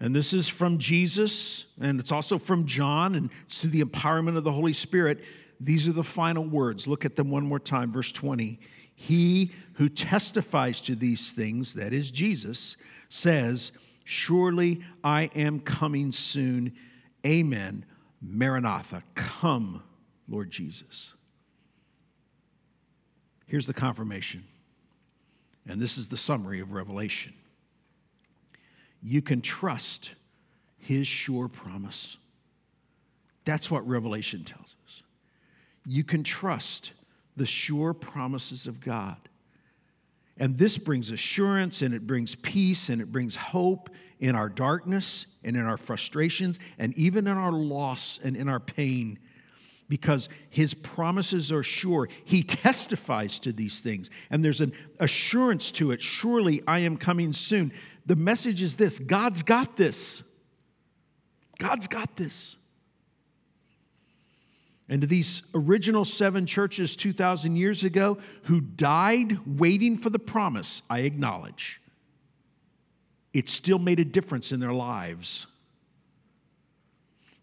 And 0.00 0.14
this 0.14 0.32
is 0.32 0.46
from 0.46 0.78
Jesus, 0.78 1.64
and 1.80 1.98
it's 1.98 2.12
also 2.12 2.38
from 2.38 2.66
John, 2.66 3.14
and 3.14 3.30
it's 3.46 3.60
through 3.60 3.70
the 3.70 3.82
empowerment 3.82 4.36
of 4.36 4.44
the 4.44 4.52
Holy 4.52 4.74
Spirit. 4.74 5.22
These 5.58 5.88
are 5.88 5.92
the 5.92 6.04
final 6.04 6.44
words. 6.44 6.86
Look 6.86 7.04
at 7.04 7.16
them 7.16 7.30
one 7.30 7.46
more 7.46 7.58
time. 7.58 7.92
Verse 7.92 8.12
20. 8.12 8.60
He 8.94 9.52
who 9.74 9.88
testifies 9.88 10.80
to 10.82 10.94
these 10.94 11.32
things, 11.32 11.72
that 11.74 11.92
is 11.92 12.10
Jesus, 12.10 12.76
says, 13.08 13.72
Surely 14.04 14.82
I 15.02 15.30
am 15.34 15.60
coming 15.60 16.12
soon. 16.12 16.72
Amen. 17.26 17.84
Maranatha. 18.22 19.02
Come, 19.14 19.82
Lord 20.28 20.50
Jesus. 20.50 21.10
Here's 23.46 23.66
the 23.66 23.74
confirmation. 23.74 24.44
And 25.68 25.80
this 25.80 25.98
is 25.98 26.06
the 26.06 26.16
summary 26.16 26.60
of 26.60 26.72
Revelation 26.72 27.34
you 29.06 29.22
can 29.22 29.40
trust 29.40 30.10
his 30.78 31.06
sure 31.06 31.46
promise. 31.46 32.16
That's 33.44 33.70
what 33.70 33.86
Revelation 33.86 34.42
tells 34.42 34.74
us. 34.84 35.02
You 35.86 36.02
can 36.02 36.24
trust 36.24 36.90
the 37.36 37.46
sure 37.46 37.94
promises 37.94 38.66
of 38.66 38.80
God. 38.80 39.16
And 40.38 40.58
this 40.58 40.76
brings 40.76 41.12
assurance 41.12 41.82
and 41.82 41.94
it 41.94 42.04
brings 42.04 42.34
peace 42.34 42.88
and 42.88 43.00
it 43.00 43.12
brings 43.12 43.36
hope 43.36 43.90
in 44.18 44.34
our 44.34 44.48
darkness 44.48 45.26
and 45.44 45.56
in 45.56 45.62
our 45.62 45.76
frustrations 45.76 46.58
and 46.78 46.92
even 46.98 47.28
in 47.28 47.36
our 47.36 47.52
loss 47.52 48.18
and 48.24 48.36
in 48.36 48.48
our 48.48 48.60
pain 48.60 49.20
because 49.88 50.28
his 50.50 50.74
promises 50.74 51.52
are 51.52 51.62
sure. 51.62 52.08
He 52.24 52.42
testifies 52.42 53.38
to 53.38 53.52
these 53.52 53.78
things 53.78 54.10
and 54.30 54.44
there's 54.44 54.60
an 54.60 54.72
assurance 54.98 55.70
to 55.72 55.92
it. 55.92 56.02
Surely 56.02 56.60
I 56.66 56.80
am 56.80 56.96
coming 56.96 57.32
soon 57.32 57.72
the 58.06 58.16
message 58.16 58.62
is 58.62 58.76
this 58.76 58.98
God's 58.98 59.42
got 59.42 59.76
this. 59.76 60.22
God's 61.58 61.86
got 61.86 62.16
this. 62.16 62.56
And 64.88 65.00
to 65.00 65.06
these 65.06 65.42
original 65.52 66.04
seven 66.04 66.46
churches 66.46 66.94
2,000 66.94 67.56
years 67.56 67.82
ago 67.82 68.18
who 68.44 68.60
died 68.60 69.38
waiting 69.58 69.98
for 69.98 70.10
the 70.10 70.18
promise, 70.18 70.82
I 70.88 71.00
acknowledge 71.00 71.80
it 73.32 73.48
still 73.48 73.78
made 73.78 74.00
a 74.00 74.04
difference 74.04 74.52
in 74.52 74.60
their 74.60 74.72
lives. 74.72 75.46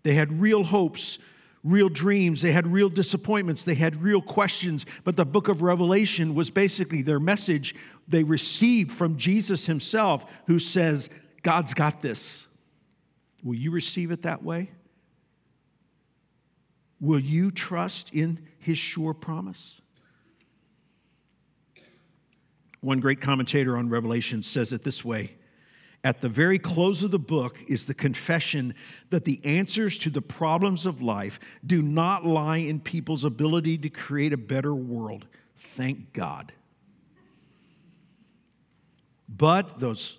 They 0.04 0.16
had 0.16 0.42
real 0.42 0.64
hopes, 0.64 1.20
real 1.64 1.90
dreams, 1.90 2.42
they 2.42 2.52
had 2.52 2.68
real 2.68 2.90
disappointments, 2.90 3.64
they 3.64 3.76
had 3.76 4.02
real 4.02 4.22
questions, 4.22 4.86
but 5.04 5.16
the 5.16 5.26
book 5.26 5.48
of 5.48 5.62
Revelation 5.62 6.36
was 6.36 6.50
basically 6.50 7.02
their 7.02 7.20
message 7.20 7.76
they 8.08 8.24
received 8.24 8.92
from 8.92 9.18
Jesus 9.18 9.66
himself, 9.66 10.26
who 10.46 10.60
says, 10.60 11.10
God's 11.42 11.74
got 11.74 12.02
this. 12.02 12.46
Will 13.44 13.56
you 13.56 13.72
receive 13.72 14.12
it 14.12 14.24
that 14.24 14.44
way? 14.44 14.72
Will 17.00 17.20
you 17.20 17.52
trust 17.52 18.12
in 18.14 18.40
his 18.60 18.78
sure 18.78 19.14
promise? 19.14 19.80
One 22.82 23.00
great 23.00 23.22
commentator 23.22 23.78
on 23.78 23.90
Revelation 23.90 24.44
says 24.44 24.74
it 24.74 24.84
this 24.84 25.06
way 25.06 25.34
At 26.04 26.20
the 26.20 26.30
very 26.30 26.60
close 26.60 27.04
of 27.04 27.12
the 27.12 27.20
book 27.20 27.60
is 27.68 27.86
the 27.86 27.94
confession 27.94 28.76
that 29.10 29.24
the 29.24 29.40
answers 29.46 29.98
to 30.00 30.10
the 30.10 30.22
problems 30.22 30.86
of 30.86 31.02
life 31.02 31.40
do 31.66 31.82
not 31.82 32.26
lie 32.26 32.58
in 32.58 32.80
people's 32.80 33.24
ability 33.24 33.78
to 33.80 33.90
create 33.90 34.34
a 34.34 34.38
better 34.38 34.76
world. 34.76 35.26
Thank 35.76 36.12
God. 36.12 36.52
But 39.30 39.80
those 39.80 40.18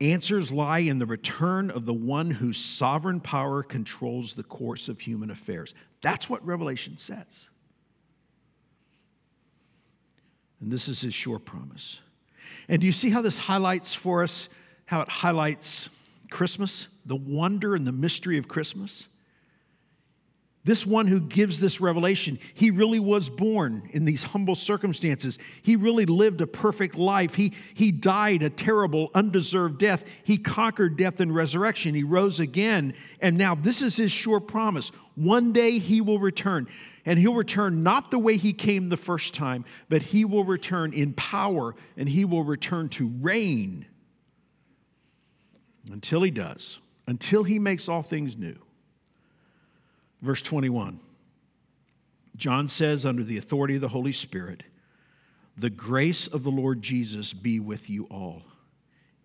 Answers 0.00 0.52
lie 0.52 0.80
in 0.80 0.98
the 0.98 1.06
return 1.06 1.70
of 1.70 1.86
the 1.86 1.94
one 1.94 2.30
whose 2.30 2.58
sovereign 2.58 3.18
power 3.18 3.62
controls 3.62 4.34
the 4.34 4.42
course 4.42 4.88
of 4.88 5.00
human 5.00 5.30
affairs. 5.30 5.72
That's 6.02 6.28
what 6.28 6.44
Revelation 6.44 6.98
says. 6.98 7.48
And 10.60 10.70
this 10.70 10.88
is 10.88 11.00
his 11.00 11.14
sure 11.14 11.38
promise. 11.38 12.00
And 12.68 12.80
do 12.80 12.86
you 12.86 12.92
see 12.92 13.10
how 13.10 13.22
this 13.22 13.36
highlights 13.36 13.94
for 13.94 14.22
us, 14.22 14.48
how 14.86 15.00
it 15.00 15.08
highlights 15.08 15.88
Christmas, 16.30 16.88
the 17.04 17.16
wonder 17.16 17.74
and 17.74 17.86
the 17.86 17.92
mystery 17.92 18.38
of 18.38 18.48
Christmas? 18.48 19.06
This 20.66 20.84
one 20.84 21.06
who 21.06 21.20
gives 21.20 21.60
this 21.60 21.80
revelation, 21.80 22.40
he 22.54 22.72
really 22.72 22.98
was 22.98 23.28
born 23.28 23.88
in 23.92 24.04
these 24.04 24.24
humble 24.24 24.56
circumstances. 24.56 25.38
He 25.62 25.76
really 25.76 26.06
lived 26.06 26.40
a 26.40 26.46
perfect 26.46 26.96
life. 26.96 27.34
He, 27.34 27.52
he 27.74 27.92
died 27.92 28.42
a 28.42 28.50
terrible, 28.50 29.12
undeserved 29.14 29.78
death. 29.78 30.02
He 30.24 30.36
conquered 30.36 30.96
death 30.96 31.20
and 31.20 31.32
resurrection. 31.32 31.94
He 31.94 32.02
rose 32.02 32.40
again. 32.40 32.94
And 33.20 33.38
now 33.38 33.54
this 33.54 33.80
is 33.80 33.96
his 33.96 34.10
sure 34.10 34.40
promise. 34.40 34.90
One 35.14 35.52
day 35.52 35.78
he 35.78 36.00
will 36.00 36.18
return. 36.18 36.66
And 37.06 37.18
he'll 37.18 37.34
return 37.34 37.84
not 37.84 38.10
the 38.10 38.18
way 38.18 38.36
he 38.36 38.52
came 38.52 38.88
the 38.88 38.96
first 38.96 39.32
time, 39.32 39.64
but 39.88 40.02
he 40.02 40.24
will 40.24 40.44
return 40.44 40.92
in 40.92 41.12
power 41.14 41.76
and 41.96 42.08
he 42.08 42.24
will 42.24 42.42
return 42.42 42.88
to 42.90 43.08
reign 43.20 43.86
until 45.90 46.22
he 46.22 46.32
does, 46.32 46.80
until 47.06 47.44
he 47.44 47.60
makes 47.60 47.88
all 47.88 48.02
things 48.02 48.36
new. 48.36 48.56
Verse 50.20 50.42
21. 50.42 50.98
John 52.36 52.68
says, 52.68 53.06
under 53.06 53.22
the 53.22 53.38
authority 53.38 53.76
of 53.76 53.80
the 53.80 53.88
Holy 53.88 54.12
Spirit, 54.12 54.64
the 55.56 55.70
grace 55.70 56.26
of 56.26 56.42
the 56.42 56.50
Lord 56.50 56.82
Jesus 56.82 57.32
be 57.32 57.60
with 57.60 57.88
you 57.88 58.04
all. 58.10 58.42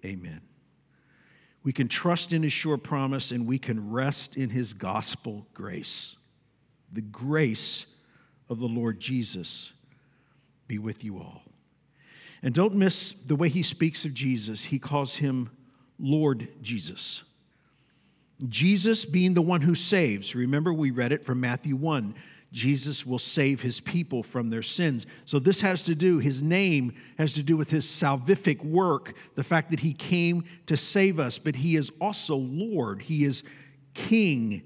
Amen. 0.06 0.42
We 1.64 1.74
can 1.74 1.88
trust 1.88 2.32
in 2.32 2.44
his 2.44 2.54
sure 2.54 2.78
promise 2.78 3.32
and 3.32 3.46
we 3.46 3.60
can 3.60 3.92
rest 3.92 4.38
in 4.38 4.50
his 4.50 4.74
gospel 4.74 5.46
grace. 5.54 6.16
The 6.94 7.02
grace 7.02 7.86
of 8.50 8.60
the 8.60 8.68
Lord 8.68 9.00
Jesus 9.00 9.72
be 10.68 10.78
with 10.78 11.04
you 11.04 11.18
all. 11.18 11.42
And 12.44 12.54
don't 12.54 12.76
miss 12.76 13.14
the 13.26 13.36
way 13.36 13.50
he 13.50 13.64
speaks 13.64 14.06
of 14.06 14.14
Jesus. 14.14 14.62
He 14.62 14.80
calls 14.80 15.16
him 15.16 15.50
Lord 16.00 16.48
Jesus. 16.62 17.24
Jesus 18.50 19.06
being 19.06 19.34
the 19.34 19.42
one 19.42 19.62
who 19.62 19.76
saves. 19.76 20.34
Remember, 20.34 20.74
we 20.74 20.92
read 20.92 21.12
it 21.12 21.24
from 21.24 21.40
Matthew 21.40 21.76
1. 21.76 22.16
Jesus 22.52 23.06
will 23.06 23.20
save 23.20 23.62
his 23.62 23.80
people 23.80 24.24
from 24.24 24.50
their 24.50 24.64
sins. 24.64 25.06
So, 25.26 25.40
this 25.40 25.62
has 25.62 25.84
to 25.84 25.96
do, 25.96 26.18
his 26.18 26.42
name 26.42 26.94
has 27.18 27.34
to 27.36 27.44
do 27.44 27.56
with 27.56 27.70
his 27.70 27.86
salvific 27.86 28.64
work, 28.66 29.14
the 29.36 29.44
fact 29.44 29.70
that 29.70 29.80
he 29.80 29.94
came 29.94 30.44
to 30.66 30.76
save 30.76 31.20
us, 31.20 31.38
but 31.38 31.56
he 31.56 31.78
is 31.78 31.90
also 32.02 32.36
Lord, 32.36 33.02
he 33.02 33.24
is 33.24 33.44
King. 33.94 34.64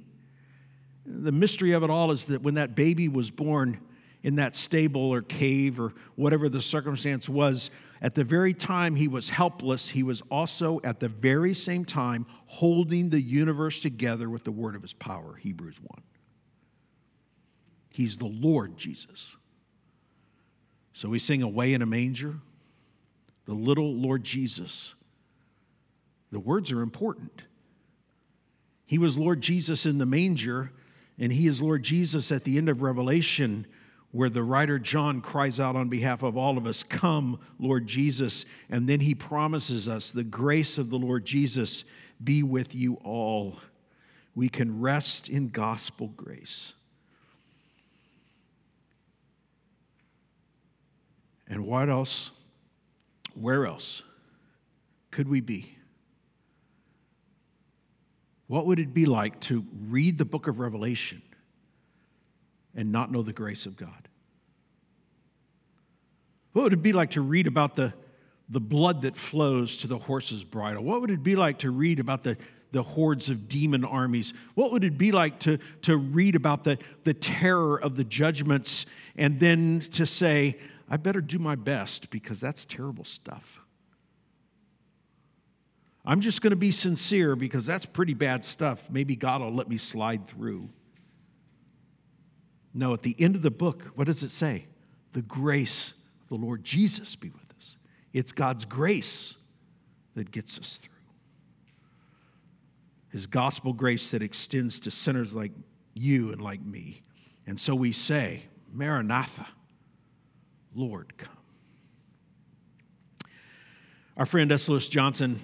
The 1.06 1.32
mystery 1.32 1.74
of 1.74 1.84
it 1.84 1.90
all 1.90 2.12
is 2.12 2.26
that 2.26 2.42
when 2.42 2.56
that 2.56 2.76
baby 2.76 3.08
was 3.08 3.30
born 3.30 3.80
in 4.24 4.36
that 4.36 4.56
stable 4.56 5.02
or 5.02 5.22
cave 5.22 5.80
or 5.80 5.94
whatever 6.16 6.50
the 6.50 6.62
circumstance 6.62 7.30
was, 7.30 7.70
at 8.02 8.16
the 8.16 8.24
very 8.24 8.54
time 8.54 8.96
he 8.96 9.08
was 9.08 9.30
helpless, 9.30 9.88
he 9.88 10.04
was 10.04 10.22
also 10.32 10.82
at 10.84 11.00
the 11.00 11.10
very 11.10 11.54
same 11.54 11.86
time 11.86 12.26
holding 12.48 13.10
the 13.10 13.22
universe 13.22 13.80
together 13.80 14.30
with 14.30 14.44
the 14.44 14.52
word 14.52 14.76
of 14.76 14.82
his 14.82 14.94
power, 14.94 15.36
Hebrews 15.36 15.78
1. 15.82 16.02
He's 17.90 18.18
the 18.18 18.26
Lord 18.26 18.78
Jesus. 18.78 19.38
So 20.94 21.08
we 21.10 21.20
sing 21.20 21.44
Away 21.44 21.74
in 21.74 21.82
a 21.82 21.86
Manger, 21.86 22.36
the 23.46 23.54
little 23.54 23.94
Lord 23.94 24.24
Jesus. 24.24 24.96
The 26.32 26.40
words 26.40 26.72
are 26.72 26.82
important. 26.82 27.44
He 28.86 28.98
was 28.98 29.18
Lord 29.18 29.42
Jesus 29.42 29.86
in 29.86 29.98
the 29.98 30.06
manger, 30.06 30.72
and 31.20 31.32
he 31.32 31.48
is 31.48 31.62
Lord 31.62 31.84
Jesus 31.84 32.32
at 32.32 32.44
the 32.44 32.58
end 32.58 32.70
of 32.70 32.82
Revelation 32.82 33.66
where 34.16 34.30
the 34.30 34.44
writer 34.44 34.80
John 34.80 35.20
cries 35.20 35.60
out 35.60 35.76
on 35.76 35.90
behalf 35.90 36.24
of 36.24 36.38
all 36.38 36.58
of 36.58 36.66
us, 36.66 36.84
Come, 36.84 37.38
Lord 37.60 37.86
Jesus. 37.86 38.46
And 38.70 38.88
then 38.88 39.02
he 39.02 39.14
promises 39.14 39.90
us, 39.90 40.12
The 40.12 40.24
grace 40.24 40.78
of 40.78 40.90
the 40.90 40.98
Lord 40.98 41.26
Jesus 41.26 41.84
be 42.24 42.42
with 42.42 42.74
you 42.74 42.94
all. 43.04 43.60
We 44.34 44.48
can 44.48 44.80
rest 44.80 45.28
in 45.28 45.50
gospel 45.50 46.08
grace. 46.16 46.72
And 51.50 51.66
what 51.66 51.90
else? 51.90 52.32
Where 53.34 53.66
else 53.66 54.02
could 55.12 55.28
we 55.28 55.42
be? 55.42 55.75
What 58.48 58.68
would 58.68 58.80
it 58.80 58.94
be 58.94 59.06
like 59.06 59.40
to 59.42 59.66
read 59.90 60.18
the 60.18 60.26
book 60.26 60.48
of 60.48 60.60
Revelation 60.60 61.22
and 62.76 62.92
not 62.92 63.12
know 63.12 63.24
the 63.24 63.34
grace 63.34 63.66
of 63.66 63.76
God? 63.76 64.08
What 66.54 66.64
would 66.64 66.74
it 66.74 66.84
be 66.84 66.94
like 66.94 67.12
to 67.12 67.22
read 67.22 67.48
about 67.48 67.76
the, 67.76 67.94
the 68.50 68.60
blood 68.60 69.02
that 69.02 69.18
flows 69.18 69.78
to 69.78 69.88
the 69.88 69.98
horse's 69.98 70.44
bridle? 70.44 70.84
What 70.84 71.02
would 71.02 71.12
it 71.12 71.24
be 71.24 71.36
like 71.36 71.60
to 71.60 71.72
read 71.72 72.00
about 72.00 72.24
the, 72.24 72.38
the 72.72 72.84
hordes 72.84 73.30
of 73.30 73.50
demon 73.50 73.84
armies? 73.84 74.34
What 74.54 74.72
would 74.72 74.84
it 74.84 74.98
be 74.98 75.12
like 75.12 75.40
to, 75.42 75.58
to 75.82 75.98
read 75.98 76.36
about 76.36 76.64
the, 76.64 76.78
the 77.04 77.14
terror 77.14 77.82
of 77.82 77.98
the 77.98 78.04
judgments 78.04 78.86
and 79.18 79.40
then 79.40 79.84
to 79.94 80.06
say, 80.06 80.58
I 80.88 80.98
better 80.98 81.22
do 81.22 81.40
my 81.40 81.56
best 81.56 82.10
because 82.12 82.40
that's 82.40 82.64
terrible 82.64 83.06
stuff? 83.06 83.65
I'm 86.08 86.22
just 86.22 86.42
going 86.42 86.52
to 86.52 86.58
be 86.58 86.72
sincere 86.72 87.36
because 87.36 87.66
that's 87.66 87.86
pretty 87.86 88.14
bad 88.14 88.46
stuff. 88.46 88.80
Maybe 88.90 89.16
God 89.16 89.42
will 89.42 89.54
let 89.54 89.68
me 89.68 89.78
slide 89.78 90.28
through. 90.28 90.70
No, 92.74 92.94
at 92.94 93.02
the 93.02 93.16
end 93.18 93.36
of 93.36 93.42
the 93.42 93.52
book, 93.52 93.84
what 93.96 94.06
does 94.06 94.22
it 94.22 94.30
say? 94.30 94.68
The 95.14 95.24
grace 95.24 95.94
of 96.22 96.30
the 96.30 96.46
Lord 96.46 96.64
Jesus 96.64 97.16
be 97.16 97.30
with 97.30 97.58
us. 97.58 97.78
It's 98.14 98.32
God's 98.32 98.66
grace 98.66 99.36
that 100.16 100.30
gets 100.32 100.60
us 100.60 100.80
through. 100.82 100.92
His 103.10 103.26
gospel 103.26 103.74
grace 103.74 104.12
that 104.12 104.22
extends 104.22 104.80
to 104.82 104.92
sinners 104.92 105.34
like 105.34 105.54
you 105.94 106.32
and 106.34 106.42
like 106.42 106.64
me. 106.64 107.02
And 107.48 107.60
so 107.60 107.74
we 107.74 107.94
say, 107.94 108.44
Maranatha, 108.74 109.48
Lord, 110.76 111.14
come. 111.18 111.30
Our 114.18 114.26
friend 114.26 114.52
S. 114.52 114.68
Lewis 114.68 114.90
Johnson 114.90 115.40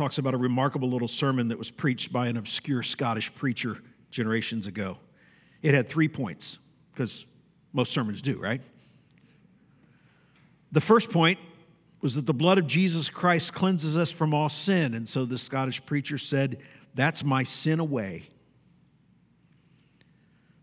talks 0.00 0.16
about 0.16 0.32
a 0.32 0.38
remarkable 0.38 0.88
little 0.88 1.06
sermon 1.06 1.46
that 1.48 1.58
was 1.58 1.70
preached 1.70 2.10
by 2.10 2.26
an 2.26 2.38
obscure 2.38 2.82
Scottish 2.82 3.34
preacher 3.34 3.76
generations 4.10 4.66
ago. 4.66 4.96
It 5.60 5.74
had 5.74 5.86
three 5.90 6.08
points, 6.08 6.56
because 6.90 7.26
most 7.74 7.92
sermons 7.92 8.22
do, 8.22 8.38
right? 8.38 8.62
The 10.72 10.80
first 10.80 11.10
point 11.10 11.38
was 12.00 12.14
that 12.14 12.24
the 12.24 12.32
blood 12.32 12.56
of 12.56 12.66
Jesus 12.66 13.10
Christ 13.10 13.52
cleanses 13.52 13.94
us 13.98 14.10
from 14.10 14.32
all 14.32 14.48
sin. 14.48 14.94
And 14.94 15.06
so 15.06 15.26
the 15.26 15.36
Scottish 15.36 15.84
preacher 15.84 16.16
said, 16.16 16.56
That's 16.94 17.22
my 17.22 17.42
sin 17.42 17.78
away. 17.78 18.26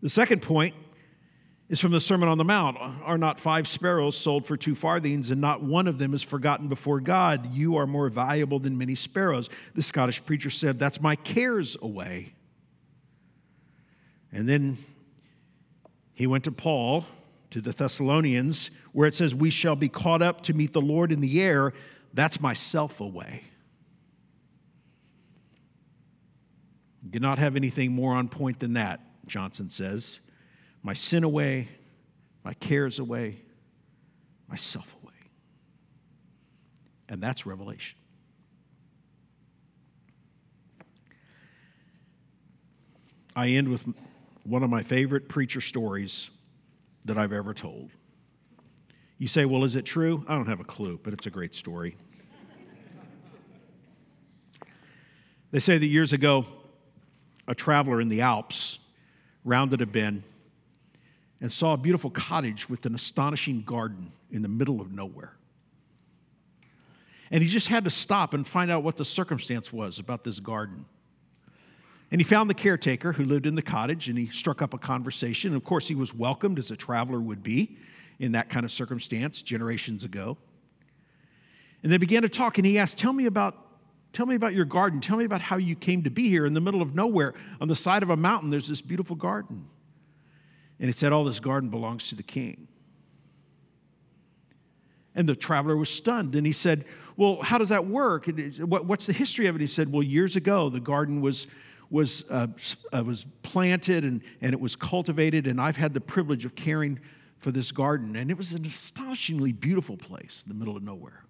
The 0.02 0.08
second 0.08 0.42
point 0.42 0.74
is 1.68 1.80
from 1.80 1.92
the 1.92 2.00
Sermon 2.00 2.28
on 2.28 2.38
the 2.38 2.44
Mount 2.44 2.78
Are 2.78 3.18
not 3.18 3.38
five 3.38 3.68
sparrows 3.68 4.16
sold 4.16 4.46
for 4.46 4.56
two 4.56 4.74
farthings, 4.74 5.30
and 5.30 5.40
not 5.40 5.62
one 5.62 5.86
of 5.86 5.98
them 5.98 6.14
is 6.14 6.22
forgotten 6.22 6.68
before 6.68 7.00
God? 7.00 7.52
You 7.52 7.76
are 7.76 7.86
more 7.86 8.08
valuable 8.08 8.58
than 8.58 8.76
many 8.76 8.94
sparrows. 8.94 9.50
The 9.74 9.82
Scottish 9.82 10.24
preacher 10.24 10.50
said, 10.50 10.78
That's 10.78 11.00
my 11.00 11.16
cares 11.16 11.76
away. 11.80 12.34
And 14.32 14.48
then 14.48 14.78
he 16.14 16.26
went 16.26 16.44
to 16.44 16.52
Paul, 16.52 17.04
to 17.50 17.60
the 17.60 17.72
Thessalonians, 17.72 18.70
where 18.92 19.06
it 19.06 19.14
says, 19.14 19.34
We 19.34 19.50
shall 19.50 19.76
be 19.76 19.88
caught 19.88 20.22
up 20.22 20.42
to 20.42 20.54
meet 20.54 20.72
the 20.72 20.80
Lord 20.80 21.12
in 21.12 21.20
the 21.20 21.42
air. 21.42 21.74
That's 22.14 22.40
myself 22.40 23.00
away. 23.00 23.44
Did 27.08 27.22
not 27.22 27.38
have 27.38 27.56
anything 27.56 27.92
more 27.92 28.14
on 28.14 28.28
point 28.28 28.60
than 28.60 28.74
that, 28.74 29.00
Johnson 29.26 29.70
says. 29.70 30.20
My 30.82 30.94
sin 30.94 31.24
away, 31.24 31.68
my 32.44 32.54
cares 32.54 32.98
away, 32.98 33.42
myself 34.48 34.86
away. 35.02 35.12
And 37.08 37.22
that's 37.22 37.46
revelation. 37.46 37.96
I 43.34 43.48
end 43.50 43.68
with 43.68 43.84
one 44.44 44.62
of 44.62 44.70
my 44.70 44.82
favorite 44.82 45.28
preacher 45.28 45.60
stories 45.60 46.30
that 47.04 47.16
I've 47.16 47.32
ever 47.32 47.54
told. 47.54 47.90
You 49.18 49.28
say, 49.28 49.44
well, 49.44 49.64
is 49.64 49.76
it 49.76 49.84
true? 49.84 50.24
I 50.28 50.34
don't 50.34 50.46
have 50.46 50.60
a 50.60 50.64
clue, 50.64 50.98
but 51.02 51.12
it's 51.12 51.26
a 51.26 51.30
great 51.30 51.54
story. 51.54 51.96
they 55.50 55.58
say 55.58 55.78
that 55.78 55.86
years 55.86 56.12
ago, 56.12 56.46
a 57.46 57.54
traveler 57.54 58.00
in 58.00 58.08
the 58.08 58.22
Alps 58.22 58.78
rounded 59.44 59.82
a 59.82 59.86
bend 59.86 60.22
and 61.40 61.52
saw 61.52 61.74
a 61.74 61.76
beautiful 61.76 62.10
cottage 62.10 62.68
with 62.68 62.84
an 62.86 62.94
astonishing 62.94 63.62
garden 63.62 64.10
in 64.32 64.42
the 64.42 64.48
middle 64.48 64.80
of 64.80 64.92
nowhere. 64.92 65.32
And 67.30 67.42
he 67.42 67.48
just 67.48 67.68
had 67.68 67.84
to 67.84 67.90
stop 67.90 68.34
and 68.34 68.46
find 68.46 68.70
out 68.70 68.82
what 68.82 68.96
the 68.96 69.04
circumstance 69.04 69.72
was 69.72 69.98
about 69.98 70.24
this 70.24 70.40
garden. 70.40 70.84
And 72.10 72.20
he 72.20 72.24
found 72.24 72.48
the 72.48 72.54
caretaker 72.54 73.12
who 73.12 73.24
lived 73.24 73.46
in 73.46 73.54
the 73.54 73.62
cottage 73.62 74.08
and 74.08 74.18
he 74.18 74.30
struck 74.30 74.62
up 74.62 74.72
a 74.72 74.78
conversation. 74.78 75.52
And 75.52 75.56
Of 75.56 75.64
course, 75.64 75.86
he 75.86 75.94
was 75.94 76.14
welcomed 76.14 76.58
as 76.58 76.70
a 76.70 76.76
traveler 76.76 77.20
would 77.20 77.42
be 77.42 77.76
in 78.18 78.32
that 78.32 78.48
kind 78.48 78.64
of 78.64 78.72
circumstance 78.72 79.42
generations 79.42 80.04
ago. 80.04 80.36
And 81.82 81.92
they 81.92 81.98
began 81.98 82.22
to 82.22 82.28
talk 82.28 82.58
and 82.58 82.66
he 82.66 82.78
asked, 82.78 82.98
Tell 82.98 83.12
me 83.12 83.26
about. 83.26 83.64
Tell 84.14 84.24
me 84.24 84.36
about 84.36 84.54
your 84.54 84.64
garden. 84.64 85.02
Tell 85.02 85.18
me 85.18 85.26
about 85.26 85.42
how 85.42 85.58
you 85.58 85.76
came 85.76 86.02
to 86.02 86.10
be 86.10 86.30
here 86.30 86.46
in 86.46 86.54
the 86.54 86.62
middle 86.62 86.80
of 86.80 86.94
nowhere 86.94 87.34
on 87.60 87.68
the 87.68 87.76
side 87.76 88.02
of 88.02 88.08
a 88.08 88.16
mountain. 88.16 88.48
There's 88.48 88.66
this 88.66 88.80
beautiful 88.80 89.14
garden. 89.14 89.68
And 90.80 90.88
he 90.88 90.92
said, 90.92 91.12
All 91.12 91.24
this 91.24 91.40
garden 91.40 91.70
belongs 91.70 92.08
to 92.08 92.14
the 92.14 92.22
king. 92.22 92.68
And 95.14 95.28
the 95.28 95.34
traveler 95.34 95.76
was 95.76 95.88
stunned. 95.88 96.34
And 96.36 96.46
he 96.46 96.52
said, 96.52 96.84
Well, 97.16 97.40
how 97.42 97.58
does 97.58 97.70
that 97.70 97.86
work? 97.86 98.28
What's 98.60 99.06
the 99.06 99.12
history 99.12 99.46
of 99.46 99.56
it? 99.56 99.60
He 99.60 99.66
said, 99.66 99.90
Well, 99.90 100.02
years 100.02 100.36
ago, 100.36 100.68
the 100.70 100.80
garden 100.80 101.20
was, 101.20 101.46
was, 101.90 102.24
uh, 102.30 102.46
uh, 102.92 103.02
was 103.04 103.26
planted 103.42 104.04
and, 104.04 104.22
and 104.40 104.52
it 104.52 104.60
was 104.60 104.76
cultivated, 104.76 105.46
and 105.46 105.60
I've 105.60 105.76
had 105.76 105.94
the 105.94 106.00
privilege 106.00 106.44
of 106.44 106.54
caring 106.54 107.00
for 107.38 107.50
this 107.50 107.72
garden. 107.72 108.16
And 108.16 108.30
it 108.30 108.36
was 108.36 108.52
an 108.52 108.64
astonishingly 108.64 109.52
beautiful 109.52 109.96
place 109.96 110.42
in 110.46 110.52
the 110.52 110.58
middle 110.58 110.76
of 110.76 110.82
nowhere. 110.82 111.24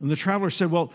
And 0.00 0.10
the 0.10 0.16
traveler 0.16 0.50
said, 0.50 0.70
Well, 0.70 0.92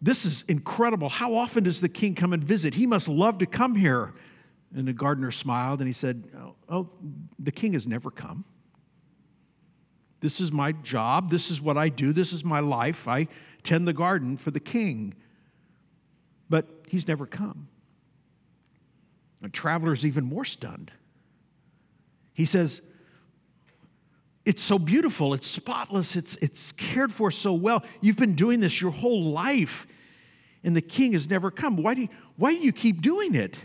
this 0.00 0.24
is 0.24 0.44
incredible. 0.48 1.08
How 1.08 1.34
often 1.34 1.64
does 1.64 1.80
the 1.80 1.88
king 1.88 2.14
come 2.14 2.32
and 2.32 2.42
visit? 2.42 2.74
He 2.74 2.86
must 2.86 3.08
love 3.08 3.38
to 3.38 3.46
come 3.46 3.74
here. 3.74 4.14
And 4.74 4.88
the 4.88 4.92
gardener 4.92 5.30
smiled 5.30 5.80
and 5.80 5.86
he 5.86 5.92
said, 5.92 6.24
Oh, 6.38 6.54
oh 6.68 6.90
the 7.38 7.52
king 7.52 7.74
has 7.74 7.86
never 7.86 8.10
come. 8.10 8.44
This 10.20 10.40
is 10.40 10.52
my 10.52 10.72
job. 10.72 11.30
This 11.30 11.50
is 11.50 11.60
what 11.60 11.76
I 11.76 11.88
do. 11.88 12.12
This 12.12 12.32
is 12.32 12.44
my 12.44 12.60
life. 12.60 13.08
I 13.08 13.26
tend 13.64 13.86
the 13.86 13.92
garden 13.92 14.36
for 14.36 14.50
the 14.50 14.60
king. 14.60 15.14
But 16.48 16.68
he's 16.88 17.08
never 17.08 17.26
come. 17.26 17.68
The 19.40 19.48
traveler's 19.48 20.06
even 20.06 20.24
more 20.24 20.44
stunned. 20.44 20.92
He 22.32 22.44
says, 22.44 22.80
It's 24.44 24.62
so 24.62 24.78
beautiful, 24.78 25.34
it's 25.34 25.46
spotless, 25.46 26.14
it's, 26.14 26.36
it's 26.40 26.70
cared 26.72 27.12
for 27.12 27.32
so 27.32 27.52
well. 27.52 27.84
You've 28.00 28.16
been 28.16 28.34
doing 28.34 28.60
this 28.60 28.80
your 28.80 28.92
whole 28.92 29.24
life, 29.32 29.88
and 30.62 30.76
the 30.76 30.80
king 30.80 31.12
has 31.14 31.28
never 31.28 31.50
come. 31.50 31.76
Why 31.76 31.94
do 31.94 32.02
you, 32.02 32.08
why 32.36 32.52
do 32.52 32.60
you 32.60 32.72
keep 32.72 33.02
doing 33.02 33.34
it? 33.34 33.56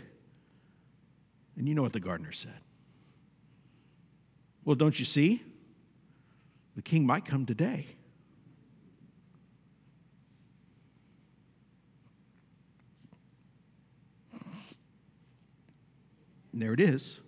And 1.58 1.68
you 1.68 1.74
know 1.74 1.82
what 1.82 1.92
the 1.92 2.00
gardener 2.00 2.30
said. 2.30 2.60
Well, 4.64 4.76
don't 4.76 4.96
you 4.96 5.04
see? 5.04 5.42
The 6.76 6.82
king 6.82 7.04
might 7.04 7.26
come 7.26 7.44
today. 7.46 7.86
And 16.52 16.62
there 16.62 16.72
it 16.72 16.80
is. 16.80 17.18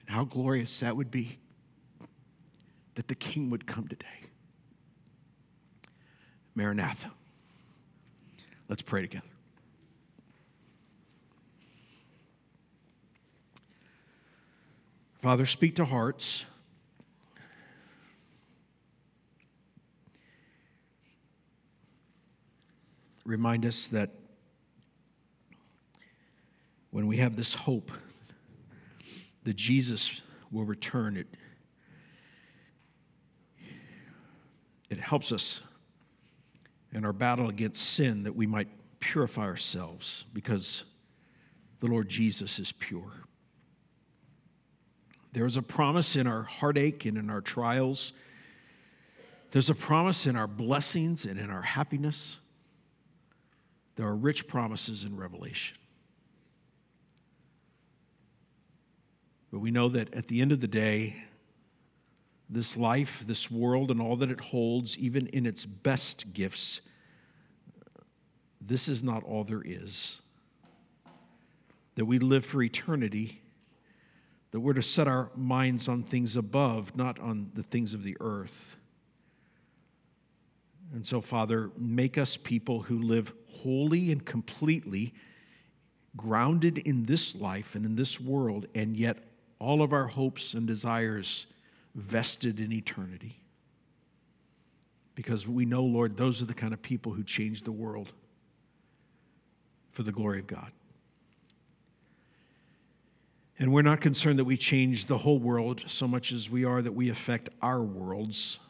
And 0.00 0.10
how 0.16 0.24
glorious 0.24 0.80
that 0.80 0.96
would 0.96 1.12
be 1.12 1.38
that 2.96 3.06
the 3.06 3.14
king 3.14 3.48
would 3.50 3.64
come 3.64 3.86
today. 3.86 4.06
Maranatha. 6.58 7.12
Let's 8.68 8.82
pray 8.82 9.00
together. 9.00 9.24
Father, 15.22 15.46
speak 15.46 15.76
to 15.76 15.84
hearts. 15.84 16.44
Remind 23.24 23.64
us 23.64 23.86
that 23.92 24.10
when 26.90 27.06
we 27.06 27.18
have 27.18 27.36
this 27.36 27.54
hope 27.54 27.92
that 29.44 29.54
Jesus 29.54 30.20
will 30.50 30.64
return, 30.64 31.16
it, 31.18 31.28
it 34.90 34.98
helps 34.98 35.30
us 35.30 35.60
in 36.92 37.04
our 37.04 37.12
battle 37.12 37.48
against 37.48 37.82
sin 37.94 38.22
that 38.22 38.34
we 38.34 38.46
might 38.46 38.68
purify 39.00 39.42
ourselves 39.42 40.24
because 40.32 40.84
the 41.80 41.86
Lord 41.86 42.08
Jesus 42.08 42.58
is 42.58 42.72
pure. 42.72 43.12
There 45.32 45.46
is 45.46 45.56
a 45.56 45.62
promise 45.62 46.16
in 46.16 46.26
our 46.26 46.42
heartache 46.42 47.04
and 47.04 47.18
in 47.18 47.30
our 47.30 47.40
trials. 47.40 48.12
There's 49.50 49.70
a 49.70 49.74
promise 49.74 50.26
in 50.26 50.36
our 50.36 50.46
blessings 50.46 51.24
and 51.24 51.38
in 51.38 51.50
our 51.50 51.62
happiness. 51.62 52.38
There 53.96 54.06
are 54.06 54.16
rich 54.16 54.48
promises 54.48 55.04
in 55.04 55.16
Revelation. 55.16 55.76
But 59.52 59.60
we 59.60 59.70
know 59.70 59.88
that 59.90 60.12
at 60.14 60.28
the 60.28 60.40
end 60.40 60.52
of 60.52 60.60
the 60.60 60.68
day, 60.68 61.16
this 62.50 62.76
life, 62.76 63.22
this 63.26 63.50
world, 63.50 63.90
and 63.90 64.00
all 64.00 64.16
that 64.16 64.30
it 64.30 64.40
holds, 64.40 64.96
even 64.98 65.26
in 65.28 65.46
its 65.46 65.64
best 65.64 66.32
gifts, 66.32 66.80
this 68.60 68.88
is 68.88 69.02
not 69.02 69.22
all 69.24 69.44
there 69.44 69.62
is. 69.64 70.20
That 71.96 72.04
we 72.04 72.18
live 72.18 72.46
for 72.46 72.62
eternity 72.62 73.40
that 74.50 74.60
we're 74.60 74.72
to 74.72 74.82
set 74.82 75.06
our 75.06 75.30
minds 75.36 75.88
on 75.88 76.02
things 76.02 76.36
above, 76.36 76.96
not 76.96 77.18
on 77.18 77.50
the 77.54 77.62
things 77.62 77.92
of 77.92 78.02
the 78.02 78.16
earth. 78.20 78.76
And 80.94 81.06
so, 81.06 81.20
Father, 81.20 81.70
make 81.76 82.16
us 82.16 82.36
people 82.36 82.80
who 82.80 83.02
live 83.02 83.32
wholly 83.48 84.10
and 84.10 84.24
completely 84.24 85.12
grounded 86.16 86.78
in 86.78 87.04
this 87.04 87.34
life 87.34 87.74
and 87.74 87.84
in 87.84 87.94
this 87.94 88.18
world, 88.18 88.66
and 88.74 88.96
yet 88.96 89.18
all 89.58 89.82
of 89.82 89.92
our 89.92 90.06
hopes 90.06 90.54
and 90.54 90.66
desires 90.66 91.46
vested 91.98 92.60
in 92.60 92.72
eternity. 92.72 93.40
Because 95.14 95.46
we 95.46 95.64
know, 95.64 95.82
Lord, 95.82 96.16
those 96.16 96.40
are 96.40 96.44
the 96.44 96.54
kind 96.54 96.72
of 96.72 96.80
people 96.80 97.12
who 97.12 97.24
change 97.24 97.62
the 97.62 97.72
world 97.72 98.12
for 99.90 100.04
the 100.04 100.12
glory 100.12 100.38
of 100.38 100.46
God. 100.46 100.70
And 103.58 103.72
we're 103.72 103.82
not 103.82 104.00
concerned 104.00 104.38
that 104.38 104.44
we 104.44 104.56
change 104.56 105.06
the 105.06 105.18
whole 105.18 105.40
world 105.40 105.82
so 105.88 106.06
much 106.06 106.30
as 106.30 106.48
we 106.48 106.64
are 106.64 106.80
that 106.80 106.92
we 106.92 107.10
affect 107.10 107.48
our 107.60 107.82
worlds, 107.82 108.60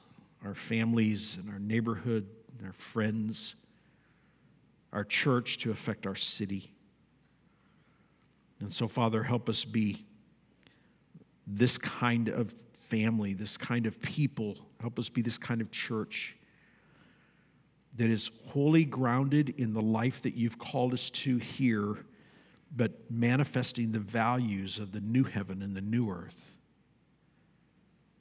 our 0.42 0.54
families, 0.54 1.36
and 1.38 1.50
our 1.50 1.58
neighborhood, 1.58 2.26
and 2.56 2.66
our 2.66 2.72
friends, 2.72 3.54
our 4.94 5.04
church 5.04 5.58
to 5.58 5.70
affect 5.70 6.06
our 6.06 6.16
city. 6.16 6.72
And 8.60 8.72
so, 8.72 8.88
Father, 8.88 9.22
help 9.22 9.50
us 9.50 9.66
be 9.66 10.06
this 11.46 11.76
kind 11.76 12.30
of 12.30 12.54
family, 12.90 13.34
this 13.34 13.56
kind 13.56 13.86
of 13.86 14.00
people. 14.00 14.56
Help 14.80 14.98
us 14.98 15.08
be 15.08 15.22
this 15.22 15.38
kind 15.38 15.60
of 15.60 15.70
church 15.70 16.36
that 17.96 18.10
is 18.10 18.30
wholly 18.46 18.84
grounded 18.84 19.54
in 19.58 19.72
the 19.72 19.82
life 19.82 20.22
that 20.22 20.34
you've 20.34 20.58
called 20.58 20.94
us 20.94 21.10
to 21.10 21.36
here 21.38 21.96
but 22.76 22.92
manifesting 23.10 23.92
the 23.92 23.98
values 23.98 24.78
of 24.78 24.92
the 24.92 25.00
new 25.00 25.24
heaven 25.24 25.62
and 25.62 25.74
the 25.74 25.80
new 25.80 26.10
earth. 26.10 26.36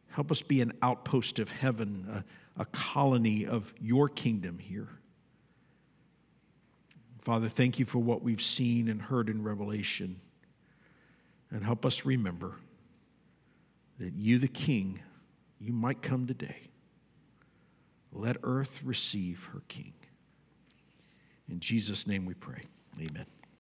Help 0.09 0.31
us 0.31 0.41
be 0.41 0.61
an 0.61 0.73
outpost 0.81 1.39
of 1.39 1.49
heaven, 1.49 2.07
a, 2.57 2.61
a 2.61 2.65
colony 2.65 3.45
of 3.45 3.73
your 3.79 4.07
kingdom 4.07 4.57
here. 4.57 4.87
Father, 7.21 7.49
thank 7.49 7.77
you 7.77 7.85
for 7.85 7.99
what 7.99 8.23
we've 8.23 8.41
seen 8.41 8.87
and 8.87 9.01
heard 9.01 9.29
in 9.29 9.43
Revelation. 9.43 10.19
And 11.51 11.63
help 11.63 11.85
us 11.85 12.05
remember 12.05 12.55
that 13.99 14.13
you, 14.13 14.37
the 14.37 14.47
King, 14.47 14.99
you 15.59 15.73
might 15.73 16.01
come 16.01 16.27
today. 16.27 16.69
Let 18.11 18.37
earth 18.43 18.79
receive 18.83 19.39
her 19.53 19.61
King. 19.67 19.93
In 21.49 21.59
Jesus' 21.59 22.07
name 22.07 22.25
we 22.25 22.33
pray. 22.33 22.63
Amen. 22.99 23.25